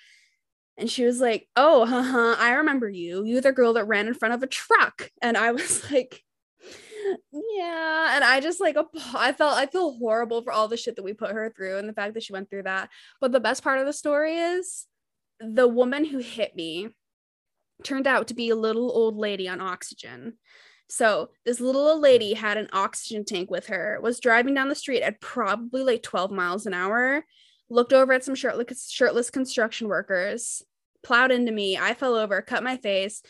And 0.77 0.89
she 0.89 1.03
was 1.03 1.19
like, 1.19 1.47
oh, 1.57 1.85
huh, 1.85 2.35
I 2.39 2.53
remember 2.53 2.89
you. 2.89 3.25
You 3.25 3.41
the 3.41 3.51
girl 3.51 3.73
that 3.73 3.87
ran 3.87 4.07
in 4.07 4.13
front 4.13 4.33
of 4.33 4.41
a 4.41 4.47
truck. 4.47 5.09
And 5.21 5.37
I 5.37 5.51
was 5.53 5.91
like, 5.91 6.23
yeah. 7.31 8.15
And 8.15 8.23
I 8.23 8.39
just 8.39 8.61
like, 8.61 8.77
I 9.13 9.33
felt, 9.33 9.57
I 9.57 9.65
feel 9.65 9.97
horrible 9.97 10.41
for 10.41 10.53
all 10.53 10.67
the 10.67 10.77
shit 10.77 10.95
that 10.95 11.03
we 11.03 11.13
put 11.13 11.31
her 11.31 11.51
through 11.55 11.77
and 11.77 11.89
the 11.89 11.93
fact 11.93 12.13
that 12.13 12.23
she 12.23 12.33
went 12.33 12.49
through 12.49 12.63
that. 12.63 12.89
But 13.19 13.31
the 13.31 13.39
best 13.39 13.63
part 13.63 13.79
of 13.79 13.85
the 13.85 13.93
story 13.93 14.37
is 14.37 14.85
the 15.39 15.67
woman 15.67 16.05
who 16.05 16.19
hit 16.19 16.55
me 16.55 16.89
turned 17.83 18.07
out 18.07 18.27
to 18.27 18.33
be 18.33 18.49
a 18.49 18.55
little 18.55 18.91
old 18.91 19.15
lady 19.15 19.47
on 19.47 19.61
oxygen. 19.61 20.37
So 20.89 21.29
this 21.45 21.59
little 21.59 21.87
old 21.87 22.01
lady 22.01 22.33
had 22.33 22.57
an 22.57 22.67
oxygen 22.73 23.23
tank 23.23 23.51
with 23.51 23.67
her, 23.67 23.99
was 24.01 24.19
driving 24.19 24.55
down 24.55 24.69
the 24.69 24.75
street 24.75 25.01
at 25.01 25.21
probably 25.21 25.83
like 25.83 26.01
12 26.01 26.31
miles 26.31 26.65
an 26.65 26.73
hour, 26.73 27.23
looked 27.69 27.93
over 27.93 28.11
at 28.13 28.23
some 28.23 28.35
shirtless, 28.35 28.89
shirtless 28.89 29.29
construction 29.29 29.87
workers, 29.87 30.63
plowed 31.03 31.31
into 31.31 31.51
me. 31.51 31.77
I 31.77 31.93
fell 31.93 32.15
over, 32.15 32.41
cut 32.41 32.63
my 32.63 32.77
face. 32.77 33.21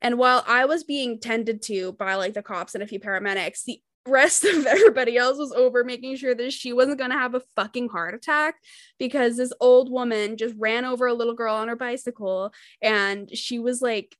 And 0.00 0.18
while 0.18 0.42
I 0.48 0.64
was 0.64 0.82
being 0.82 1.20
tended 1.20 1.62
to 1.62 1.92
by 1.92 2.14
like 2.14 2.34
the 2.34 2.42
cops 2.42 2.74
and 2.74 2.82
a 2.82 2.86
few 2.86 2.98
paramedics, 2.98 3.64
the 3.64 3.80
rest 4.08 4.44
of 4.46 4.66
everybody 4.66 5.18
else 5.18 5.36
was 5.36 5.52
over 5.52 5.84
making 5.84 6.16
sure 6.16 6.34
that 6.34 6.52
she 6.54 6.72
wasn't 6.72 6.98
going 6.98 7.10
to 7.10 7.18
have 7.18 7.34
a 7.34 7.42
fucking 7.54 7.90
heart 7.90 8.14
attack 8.14 8.56
because 8.98 9.36
this 9.36 9.52
old 9.60 9.90
woman 9.90 10.38
just 10.38 10.54
ran 10.58 10.86
over 10.86 11.06
a 11.06 11.14
little 11.14 11.34
girl 11.34 11.54
on 11.54 11.68
her 11.68 11.76
bicycle 11.76 12.52
and 12.80 13.36
she 13.36 13.58
was 13.58 13.82
like 13.82 14.16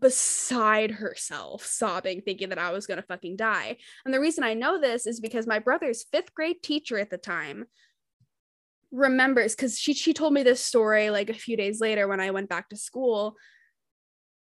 beside 0.00 0.90
herself, 0.90 1.64
sobbing, 1.64 2.22
thinking 2.22 2.48
that 2.48 2.58
I 2.58 2.72
was 2.72 2.86
going 2.86 2.96
to 2.96 3.06
fucking 3.06 3.36
die. 3.36 3.76
And 4.04 4.12
the 4.12 4.20
reason 4.20 4.42
I 4.42 4.54
know 4.54 4.80
this 4.80 5.06
is 5.06 5.20
because 5.20 5.46
my 5.46 5.58
brother's 5.58 6.04
fifth 6.04 6.34
grade 6.34 6.62
teacher 6.62 6.98
at 6.98 7.10
the 7.10 7.18
time 7.18 7.66
remembers 8.92 9.54
because 9.54 9.78
she 9.78 9.94
she 9.94 10.12
told 10.12 10.32
me 10.32 10.42
this 10.42 10.64
story 10.64 11.10
like 11.10 11.30
a 11.30 11.34
few 11.34 11.56
days 11.56 11.80
later 11.80 12.08
when 12.08 12.20
I 12.20 12.30
went 12.30 12.48
back 12.48 12.68
to 12.70 12.76
school. 12.76 13.36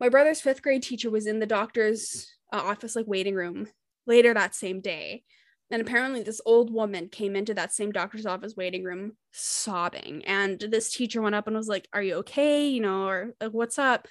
My 0.00 0.08
brother's 0.08 0.40
fifth 0.40 0.62
grade 0.62 0.82
teacher 0.82 1.10
was 1.10 1.26
in 1.26 1.38
the 1.38 1.46
doctor's 1.46 2.28
uh, 2.52 2.56
office 2.56 2.96
like 2.96 3.06
waiting 3.06 3.34
room 3.34 3.68
later 4.06 4.34
that 4.34 4.54
same 4.54 4.80
day. 4.80 5.22
And 5.70 5.80
apparently, 5.80 6.22
this 6.22 6.40
old 6.44 6.70
woman 6.70 7.08
came 7.08 7.34
into 7.34 7.54
that 7.54 7.72
same 7.72 7.92
doctor's 7.92 8.26
office 8.26 8.54
waiting 8.56 8.84
room 8.84 9.12
sobbing. 9.32 10.22
And 10.26 10.60
this 10.60 10.92
teacher 10.92 11.22
went 11.22 11.34
up 11.34 11.46
and 11.46 11.56
was 11.56 11.68
like, 11.68 11.88
Are 11.92 12.02
you 12.02 12.16
okay? 12.16 12.68
You 12.68 12.80
know, 12.80 13.06
or 13.06 13.34
like, 13.40 13.52
what's 13.52 13.78
up? 13.78 14.06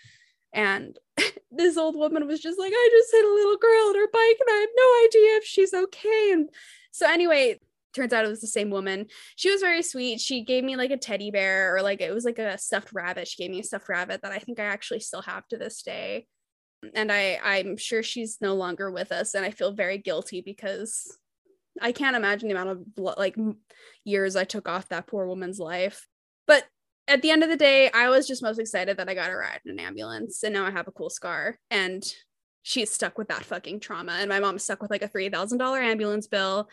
And 0.53 0.97
this 1.51 1.77
old 1.77 1.95
woman 1.95 2.27
was 2.27 2.39
just 2.39 2.59
like, 2.59 2.73
I 2.75 2.89
just 2.91 3.11
hit 3.11 3.25
a 3.25 3.33
little 3.33 3.57
girl 3.57 3.89
on 3.89 3.95
her 3.95 4.09
bike 4.11 4.37
and 4.39 4.49
I 4.49 4.59
have 4.59 4.69
no 4.75 5.05
idea 5.05 5.37
if 5.37 5.45
she's 5.45 5.73
okay. 5.73 6.29
And 6.33 6.49
so, 6.91 7.09
anyway, 7.09 7.59
turns 7.93 8.13
out 8.13 8.25
it 8.25 8.29
was 8.29 8.41
the 8.41 8.47
same 8.47 8.69
woman. 8.69 9.07
She 9.35 9.51
was 9.51 9.61
very 9.61 9.81
sweet. 9.81 10.19
She 10.19 10.43
gave 10.43 10.63
me 10.63 10.75
like 10.75 10.91
a 10.91 10.97
teddy 10.97 11.31
bear 11.31 11.75
or 11.75 11.81
like 11.81 12.01
it 12.01 12.13
was 12.13 12.25
like 12.25 12.39
a 12.39 12.57
stuffed 12.57 12.93
rabbit. 12.93 13.27
She 13.27 13.41
gave 13.41 13.51
me 13.51 13.59
a 13.59 13.63
stuffed 13.63 13.89
rabbit 13.89 14.21
that 14.21 14.31
I 14.31 14.39
think 14.39 14.59
I 14.59 14.65
actually 14.65 15.01
still 15.01 15.21
have 15.21 15.47
to 15.49 15.57
this 15.57 15.81
day. 15.81 16.27
And 16.95 17.11
I 17.11 17.39
I'm 17.43 17.77
sure 17.77 18.01
she's 18.01 18.39
no 18.41 18.55
longer 18.55 18.89
with 18.89 19.11
us 19.11 19.35
and 19.35 19.45
I 19.45 19.51
feel 19.51 19.71
very 19.71 19.97
guilty 19.97 20.41
because 20.41 21.17
I 21.79 21.91
can't 21.91 22.15
imagine 22.15 22.49
the 22.49 22.55
amount 22.55 22.69
of 22.97 23.15
like 23.17 23.35
years 24.03 24.35
I 24.35 24.43
took 24.45 24.67
off 24.67 24.89
that 24.89 25.07
poor 25.07 25.25
woman's 25.27 25.59
life. 25.59 26.07
But 26.47 26.65
at 27.11 27.21
the 27.21 27.29
end 27.29 27.43
of 27.43 27.49
the 27.49 27.57
day, 27.57 27.91
I 27.91 28.07
was 28.09 28.25
just 28.25 28.41
most 28.41 28.57
excited 28.57 28.97
that 28.97 29.09
I 29.09 29.13
got 29.13 29.29
a 29.29 29.35
ride 29.35 29.59
in 29.65 29.71
an 29.71 29.79
ambulance 29.79 30.43
and 30.43 30.53
now 30.53 30.65
I 30.65 30.71
have 30.71 30.87
a 30.87 30.91
cool 30.91 31.09
scar 31.09 31.57
and 31.69 32.03
she's 32.63 32.89
stuck 32.89 33.17
with 33.17 33.27
that 33.27 33.43
fucking 33.43 33.81
trauma 33.81 34.13
and 34.13 34.29
my 34.29 34.39
mom's 34.39 34.63
stuck 34.63 34.81
with 34.81 34.91
like 34.91 35.03
a 35.03 35.09
$3,000 35.09 35.81
ambulance 35.81 36.27
bill 36.27 36.69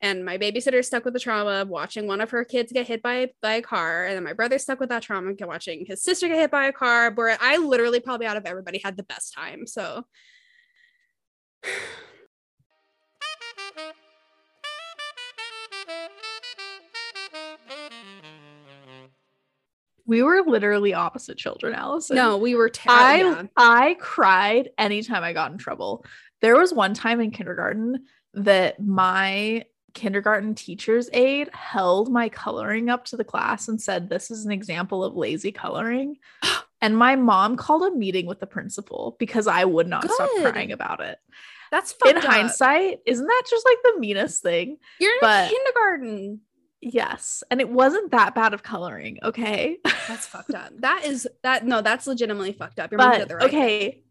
and 0.00 0.24
my 0.24 0.38
babysitter 0.38 0.82
stuck 0.82 1.04
with 1.04 1.12
the 1.12 1.20
trauma 1.20 1.60
of 1.60 1.68
watching 1.68 2.06
one 2.06 2.22
of 2.22 2.30
her 2.30 2.44
kids 2.44 2.72
get 2.72 2.86
hit 2.86 3.02
by, 3.02 3.28
by 3.42 3.54
a 3.54 3.62
car 3.62 4.06
and 4.06 4.16
then 4.16 4.24
my 4.24 4.32
brother 4.32 4.58
stuck 4.58 4.80
with 4.80 4.88
that 4.88 5.02
trauma 5.02 5.30
of 5.30 5.36
watching 5.42 5.84
his 5.84 6.02
sister 6.02 6.26
get 6.26 6.38
hit 6.38 6.50
by 6.50 6.66
a 6.66 6.72
car 6.72 7.12
where 7.12 7.36
i 7.40 7.56
literally 7.58 8.00
probably 8.00 8.26
out 8.26 8.36
of 8.36 8.46
everybody 8.46 8.80
had 8.82 8.96
the 8.96 9.02
best 9.02 9.34
time 9.34 9.66
so 9.66 10.04
We 20.06 20.22
were 20.22 20.42
literally 20.46 20.94
opposite 20.94 21.38
children, 21.38 21.74
Allison. 21.74 22.16
no 22.16 22.36
we 22.36 22.54
were 22.54 22.68
ter- 22.68 22.90
I. 22.90 23.48
I 23.56 23.94
cried 24.00 24.70
anytime 24.78 25.22
I 25.22 25.32
got 25.32 25.52
in 25.52 25.58
trouble. 25.58 26.04
There 26.40 26.56
was 26.56 26.72
one 26.74 26.94
time 26.94 27.20
in 27.20 27.30
kindergarten 27.30 28.04
that 28.34 28.80
my 28.80 29.64
kindergarten 29.94 30.54
teacher's 30.54 31.08
aide 31.12 31.50
held 31.52 32.10
my 32.10 32.28
coloring 32.28 32.88
up 32.88 33.04
to 33.06 33.16
the 33.16 33.24
class 33.24 33.68
and 33.68 33.80
said, 33.80 34.08
This 34.08 34.30
is 34.30 34.44
an 34.44 34.50
example 34.52 35.04
of 35.04 35.14
lazy 35.14 35.52
coloring. 35.52 36.16
and 36.80 36.96
my 36.96 37.14
mom 37.14 37.56
called 37.56 37.82
a 37.82 37.94
meeting 37.96 38.26
with 38.26 38.40
the 38.40 38.46
principal 38.46 39.16
because 39.18 39.46
I 39.46 39.64
would 39.64 39.86
not 39.86 40.10
stop 40.10 40.30
crying 40.40 40.72
about 40.72 41.00
it. 41.00 41.18
that's 41.70 41.94
In 42.06 42.16
up. 42.16 42.24
hindsight, 42.24 43.00
isn't 43.06 43.26
that 43.26 43.42
just 43.48 43.64
like 43.66 43.78
the 43.84 44.00
meanest 44.00 44.42
thing? 44.42 44.78
you're 44.98 45.12
in 45.12 45.18
but- 45.20 45.50
kindergarten 45.50 46.40
Yes. 46.84 47.44
And 47.48 47.60
it 47.60 47.68
wasn't 47.70 48.10
that 48.10 48.34
bad 48.34 48.54
of 48.54 48.64
coloring. 48.64 49.18
Okay. 49.22 49.78
that's 50.08 50.26
fucked 50.26 50.52
up 50.54 50.72
that 50.80 51.04
is 51.04 51.28
that 51.44 51.64
no 51.64 51.80
that's 51.80 52.08
legitimately 52.08 52.52
fucked 52.52 52.80
up 52.80 52.90
your 52.90 52.98
but 52.98 53.28
the 53.28 53.36
right 53.36 53.44
okay, 53.46 54.02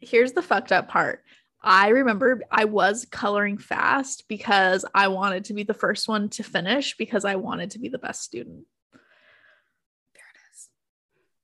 here's 0.00 0.32
the 0.32 0.42
fucked 0.42 0.72
up 0.72 0.88
part. 0.88 1.22
I 1.62 1.88
remember 1.88 2.42
I 2.50 2.64
was 2.64 3.06
coloring 3.10 3.58
fast 3.58 4.24
because 4.28 4.84
I 4.94 5.08
wanted 5.08 5.44
to 5.46 5.54
be 5.54 5.62
the 5.64 5.74
first 5.74 6.08
one 6.08 6.28
to 6.30 6.42
finish 6.42 6.96
because 6.96 7.24
I 7.24 7.36
wanted 7.36 7.70
to 7.72 7.78
be 7.78 7.88
the 7.90 7.98
best 7.98 8.22
student. 8.22 8.64
there 8.92 10.22
it 10.34 10.38
is 10.54 10.68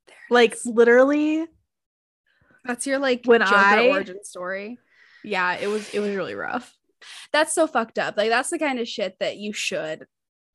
there 0.09 0.16
it 0.31 0.33
Like 0.35 0.55
is. 0.55 0.66
literally, 0.66 1.47
that's 2.64 2.87
your 2.87 2.99
like 2.99 3.23
when 3.27 3.40
Joker 3.40 3.55
I- 3.55 3.88
origin 3.90 4.25
story 4.25 4.79
yeah, 5.25 5.57
it 5.57 5.66
was 5.69 5.93
it 5.95 6.01
was 6.01 6.14
really 6.16 6.35
rough. 6.35 6.75
that's 7.33 7.53
so 7.53 7.66
fucked 7.66 7.99
up. 7.99 8.16
Like 8.16 8.31
that's 8.31 8.49
the 8.49 8.59
kind 8.59 8.79
of 8.79 8.88
shit 8.88 9.19
that 9.21 9.37
you 9.37 9.53
should 9.53 10.07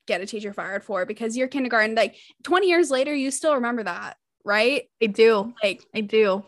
get 0.05 0.21
a 0.21 0.25
teacher 0.25 0.53
fired 0.53 0.83
for 0.83 1.05
because 1.05 1.37
your 1.37 1.47
kindergarten, 1.47 1.95
like 1.95 2.15
20 2.43 2.67
years 2.67 2.89
later, 2.89 3.13
you 3.13 3.31
still 3.31 3.55
remember 3.55 3.83
that, 3.83 4.17
right? 4.43 4.83
I 5.01 5.07
do. 5.07 5.53
Like 5.63 5.85
I 5.93 6.01
do. 6.01 6.43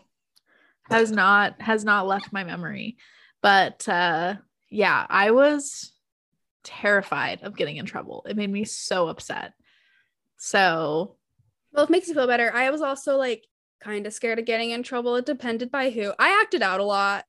Has 0.90 1.10
not 1.10 1.60
has 1.60 1.84
not 1.84 2.06
left 2.06 2.32
my 2.32 2.44
memory. 2.44 2.96
But 3.42 3.88
uh 3.88 4.36
yeah, 4.70 5.06
I 5.08 5.30
was 5.30 5.92
terrified 6.64 7.42
of 7.42 7.56
getting 7.56 7.76
in 7.76 7.86
trouble. 7.86 8.24
It 8.28 8.36
made 8.36 8.50
me 8.50 8.64
so 8.64 9.08
upset. 9.08 9.52
So 10.38 11.16
well, 11.72 11.84
it 11.84 11.90
makes 11.90 12.08
you 12.08 12.14
feel 12.14 12.26
better. 12.26 12.52
I 12.54 12.70
was 12.70 12.80
also 12.80 13.16
like 13.16 13.44
kind 13.80 14.06
of 14.06 14.12
scared 14.12 14.38
of 14.38 14.44
getting 14.44 14.70
in 14.70 14.82
trouble. 14.82 15.16
It 15.16 15.26
depended 15.26 15.70
by 15.70 15.90
who. 15.90 16.12
I 16.18 16.40
acted 16.40 16.62
out 16.62 16.80
a 16.80 16.84
lot 16.84 17.24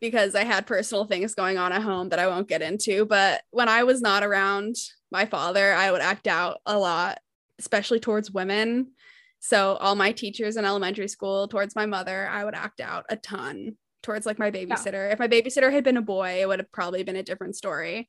because 0.00 0.34
I 0.34 0.44
had 0.44 0.66
personal 0.66 1.04
things 1.04 1.34
going 1.34 1.58
on 1.58 1.72
at 1.72 1.82
home 1.82 2.10
that 2.10 2.18
I 2.18 2.26
won't 2.26 2.48
get 2.48 2.62
into. 2.62 3.04
But 3.04 3.42
when 3.50 3.68
I 3.68 3.84
was 3.84 4.00
not 4.00 4.22
around 4.22 4.76
my 5.10 5.26
father, 5.26 5.72
I 5.72 5.90
would 5.90 6.00
act 6.00 6.26
out 6.26 6.60
a 6.66 6.78
lot, 6.78 7.18
especially 7.58 8.00
towards 8.00 8.30
women. 8.30 8.92
So 9.40 9.76
all 9.76 9.94
my 9.94 10.12
teachers 10.12 10.56
in 10.56 10.64
elementary 10.64 11.08
school, 11.08 11.48
towards 11.48 11.76
my 11.76 11.86
mother, 11.86 12.28
I 12.28 12.44
would 12.44 12.54
act 12.54 12.80
out 12.80 13.06
a 13.08 13.16
ton 13.16 13.76
towards 14.02 14.26
like 14.26 14.38
my 14.38 14.50
babysitter. 14.50 15.12
If 15.12 15.18
my 15.18 15.28
babysitter 15.28 15.72
had 15.72 15.84
been 15.84 15.96
a 15.96 16.02
boy, 16.02 16.40
it 16.40 16.48
would 16.48 16.58
have 16.58 16.72
probably 16.72 17.02
been 17.02 17.16
a 17.16 17.22
different 17.22 17.56
story. 17.56 18.08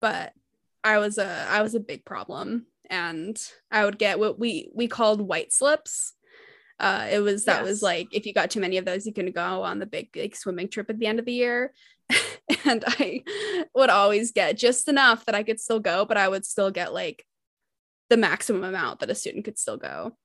But 0.00 0.32
I 0.82 0.98
was 0.98 1.18
a 1.18 1.46
I 1.48 1.62
was 1.62 1.74
a 1.74 1.80
big 1.80 2.04
problem, 2.04 2.66
and 2.88 3.38
I 3.70 3.84
would 3.84 3.98
get 3.98 4.18
what 4.18 4.38
we 4.38 4.70
we 4.74 4.88
called 4.88 5.20
white 5.20 5.52
slips. 5.52 6.14
Uh, 6.80 7.06
it 7.10 7.20
was 7.20 7.44
that 7.44 7.62
was 7.62 7.82
like 7.82 8.08
if 8.10 8.24
you 8.24 8.32
got 8.32 8.50
too 8.50 8.60
many 8.60 8.78
of 8.78 8.86
those, 8.86 9.06
you 9.06 9.12
can 9.12 9.30
go 9.32 9.62
on 9.62 9.78
the 9.78 9.86
big 9.86 10.08
like 10.16 10.34
swimming 10.34 10.68
trip 10.68 10.88
at 10.88 10.98
the 10.98 11.06
end 11.06 11.18
of 11.18 11.26
the 11.26 11.32
year. 11.32 11.74
and 12.64 12.82
I 12.86 13.22
would 13.74 13.90
always 13.90 14.32
get 14.32 14.56
just 14.56 14.88
enough 14.88 15.26
that 15.26 15.34
I 15.34 15.42
could 15.42 15.60
still 15.60 15.78
go, 15.78 16.06
but 16.06 16.16
I 16.16 16.26
would 16.26 16.46
still 16.46 16.70
get 16.70 16.94
like 16.94 17.24
the 18.08 18.16
maximum 18.16 18.64
amount 18.64 19.00
that 19.00 19.10
a 19.10 19.14
student 19.14 19.44
could 19.44 19.58
still 19.58 19.76
go. 19.76 20.16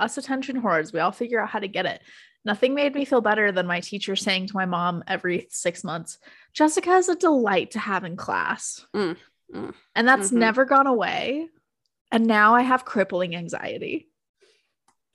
us 0.00 0.16
attention 0.16 0.62
whores, 0.62 0.92
we 0.92 1.00
all 1.00 1.12
figure 1.12 1.40
out 1.40 1.50
how 1.50 1.58
to 1.58 1.68
get 1.68 1.86
it. 1.86 2.00
Nothing 2.44 2.74
made 2.74 2.94
me 2.94 3.04
feel 3.04 3.20
better 3.20 3.52
than 3.52 3.66
my 3.66 3.80
teacher 3.80 4.16
saying 4.16 4.46
to 4.46 4.56
my 4.56 4.66
mom 4.66 5.04
every 5.06 5.46
six 5.50 5.84
months, 5.84 6.18
Jessica 6.54 6.92
is 6.92 7.08
a 7.08 7.16
delight 7.16 7.72
to 7.72 7.78
have 7.78 8.04
in 8.04 8.16
class. 8.16 8.86
Mm, 8.94 9.16
mm, 9.54 9.74
and 9.94 10.08
that's 10.08 10.30
mhm. 10.30 10.38
never 10.38 10.64
gone 10.64 10.86
away. 10.86 11.48
And 12.12 12.26
now 12.26 12.54
I 12.54 12.62
have 12.62 12.84
crippling 12.84 13.34
anxiety. 13.34 14.08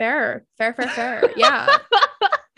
Fair, 0.02 0.48
fair, 0.58 0.74
fair, 0.74 0.88
fair. 0.88 1.32
Yeah. 1.38 1.78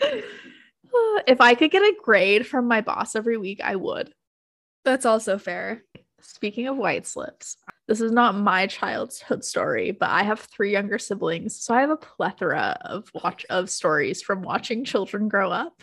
if 1.26 1.42
I 1.42 1.54
could 1.54 1.70
get 1.70 1.82
a 1.82 1.94
grade 2.02 2.46
from 2.46 2.66
my 2.66 2.80
boss 2.80 3.14
every 3.14 3.36
week, 3.36 3.60
I 3.62 3.76
would. 3.76 4.14
That's 4.86 5.04
also 5.04 5.36
fair. 5.36 5.82
Speaking 6.22 6.68
of 6.68 6.78
white 6.78 7.06
slips, 7.06 7.58
this 7.86 8.00
is 8.00 8.12
not 8.12 8.34
my 8.34 8.66
childhood 8.66 9.44
story, 9.44 9.90
but 9.90 10.08
I 10.08 10.22
have 10.22 10.40
three 10.40 10.72
younger 10.72 10.98
siblings, 10.98 11.62
so 11.62 11.74
I 11.74 11.82
have 11.82 11.90
a 11.90 11.98
plethora 11.98 12.78
of 12.80 13.10
watch 13.12 13.44
of 13.50 13.68
stories 13.68 14.22
from 14.22 14.40
watching 14.40 14.82
children 14.82 15.28
grow 15.28 15.50
up. 15.50 15.82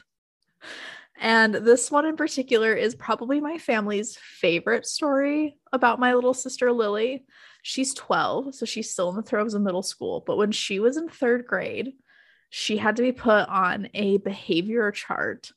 And 1.20 1.54
this 1.54 1.92
one 1.92 2.08
in 2.08 2.18
particular 2.18 2.74
is 2.74 2.96
probably 2.96 3.40
my 3.40 3.60
family's 3.60 4.18
favorite 4.18 4.88
story 4.88 5.60
about 5.72 6.00
my 6.00 6.16
little 6.16 6.34
sister 6.34 6.72
Lily. 6.72 7.24
She's 7.62 7.94
12, 7.94 8.56
so 8.56 8.66
she's 8.66 8.90
still 8.90 9.10
in 9.10 9.16
the 9.16 9.22
throes 9.22 9.54
of 9.54 9.62
middle 9.62 9.84
school, 9.84 10.24
but 10.26 10.38
when 10.38 10.52
she 10.52 10.80
was 10.80 10.98
in 10.98 11.08
3rd 11.08 11.46
grade, 11.46 11.94
she 12.50 12.78
had 12.78 12.96
to 12.98 13.02
be 13.02 13.12
put 13.12 13.48
on 13.48 13.90
a 13.94 14.18
behavior 14.18 14.92
chart 14.92 15.52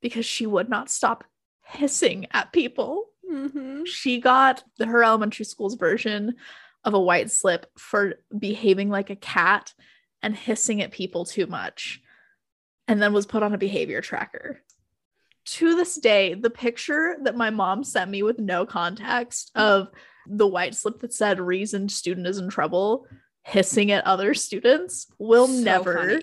because 0.00 0.24
she 0.24 0.46
would 0.46 0.68
not 0.68 0.90
stop 0.90 1.24
hissing 1.62 2.26
at 2.30 2.52
people 2.52 3.06
Mm-hmm. 3.30 3.84
she 3.84 4.20
got 4.20 4.64
her 4.82 5.04
elementary 5.04 5.44
school's 5.44 5.74
version 5.74 6.36
of 6.82 6.94
a 6.94 7.00
white 7.00 7.30
slip 7.30 7.66
for 7.76 8.14
behaving 8.36 8.88
like 8.88 9.10
a 9.10 9.16
cat 9.16 9.74
and 10.22 10.34
hissing 10.34 10.80
at 10.80 10.92
people 10.92 11.26
too 11.26 11.46
much 11.46 12.00
and 12.86 13.02
then 13.02 13.12
was 13.12 13.26
put 13.26 13.42
on 13.42 13.52
a 13.52 13.58
behavior 13.58 14.00
tracker 14.00 14.62
to 15.44 15.76
this 15.76 15.96
day 15.96 16.32
the 16.32 16.48
picture 16.48 17.18
that 17.22 17.36
my 17.36 17.50
mom 17.50 17.84
sent 17.84 18.10
me 18.10 18.22
with 18.22 18.38
no 18.38 18.64
context 18.64 19.50
of 19.54 19.88
the 20.28 20.46
white 20.46 20.74
slip 20.74 21.00
that 21.00 21.12
said 21.12 21.40
reason 21.40 21.88
student 21.88 22.26
is 22.26 22.38
in 22.38 22.48
trouble 22.48 23.06
hissing 23.44 23.90
at 23.90 24.06
other 24.06 24.34
students 24.34 25.06
will 25.18 25.48
never 25.48 26.20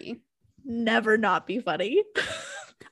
never 0.63 1.17
not 1.17 1.47
be 1.47 1.59
funny 1.59 2.03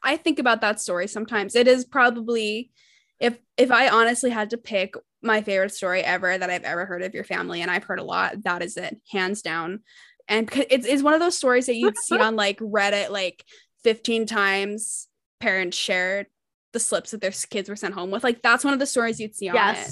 I 0.03 0.17
think 0.17 0.39
about 0.39 0.61
that 0.61 0.79
story 0.81 1.07
sometimes. 1.07 1.55
It 1.55 1.67
is 1.67 1.85
probably 1.85 2.71
if 3.19 3.37
if 3.57 3.71
I 3.71 3.89
honestly 3.89 4.29
had 4.29 4.49
to 4.51 4.57
pick 4.57 4.95
my 5.21 5.41
favorite 5.41 5.73
story 5.73 6.01
ever 6.01 6.37
that 6.37 6.49
I've 6.49 6.63
ever 6.63 6.85
heard 6.85 7.03
of 7.03 7.13
your 7.13 7.23
family, 7.23 7.61
and 7.61 7.71
I've 7.71 7.85
heard 7.85 7.99
a 7.99 8.03
lot, 8.03 8.43
that 8.43 8.61
is 8.61 8.75
it, 8.75 8.99
hands 9.09 9.41
down. 9.41 9.79
And 10.27 10.49
it's, 10.69 10.85
it's 10.85 11.03
one 11.03 11.13
of 11.13 11.19
those 11.19 11.37
stories 11.37 11.65
that 11.67 11.75
you'd 11.75 11.97
see 11.97 12.17
on 12.19 12.35
like 12.35 12.59
Reddit 12.59 13.09
like 13.09 13.43
15 13.83 14.25
times 14.25 15.07
parents 15.39 15.77
shared 15.77 16.27
the 16.73 16.79
slips 16.79 17.11
that 17.11 17.21
their 17.21 17.31
kids 17.31 17.69
were 17.69 17.75
sent 17.75 17.93
home 17.93 18.11
with. 18.11 18.23
Like 18.23 18.41
that's 18.41 18.63
one 18.63 18.73
of 18.73 18.79
the 18.79 18.85
stories 18.85 19.19
you'd 19.19 19.35
see 19.35 19.49
on 19.49 19.55
it. 19.55 19.91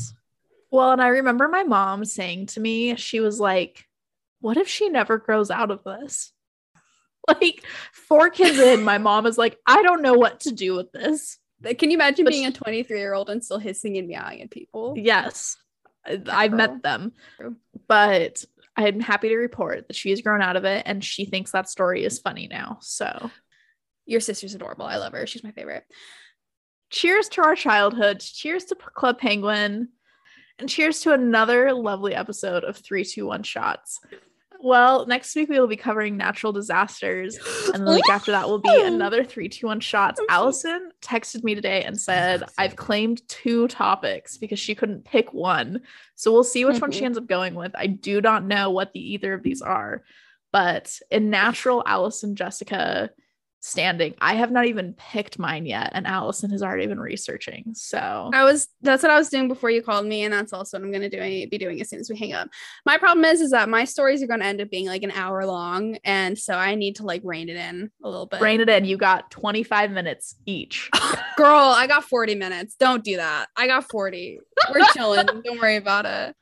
Well, 0.71 0.91
and 0.91 1.01
I 1.01 1.07
remember 1.07 1.47
my 1.47 1.63
mom 1.63 2.05
saying 2.05 2.47
to 2.47 2.59
me, 2.59 2.95
she 2.95 3.19
was 3.19 3.39
like, 3.39 3.85
What 4.39 4.57
if 4.57 4.67
she 4.67 4.89
never 4.89 5.17
grows 5.17 5.51
out 5.51 5.71
of 5.71 5.83
this? 5.83 6.31
Like, 7.27 7.63
four 7.93 8.31
kids 8.31 8.57
in, 8.57 8.83
my 8.83 8.97
mom 8.97 9.27
is 9.27 9.37
like, 9.37 9.59
I 9.67 9.83
don't 9.83 10.01
know 10.01 10.15
what 10.15 10.39
to 10.41 10.51
do 10.51 10.73
with 10.75 10.91
this. 10.91 11.37
Can 11.77 11.91
you 11.91 11.95
imagine 11.97 12.25
But 12.25 12.31
being 12.31 12.47
a 12.47 12.51
23 12.51 12.97
year 12.97 13.13
old 13.13 13.29
and 13.29 13.43
still 13.45 13.59
hissing 13.59 13.95
and 13.97 14.07
meowing 14.07 14.41
at 14.41 14.49
people? 14.49 14.95
Yes, 14.97 15.55
I- 16.03 16.19
I've 16.31 16.51
met 16.51 16.81
them, 16.81 17.11
True. 17.37 17.55
but 17.87 18.43
I'm 18.75 18.99
happy 18.99 19.29
to 19.29 19.35
report 19.37 19.87
that 19.87 19.95
she 19.95 20.09
has 20.09 20.21
grown 20.21 20.41
out 20.41 20.55
of 20.55 20.65
it 20.65 20.81
and 20.87 21.03
she 21.03 21.25
thinks 21.25 21.51
that 21.51 21.69
story 21.69 22.03
is 22.03 22.17
funny 22.17 22.47
now. 22.49 22.79
So, 22.81 23.29
Your 24.07 24.19
sister's 24.19 24.55
adorable. 24.55 24.85
I 24.85 24.97
love 24.97 25.13
her. 25.13 25.27
She's 25.27 25.43
my 25.43 25.51
favorite. 25.51 25.83
cheers 26.89 27.29
to 27.29 27.43
our 27.43 27.55
childhood. 27.55 28.19
Cheers 28.21 28.65
to 28.65 28.75
Club 28.75 29.19
Penguin. 29.19 29.89
And 30.59 30.69
cheers 30.69 30.99
to 31.01 31.13
another 31.13 31.73
lovely 31.73 32.13
episode 32.13 32.63
of 32.63 32.77
321 32.77 33.43
Shots. 33.43 33.99
Well, 34.63 35.07
next 35.07 35.35
week 35.35 35.49
we 35.49 35.59
will 35.59 35.65
be 35.67 35.75
covering 35.75 36.17
natural 36.17 36.53
disasters. 36.53 37.35
And 37.73 37.87
the 37.87 37.93
week 37.93 38.07
after 38.11 38.31
that 38.31 38.47
will 38.47 38.59
be 38.59 38.69
another 38.83 39.23
321 39.23 39.79
Shots. 39.79 40.21
Allison 40.29 40.91
texted 41.01 41.43
me 41.43 41.55
today 41.55 41.83
and 41.83 41.99
said, 41.99 42.43
I've 42.59 42.75
claimed 42.75 43.27
two 43.27 43.67
topics 43.69 44.37
because 44.37 44.59
she 44.59 44.75
couldn't 44.75 45.03
pick 45.03 45.33
one. 45.33 45.81
So 46.15 46.31
we'll 46.31 46.43
see 46.43 46.63
which 46.65 46.79
one 46.79 46.91
she 46.91 47.01
Mhm. 47.01 47.05
ends 47.05 47.17
up 47.17 47.25
going 47.25 47.55
with. 47.55 47.71
I 47.75 47.87
do 47.87 48.21
not 48.21 48.45
know 48.45 48.69
what 48.69 48.93
the 48.93 49.13
either 49.13 49.33
of 49.33 49.41
these 49.41 49.63
are. 49.63 50.03
But 50.51 50.99
in 51.09 51.31
natural 51.31 51.81
Allison 51.87 52.35
Jessica 52.35 53.09
standing, 53.61 54.15
I 54.19 54.33
have 54.33 54.51
not 54.51 54.65
even 54.65 54.93
picked 54.93 55.39
mine 55.39 55.65
yet. 55.65 55.91
And 55.93 56.05
Allison 56.05 56.49
has 56.49 56.61
already 56.61 56.87
been 56.87 56.99
researching. 56.99 57.71
So 57.73 58.31
I 58.33 58.43
was 58.43 58.67
that's 58.81 59.03
what 59.03 59.11
I 59.11 59.17
was 59.17 59.29
doing 59.29 59.47
before 59.47 59.69
you 59.69 59.81
called 59.81 60.05
me, 60.05 60.23
and 60.23 60.33
that's 60.33 60.51
also 60.51 60.77
what 60.77 60.83
I'm 60.83 60.91
gonna 60.91 61.09
do 61.09 61.21
be 61.21 61.57
doing 61.57 61.79
as 61.81 61.89
soon 61.89 61.99
as 61.99 62.09
we 62.09 62.17
hang 62.17 62.33
up. 62.33 62.49
My 62.85 62.97
problem 62.97 63.23
is 63.25 63.39
is 63.41 63.51
that 63.51 63.69
my 63.69 63.85
stories 63.85 64.21
are 64.21 64.27
gonna 64.27 64.45
end 64.45 64.59
up 64.61 64.69
being 64.69 64.87
like 64.87 65.03
an 65.03 65.11
hour 65.11 65.45
long, 65.45 65.97
and 66.03 66.37
so 66.37 66.55
I 66.55 66.75
need 66.75 66.97
to 66.97 67.03
like 67.03 67.21
rein 67.23 67.49
it 67.49 67.55
in 67.55 67.91
a 68.03 68.09
little 68.09 68.25
bit. 68.25 68.41
rein 68.41 68.59
it 68.59 68.69
in. 68.69 68.85
You 68.85 68.97
got 68.97 69.31
25 69.31 69.91
minutes 69.91 70.35
each. 70.45 70.89
Girl, 71.37 71.57
I 71.59 71.87
got 71.87 72.03
40 72.03 72.35
minutes. 72.35 72.75
Don't 72.75 73.03
do 73.03 73.17
that. 73.17 73.47
I 73.55 73.67
got 73.67 73.89
40. 73.89 74.39
We're 74.73 74.85
chilling. 74.93 75.25
Don't 75.25 75.59
worry 75.59 75.77
about 75.77 76.05
it. 76.05 76.35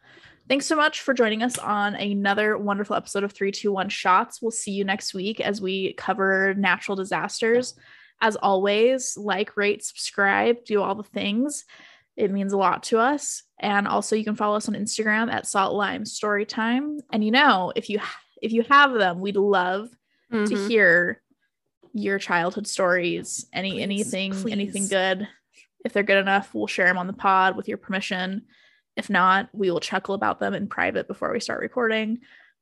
Thanks 0.50 0.66
so 0.66 0.76
much 0.76 1.02
for 1.02 1.14
joining 1.14 1.44
us 1.44 1.60
on 1.60 1.94
another 1.94 2.58
wonderful 2.58 2.96
episode 2.96 3.24
of 3.24 3.32
321 3.32 3.90
Shots. 3.90 4.42
We'll 4.42 4.50
see 4.50 4.72
you 4.72 4.84
next 4.84 5.14
week 5.14 5.40
as 5.40 5.62
we 5.62 5.94
cover 5.94 6.56
natural 6.56 6.96
disasters. 6.96 7.76
As 8.20 8.36
always, 8.36 9.16
like, 9.16 9.56
rate, 9.56 9.84
subscribe, 9.86 10.66
do 10.66 10.82
all 10.82 10.96
the 10.96 11.04
things. 11.04 11.66
It 12.18 12.32
means 12.32 12.52
a 12.52 12.58
lot 12.58 12.82
to 12.84 12.98
us. 12.98 13.44
And 13.60 13.88
also 13.88 14.16
you 14.16 14.24
can 14.24 14.36
follow 14.36 14.58
us 14.58 14.68
on 14.68 14.74
Instagram 14.74 15.32
at 15.32 15.46
Salt 15.46 15.76
Lime 15.76 16.04
Storytime. 16.04 16.98
And 17.14 17.24
you 17.24 17.32
know, 17.32 17.72
if 17.76 17.88
you 17.90 18.00
if 18.42 18.52
you 18.52 18.64
have 18.70 18.94
them, 18.94 19.20
we'd 19.20 19.36
love 19.36 19.90
to 20.32 20.38
Mhm. 20.38 20.68
hear 20.68 21.22
your 21.94 22.18
childhood 22.20 22.66
stories. 22.68 23.46
Any 23.54 23.72
Please, 23.72 23.84
anything 23.84 24.52
anything 24.52 24.88
good. 24.88 25.28
If 25.86 25.94
they're 25.94 26.04
good 26.04 26.18
enough, 26.18 26.54
we'll 26.56 26.68
share 26.68 26.88
them 26.88 26.98
on 26.98 27.08
the 27.08 27.14
pod 27.14 27.56
with 27.56 27.68
your 27.68 27.78
permission. 27.78 28.48
If 29.00 29.10
not, 29.10 29.50
we 29.54 29.72
will 29.72 29.80
chuckle 29.80 30.14
about 30.14 30.40
them 30.40 30.54
in 30.54 30.68
private 30.68 31.08
before 31.08 31.32
we 31.32 31.40
start 31.40 31.62
recording. 31.62 32.20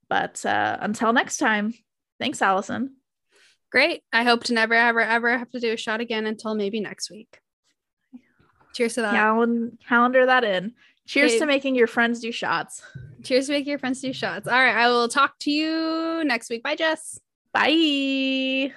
But 0.07 0.45
uh, 0.45 0.77
until 0.79 1.11
next 1.11 1.37
time, 1.37 1.73
thanks, 2.19 2.41
Allison. 2.41 2.95
Great. 3.71 4.03
I 4.13 4.23
hope 4.23 4.45
to 4.45 4.53
never, 4.53 4.73
ever, 4.75 5.01
ever 5.01 5.37
have 5.37 5.49
to 5.49 5.59
do 5.59 5.73
a 5.73 5.77
shot 5.77 5.99
again 5.99 6.25
until 6.25 6.55
maybe 6.55 6.79
next 6.79 7.09
week. 7.11 7.39
Cheers 8.73 8.93
to 8.93 9.01
that. 9.01 9.15
Calen- 9.15 9.77
calendar 9.87 10.25
that 10.27 10.43
in. 10.43 10.73
Cheers 11.07 11.31
Okay. 11.31 11.39
to 11.39 11.45
making 11.47 11.75
your 11.75 11.87
friends 11.87 12.19
do 12.19 12.31
shots. 12.31 12.81
Cheers 13.23 13.47
to 13.47 13.53
make 13.53 13.65
your 13.65 13.79
friends 13.79 13.99
do 13.99 14.13
shots. 14.13 14.47
All 14.47 14.53
right. 14.53 14.75
I 14.75 14.87
will 14.89 15.07
talk 15.07 15.39
to 15.39 15.51
you 15.51 16.23
next 16.23 16.49
week. 16.49 16.63
Bye, 16.63 16.75
Jess. 16.75 17.19
Bye. 17.51 18.73